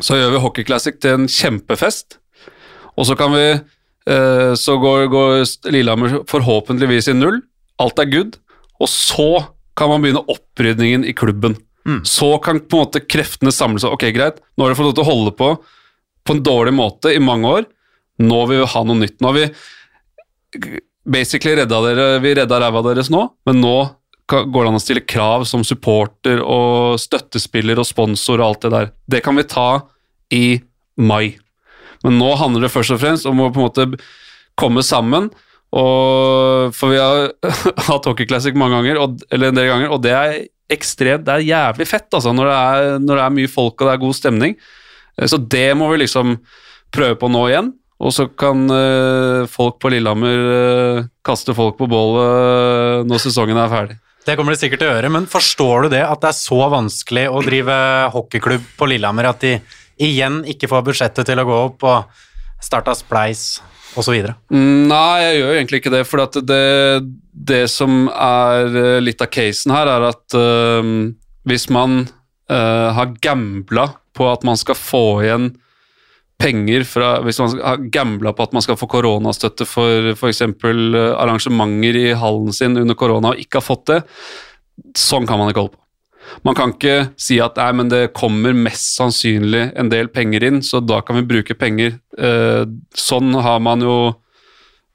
Så 0.01 0.17
gjør 0.17 0.33
vi 0.33 0.41
Hockey 0.41 0.67
Classic 0.67 0.97
til 1.03 1.19
en 1.19 1.29
kjempefest, 1.31 2.17
og 2.97 3.07
så 3.07 3.15
kan 3.19 3.31
vi 3.31 3.45
eh, 3.53 4.51
Så 4.57 4.75
går, 4.81 5.05
går 5.11 5.43
Lillehammer 5.71 6.21
forhåpentligvis 6.27 7.11
i 7.11 7.15
null, 7.15 7.41
alt 7.79 7.99
er 7.99 8.09
good, 8.09 8.39
og 8.81 8.89
så 8.89 9.29
kan 9.77 9.91
man 9.91 10.03
begynne 10.03 10.23
opprydningen 10.31 11.05
i 11.07 11.13
klubben. 11.17 11.55
Mm. 11.87 12.01
Så 12.05 12.37
kan 12.43 12.59
på 12.59 12.77
en 12.77 12.85
måte 12.85 13.01
kreftene 13.01 13.53
samle 13.53 13.81
seg. 13.81 13.93
Ok, 13.93 14.07
greit, 14.15 14.41
nå 14.55 14.65
har 14.65 14.71
dere 14.71 14.79
fått 14.79 14.91
lov 14.91 14.97
til 14.97 15.05
å 15.05 15.11
holde 15.11 15.35
på 15.37 15.53
på 16.21 16.35
en 16.35 16.43
dårlig 16.45 16.73
måte 16.77 17.13
i 17.15 17.21
mange 17.23 17.49
år. 17.49 17.65
Nå 18.21 18.43
vil 18.49 18.61
vi 18.61 18.69
ha 18.73 18.83
noe 18.85 18.99
nytt. 18.99 19.17
Nå 19.21 19.31
har 19.31 19.39
vi 19.39 20.81
basically 21.07 21.55
redda 21.57 21.79
dere 21.81 22.07
Vi 22.21 22.35
redda 22.37 22.59
ræva 22.61 22.83
deres 22.85 23.09
nå, 23.09 23.23
men 23.47 23.61
nå 23.63 23.75
går 24.31 24.63
det 24.63 24.69
an 24.69 24.77
å 24.77 24.83
stille 24.83 25.03
krav 25.03 25.43
som 25.49 25.63
supporter 25.67 26.39
og 26.39 26.99
støttespiller 27.01 27.81
og 27.81 27.87
sponsor 27.87 28.39
og 28.39 28.45
alt 28.45 28.65
det 28.65 28.71
der. 28.75 28.91
Det 29.11 29.23
kan 29.25 29.35
vi 29.35 29.47
ta 29.49 29.69
i 30.31 30.45
mai. 30.95 31.35
Men 32.05 32.15
nå 32.21 32.29
handler 32.39 32.65
det 32.65 32.71
først 32.71 32.95
og 32.95 33.01
fremst 33.01 33.27
om 33.27 33.41
å 33.43 33.49
på 33.51 33.59
en 33.59 33.67
måte 33.67 33.87
komme 34.59 34.85
sammen. 34.85 35.29
Og, 35.71 36.73
for 36.75 36.91
vi 36.91 36.99
har 36.99 37.29
hatt 37.89 38.07
Hockey 38.09 38.27
Classic 38.27 38.57
mange 38.57 38.75
ganger, 38.79 38.99
og, 38.99 39.21
eller 39.31 39.51
en 39.51 39.59
del 39.59 39.69
ganger, 39.71 39.93
og 39.93 40.01
det 40.03 40.15
er 40.15 40.39
ekstremt, 40.71 41.25
det 41.27 41.35
er 41.35 41.47
jævlig 41.47 41.87
fett 41.89 42.11
altså, 42.15 42.33
når 42.35 42.49
det 42.49 42.57
er, 42.57 42.97
når 43.03 43.19
det 43.19 43.23
er 43.25 43.37
mye 43.37 43.51
folk 43.51 43.75
og 43.75 43.87
det 43.87 43.93
er 43.93 44.03
god 44.03 44.17
stemning. 44.17 44.57
Eh, 45.17 45.27
Så 45.27 45.39
det 45.39 45.69
må 45.79 45.91
vi 45.91 46.03
liksom 46.03 46.37
prøve 46.91 47.19
på 47.19 47.31
nå 47.31 47.45
igjen. 47.51 47.73
Og 48.01 48.09
så 48.15 48.25
kan 48.33 48.63
uh, 48.65 49.45
folk 49.45 49.75
på 49.77 49.91
Lillehammer 49.93 50.39
uh, 50.49 51.03
kaste 51.21 51.53
folk 51.53 51.75
på 51.77 51.85
bålet 51.85 53.05
når 53.05 53.21
sesongen 53.21 53.59
er 53.61 53.69
ferdig. 53.69 53.97
Det 54.25 54.33
kommer 54.37 54.55
de 54.55 54.57
sikkert 54.57 54.81
til 54.81 54.89
å 54.89 54.95
gjøre, 54.95 55.11
men 55.13 55.27
forstår 55.29 55.85
du 55.85 55.93
det 55.93 56.01
at 56.07 56.23
det 56.23 56.31
er 56.31 56.37
så 56.39 56.57
vanskelig 56.73 57.27
å 57.29 57.43
drive 57.45 57.75
hockeyklubb 58.15 58.65
på 58.79 58.89
Lillehammer 58.89 59.29
at 59.29 59.45
de 59.45 59.53
igjen 60.01 60.41
ikke 60.49 60.69
får 60.71 60.87
budsjettet 60.89 61.29
til 61.29 61.41
å 61.41 61.45
gå 61.45 61.59
opp 61.67 61.85
og 61.89 62.25
starta 62.61 62.97
Spleis 62.97 63.61
osv.? 63.97 64.15
Mm, 64.53 64.87
Nei, 64.91 65.17
jeg 65.23 65.39
gjør 65.39 65.55
egentlig 65.55 65.81
ikke 65.81 65.93
det, 65.93 66.03
for 66.09 66.41
det, 66.47 66.61
det 67.51 67.63
som 67.71 68.05
er 68.11 68.77
eh, 68.83 68.99
litt 69.03 69.23
av 69.23 69.31
casen 69.33 69.73
her, 69.75 69.91
er 69.91 70.07
at 70.11 70.37
eh, 70.37 70.93
hvis 71.49 71.67
man 71.73 72.03
eh, 72.05 72.87
har 72.97 73.17
gambla 73.23 73.89
på 74.17 74.27
at 74.29 74.45
man 74.47 74.59
skal 74.59 74.77
få 74.77 75.05
igjen 75.25 75.51
penger 76.41 76.81
fra 76.89 77.09
Hvis 77.21 77.37
man 77.37 77.51
har 77.61 77.83
gambla 77.93 78.31
på 78.33 78.47
at 78.47 78.53
man 78.55 78.63
skal 78.65 78.77
få 78.79 78.87
koronastøtte 78.89 79.67
for 79.69 80.07
f.eks. 80.15 80.41
arrangementer 80.41 81.99
i 81.99 82.07
hallen 82.17 82.55
sin 82.55 82.79
under 82.81 82.97
korona 82.97 83.35
og 83.35 83.43
ikke 83.43 83.59
har 83.59 83.67
fått 83.67 83.83
det, 83.91 83.99
sånn 84.97 85.27
kan 85.29 85.37
man 85.37 85.51
ikke 85.51 85.67
holde 85.67 85.75
på. 85.75 85.83
Man 86.47 86.57
kan 86.57 86.73
ikke 86.73 87.11
si 87.19 87.37
at 87.43 87.59
nei, 87.59 87.69
men 87.77 87.91
det 87.91 88.11
kommer 88.17 88.55
mest 88.55 88.95
sannsynlig 88.97 89.69
en 89.79 89.91
del 89.91 90.09
penger 90.13 90.45
inn, 90.47 90.61
så 90.65 90.81
da 90.83 91.01
kan 91.05 91.19
vi 91.19 91.27
bruke 91.27 91.57
penger. 91.57 91.97
Eh, 92.17 92.63
sånn 92.97 93.35
har 93.43 93.59
man 93.63 93.83
jo 93.85 93.95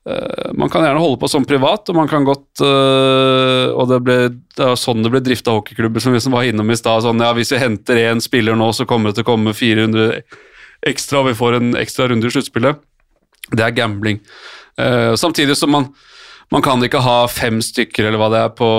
eh, 0.08 0.50
Man 0.56 0.70
kan 0.72 0.84
gjerne 0.84 1.02
holde 1.02 1.20
på 1.22 1.30
som 1.30 1.46
privat, 1.48 1.88
og 1.88 1.98
man 1.98 2.10
kan 2.10 2.26
godt 2.28 2.60
eh, 2.64 3.70
Og 3.72 3.88
det, 3.88 4.00
ble, 4.04 4.18
det 4.56 4.66
er 4.66 4.80
sånn 4.80 5.04
det 5.04 5.12
ble 5.14 5.22
drifta 5.24 5.54
hockeyklubber, 5.56 6.02
som 6.02 6.16
vi 6.16 6.24
som 6.24 6.36
var 6.36 6.48
innom 6.48 6.72
i 6.72 6.78
stad. 6.78 7.04
Sånn, 7.06 7.22
ja, 7.22 7.32
hvis 7.36 7.54
vi 7.54 7.62
henter 7.62 8.02
én 8.08 8.24
spiller 8.24 8.58
nå, 8.58 8.72
så 8.76 8.88
kommer 8.88 9.12
det 9.12 9.20
til 9.20 9.28
å 9.28 9.30
komme 9.34 9.56
400 9.56 10.20
ekstra, 10.86 11.22
og 11.22 11.30
vi 11.30 11.38
får 11.38 11.60
en 11.60 11.72
ekstra 11.78 12.10
runde 12.10 12.28
i 12.28 12.34
sluttspillet. 12.34 12.84
Det 13.52 13.62
er 13.62 13.74
gambling. 13.74 14.20
Eh, 14.80 15.14
samtidig 15.18 15.56
som 15.56 15.72
man 15.72 15.90
man 16.52 16.62
kan 16.62 16.82
ikke 16.84 17.02
ha 17.02 17.24
fem 17.30 17.58
stykker 17.64 18.06
eller 18.06 18.20
hva 18.20 18.30
det 18.30 18.42
er 18.44 18.52
på, 18.54 18.70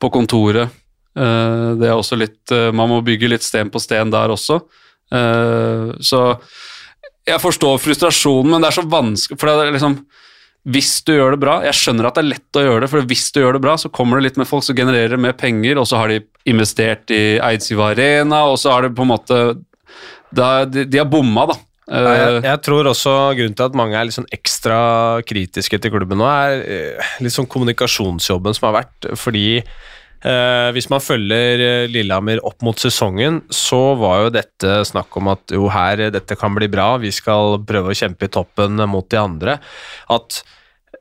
på 0.00 0.12
kontoret. 0.12 0.72
Eh, 1.16 1.70
det 1.80 1.88
er 1.88 1.96
også 1.96 2.18
litt 2.20 2.52
eh, 2.52 2.68
Man 2.76 2.90
må 2.92 3.00
bygge 3.04 3.30
litt 3.30 3.44
sten 3.46 3.70
på 3.72 3.80
sten 3.80 4.12
der 4.12 4.32
også. 4.34 4.60
Eh, 5.14 5.96
så 6.04 6.22
jeg 7.26 7.42
forstår 7.42 7.80
frustrasjonen, 7.82 8.52
men 8.52 8.62
det 8.62 8.68
er 8.68 8.76
så 8.76 8.84
vanskelig 8.86 9.38
For 9.38 9.48
det 9.48 9.64
er 9.64 9.72
liksom 9.74 9.96
Hvis 10.70 10.90
du 11.06 11.12
gjør 11.14 11.34
det 11.34 11.40
bra 11.42 11.56
Jeg 11.64 11.78
skjønner 11.78 12.06
at 12.06 12.18
det 12.18 12.22
er 12.22 12.28
lett 12.28 12.58
å 12.58 12.64
gjøre 12.66 12.84
det, 12.84 12.90
for 12.92 13.08
hvis 13.10 13.24
du 13.34 13.40
gjør 13.40 13.56
det 13.56 13.62
bra, 13.64 13.76
så 13.80 13.90
kommer 13.90 14.18
det 14.18 14.28
litt 14.28 14.40
med 14.42 14.50
folk 14.50 14.66
som 14.66 14.78
genererer 14.78 15.18
mer 15.20 15.34
penger, 15.38 15.80
og 15.80 15.88
så 15.90 16.02
har 16.02 16.12
de 16.12 16.20
investert 16.46 17.10
i 17.14 17.38
Eidsiva 17.38 17.92
Arena, 17.94 18.44
og 18.50 18.58
så 18.62 18.74
har 18.74 18.86
det 18.86 18.92
på 18.98 19.06
en 19.06 19.12
måte 19.14 19.40
er, 20.36 20.68
de, 20.70 20.84
de 20.90 21.00
har 21.00 21.08
bomma, 21.08 21.46
da. 21.48 21.58
Jeg, 21.86 22.40
jeg 22.42 22.60
tror 22.66 22.88
også 22.90 23.12
grunnen 23.38 23.54
til 23.54 23.68
at 23.68 23.76
mange 23.78 23.94
er 23.94 24.08
litt 24.08 24.16
sånn 24.16 24.26
ekstra 24.34 24.78
kritiske 25.26 25.78
til 25.78 25.92
klubben 25.94 26.18
nå, 26.18 26.26
er 26.26 26.98
litt 27.22 27.34
sånn 27.34 27.46
kommunikasjonsjobben 27.50 28.58
som 28.58 28.66
har 28.68 28.80
vært. 28.80 29.06
Fordi 29.22 29.46
eh, 30.24 30.68
hvis 30.76 30.88
man 30.92 31.02
følger 31.04 31.62
eh, 31.62 31.86
Lillehammer 31.92 32.42
opp 32.46 32.64
mot 32.66 32.78
sesongen, 32.80 33.42
så 33.52 33.80
var 34.00 34.24
jo 34.24 34.34
dette 34.38 34.80
snakk 34.88 35.16
om 35.20 35.32
at 35.34 35.54
jo 35.54 35.68
her, 35.72 36.06
eh, 36.06 36.12
dette 36.14 36.38
kan 36.38 36.54
bli 36.56 36.68
bra, 36.72 36.94
vi 37.02 37.12
skal 37.14 37.60
prøve 37.66 37.92
å 37.92 37.98
kjempe 37.98 38.28
i 38.28 38.32
toppen 38.32 38.80
mot 38.90 39.08
de 39.12 39.20
andre. 39.20 39.58
At 40.12 40.40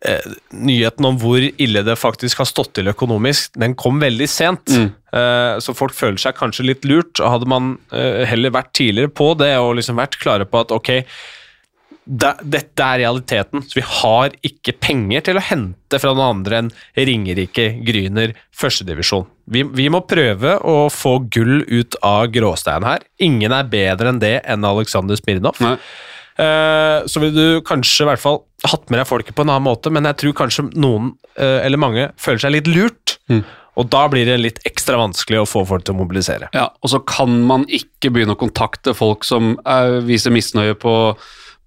eh, 0.05 0.26
nyheten 0.51 1.07
om 1.07 1.20
hvor 1.22 1.43
ille 1.43 1.86
det 1.86 1.97
faktisk 1.99 2.43
har 2.43 2.49
stått 2.49 2.76
til 2.80 2.91
økonomisk, 2.91 3.55
den 3.59 3.78
kom 3.80 4.01
veldig 4.03 4.30
sent. 4.32 4.72
Mm. 4.72 4.91
Eh, 5.16 5.55
så 5.63 5.76
folk 5.78 5.95
føler 5.95 6.22
seg 6.22 6.38
kanskje 6.38 6.68
litt 6.68 6.88
lurt. 6.88 7.22
Hadde 7.24 7.49
man 7.49 7.76
eh, 7.95 8.24
heller 8.30 8.53
vært 8.55 8.74
tidligere 8.78 9.13
på 9.13 9.34
det 9.39 9.53
og 9.61 9.76
liksom 9.80 9.99
vært 10.01 10.20
klare 10.22 10.47
på 10.49 10.66
at 10.66 10.76
ok, 10.76 10.97
det, 12.06 12.32
dette 12.41 12.86
er 12.86 13.01
realiteten, 13.01 13.64
så 13.66 13.80
vi 13.80 13.84
har 13.86 14.34
ikke 14.45 14.76
penger 14.78 15.26
til 15.26 15.39
å 15.39 15.43
hente 15.43 15.99
fra 16.01 16.14
noen 16.14 16.38
andre 16.38 16.60
enn 16.62 16.72
Ringerike, 16.97 17.68
Gryner, 17.86 18.36
førstedivisjon. 18.56 19.26
Vi, 19.51 19.66
vi 19.78 19.88
må 19.93 20.03
prøve 20.06 20.56
å 20.62 20.78
få 20.93 21.18
gull 21.34 21.64
ut 21.66 21.97
av 22.06 22.28
gråstein 22.34 22.86
her. 22.86 23.06
Ingen 23.26 23.53
er 23.58 23.70
bedre 23.70 24.14
enn 24.14 24.22
det 24.22 24.38
enn 24.45 24.68
Aleksandr 24.70 25.18
Smirnov. 25.20 25.62
Eh, 26.36 27.06
så 27.08 27.22
ville 27.22 27.36
du 27.36 27.66
kanskje 27.66 28.03
i 28.03 28.10
hvert 28.10 28.22
fall 28.22 28.41
hatt 28.68 28.89
med 28.89 28.99
deg 28.99 29.10
folket 29.10 29.38
på 29.38 29.45
en 29.45 29.53
annen 29.53 29.68
måte, 29.68 29.91
men 29.93 30.08
jeg 30.10 30.20
tror 30.22 30.39
kanskje 30.43 30.68
noen, 30.74 31.14
eh, 31.38 31.62
eller 31.66 31.82
mange, 31.82 32.10
føler 32.22 32.43
seg 32.43 32.58
litt 32.58 32.70
lurt. 32.70 33.18
Mm. 33.32 33.45
Og 33.76 33.89
da 33.91 34.06
blir 34.12 34.28
det 34.28 34.38
litt 34.39 34.60
ekstra 34.68 34.99
vanskelig 35.01 35.41
å 35.41 35.47
få 35.49 35.66
folk 35.68 35.84
til 35.88 35.95
å 35.95 35.99
mobilisere. 35.99 36.47
Ja, 36.56 36.70
og 36.80 36.91
så 36.91 37.01
kan 37.03 37.41
man 37.47 37.66
ikke 37.68 38.12
begynne 38.14 38.38
å 38.38 38.39
kontakte 38.39 38.95
folk 38.95 39.28
som 39.28 39.58
er, 39.68 39.99
viser 40.08 40.32
misnøye 40.32 40.78
på, 40.80 40.93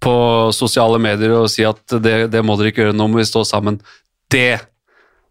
på 0.03 0.15
sosiale 0.55 1.01
medier 1.03 1.35
og 1.37 1.51
si 1.53 1.65
at 1.67 1.99
det, 2.03 2.29
det 2.33 2.45
må 2.47 2.57
dere 2.59 2.73
ikke 2.73 2.85
gjøre, 2.85 2.97
nå 2.97 3.09
må 3.11 3.21
vi 3.21 3.27
stå 3.29 3.45
sammen. 3.49 3.81
Det 4.31 4.61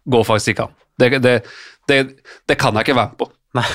går 0.07 0.27
faktisk 0.27 0.53
ikke 0.53 0.67
an. 0.67 0.77
Det, 0.97 1.09
det, 1.23 1.33
det, 1.87 1.97
det 2.49 2.59
kan 2.59 2.75
jeg 2.75 2.87
ikke 2.87 2.97
være 2.97 3.13
med 3.13 3.19
på. 3.21 3.31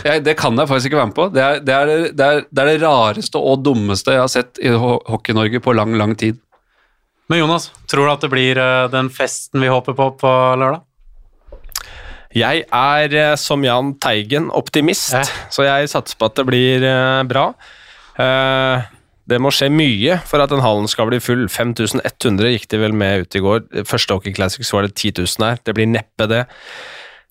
Jeg, 0.07 0.23
det 0.23 0.37
kan 0.39 0.59
jeg 0.59 0.69
faktisk 0.71 0.91
ikke 0.91 1.01
være 1.01 1.11
med 1.11 1.17
på. 1.17 1.27
Det 1.33 1.43
er 1.43 1.61
det, 1.65 1.75
er, 1.75 1.93
det, 2.13 2.27
er, 2.27 2.45
det 2.49 2.63
er 2.63 2.71
det 2.71 2.85
rareste 2.85 3.41
og 3.41 3.65
dummeste 3.67 4.15
jeg 4.15 4.23
har 4.23 4.31
sett 4.31 4.61
i 4.63 4.71
Hockey-Norge 4.71 5.63
på 5.65 5.75
lang, 5.75 5.97
lang 5.99 6.15
tid. 6.19 6.39
Men 7.31 7.41
Jonas, 7.41 7.71
tror 7.91 8.07
du 8.07 8.13
at 8.13 8.25
det 8.25 8.33
blir 8.33 8.59
eh, 8.61 8.89
den 8.93 9.09
festen 9.13 9.63
vi 9.63 9.71
håper 9.73 9.97
på 9.97 10.11
på 10.21 10.33
lørdag? 10.61 10.83
Jeg 12.37 12.65
er, 12.65 13.15
eh, 13.17 13.37
som 13.41 13.65
Jahn 13.65 13.95
Teigen, 14.01 14.51
optimist, 14.53 15.15
eh. 15.17 15.33
så 15.53 15.67
jeg 15.67 15.91
satser 15.93 16.19
på 16.21 16.29
at 16.29 16.39
det 16.41 16.47
blir 16.49 16.85
eh, 16.89 17.23
bra. 17.29 17.51
Eh, 18.21 18.91
det 19.31 19.39
må 19.43 19.53
skje 19.55 19.69
mye 19.71 20.17
for 20.27 20.43
at 20.43 20.51
den 20.51 20.65
hallen 20.65 20.89
skal 20.91 21.07
bli 21.11 21.21
full. 21.23 21.47
5100 21.51 22.57
gikk 22.57 22.67
de 22.73 22.81
vel 22.83 22.97
med 22.97 23.27
ut 23.27 23.39
i 23.39 23.43
går. 23.45 23.63
Første 23.89 24.17
Hockey 24.17 24.35
Classics 24.35 24.73
var 24.75 24.87
det 24.87 24.97
10 24.97 25.23
000 25.23 25.47
her. 25.47 25.63
Det 25.63 25.77
blir 25.77 25.91
neppe 25.91 26.27
det. 26.31 26.43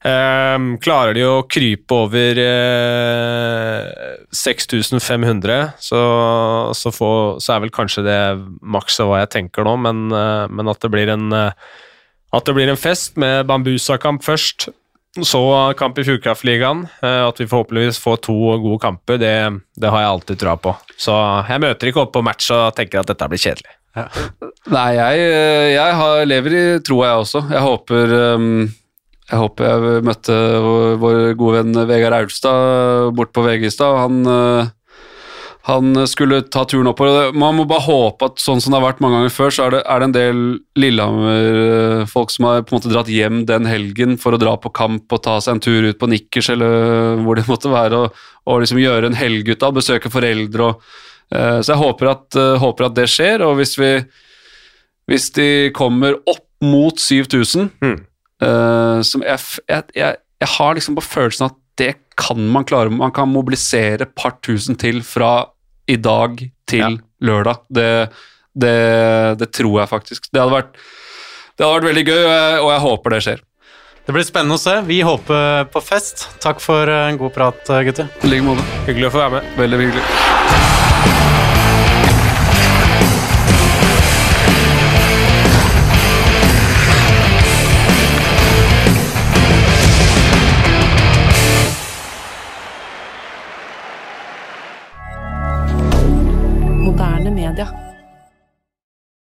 Um, 0.02 0.80
klarer 0.82 1.14
de 1.14 1.22
å 1.28 1.44
krype 1.46 1.94
over 1.94 2.40
uh, 2.42 3.84
6500, 4.34 5.76
så, 5.78 6.00
så, 6.74 6.94
få, 6.96 7.12
så 7.38 7.54
er 7.54 7.62
vel 7.68 7.74
kanskje 7.76 8.08
det 8.08 8.18
maks 8.66 8.98
av 9.04 9.12
hva 9.12 9.20
jeg 9.22 9.30
tenker 9.36 9.68
nå, 9.68 9.76
men, 9.86 10.08
uh, 10.10 10.50
men 10.50 10.74
at 10.74 10.82
det 10.82 11.06
en 11.06 11.30
uh, 11.30 11.54
at 12.32 12.48
det 12.48 12.56
blir 12.56 12.72
en 12.72 12.80
fest 12.80 13.18
med 13.20 13.46
Bambusa-kamp 13.50 14.24
først, 14.24 14.70
så 15.20 15.42
kamp 15.78 15.98
i 16.00 16.06
Fjordkraftligaen. 16.08 16.86
eh, 17.04 17.28
At 17.28 17.40
vi 17.42 17.48
forhåpentligvis 17.52 18.00
får 18.00 18.22
to 18.30 18.36
gode 18.64 18.80
kamper, 18.80 19.18
det, 19.20 19.34
det 19.76 19.92
har 19.92 20.06
jeg 20.06 20.12
alltid 20.16 20.40
troa 20.40 20.56
på. 20.58 20.76
Så 20.98 21.16
jeg 21.50 21.64
møter 21.64 21.92
ikke 21.92 22.06
opp 22.06 22.14
på 22.16 22.24
match 22.24 22.48
og 22.56 22.76
tenker 22.78 23.02
at 23.02 23.12
dette 23.12 23.28
blir 23.32 23.42
kjedelig. 23.42 23.74
Nei, 24.72 24.90
jeg, 24.96 25.24
jeg 25.76 25.96
har, 26.00 26.22
lever 26.24 26.54
i 26.56 26.64
troa, 26.80 27.10
jeg 27.10 27.24
også. 27.26 27.42
Jeg 27.52 27.64
håper 27.66 28.14
um, 28.38 28.70
Jeg 29.28 29.40
håper 29.42 29.68
jeg 29.68 30.04
møtte 30.08 30.38
vår, 31.02 31.18
gode 31.40 31.58
venn 31.60 31.82
Vegard 31.90 32.16
Aulstad 32.22 33.12
bort 33.18 33.34
på 33.36 33.44
VG-stad. 33.44 33.98
Uh, 33.98 34.00
han 34.06 34.72
skulle 36.10 36.42
ta 36.50 36.64
turen 36.66 36.88
oppover. 36.90 37.34
Man 37.38 37.56
må 37.56 37.66
bare 37.70 37.86
håpe 37.86 38.26
at 38.32 38.40
sånn 38.42 38.60
som 38.62 38.72
det 38.74 38.80
har 38.80 38.88
vært 38.94 39.02
mange 39.04 39.20
ganger 39.20 39.34
før, 39.36 39.52
så 39.54 39.66
er 39.68 39.72
det, 39.76 39.82
er 39.86 40.00
det 40.00 40.08
en 40.10 40.16
del 40.16 40.40
Lillehammer-folk 40.82 42.32
som 42.34 42.48
har 42.48 42.64
på 42.66 42.74
en 42.74 42.80
måte 42.80 42.92
dratt 42.92 43.12
hjem 43.12 43.44
den 43.50 43.68
helgen 43.70 44.18
for 44.22 44.34
å 44.34 44.40
dra 44.42 44.56
på 44.58 44.72
kamp 44.74 45.12
og 45.14 45.22
ta 45.26 45.38
seg 45.44 45.56
en 45.58 45.64
tur 45.64 45.88
ut 45.90 46.00
på 46.02 46.10
Nikkers 46.10 46.50
eller 46.56 47.22
hvor 47.22 47.38
det 47.38 47.46
måtte 47.50 47.72
være, 47.72 48.02
og, 48.08 48.26
og 48.50 48.64
liksom 48.64 48.82
gjøre 48.82 49.12
en 49.12 49.20
helg 49.20 49.50
ut 49.54 49.64
av, 49.64 49.78
besøke 49.78 50.12
foreldre 50.14 50.72
og 50.74 50.84
Eh, 51.32 51.62
Så 51.64 51.72
jeg 51.72 51.80
håper 51.80 52.10
at, 52.12 52.36
eh, 52.36 52.58
håper 52.60 52.86
at 52.90 52.96
det 52.98 53.06
skjer, 53.08 53.40
og 53.48 53.54
hvis 53.56 53.78
vi 53.80 53.92
Hvis 55.08 55.30
de 55.32 55.72
kommer 55.72 56.18
opp 56.28 56.44
mot 56.62 57.00
7000 57.00 57.70
Mm. 57.82 58.02
eh, 58.44 59.00
som 59.02 59.24
jeg, 59.24 59.40
jeg, 59.70 59.84
jeg, 59.96 60.18
jeg 60.42 60.50
har 60.58 60.76
liksom 60.76 60.98
på 61.00 61.06
følelsen 61.08 61.46
at 61.48 61.56
kan 62.22 62.42
man 62.54 62.66
klare. 62.70 62.92
Man 62.94 63.14
kan 63.16 63.30
mobilisere 63.32 64.06
et 64.06 64.16
par 64.18 64.38
tusen 64.46 64.78
til 64.80 65.02
fra 65.06 65.34
i 65.90 65.98
dag 65.98 66.38
til 66.70 66.80
Ja. 66.86 66.90
lørdag. 67.22 67.64
Det, 67.74 67.88
det, 68.54 68.76
det 69.42 69.50
tror 69.58 69.80
jeg 69.82 69.90
faktisk. 69.92 70.30
Det 70.32 70.42
hadde 70.42 70.54
vært, 70.56 70.76
det 71.58 71.66
hadde 71.66 71.80
vært 71.80 71.90
veldig 71.90 72.06
gøy, 72.08 72.22
og 72.62 72.70
jeg, 72.72 72.82
håper 72.88 73.16
det 73.18 73.22
skjer. 73.26 73.42
Det 74.06 74.16
blir 74.16 74.26
spennende 74.26 74.58
å 74.58 74.62
se. 74.62 74.78
Vi 74.88 75.02
håper 75.06 75.68
på 75.72 75.82
fest. 75.86 76.28
Takk 76.42 76.62
for 76.64 76.90
en 76.90 77.18
god 77.22 77.34
prat, 77.36 77.62
gutter. 77.86 78.10
I 78.26 78.32
like 78.34 78.46
måte. 78.48 78.66
Hyggelig 78.88 79.12
å 79.12 79.14
få 79.14 79.22
være 79.26 79.38
med. 79.40 79.52
Veldig 79.62 79.82
hyggelig. 79.86 80.51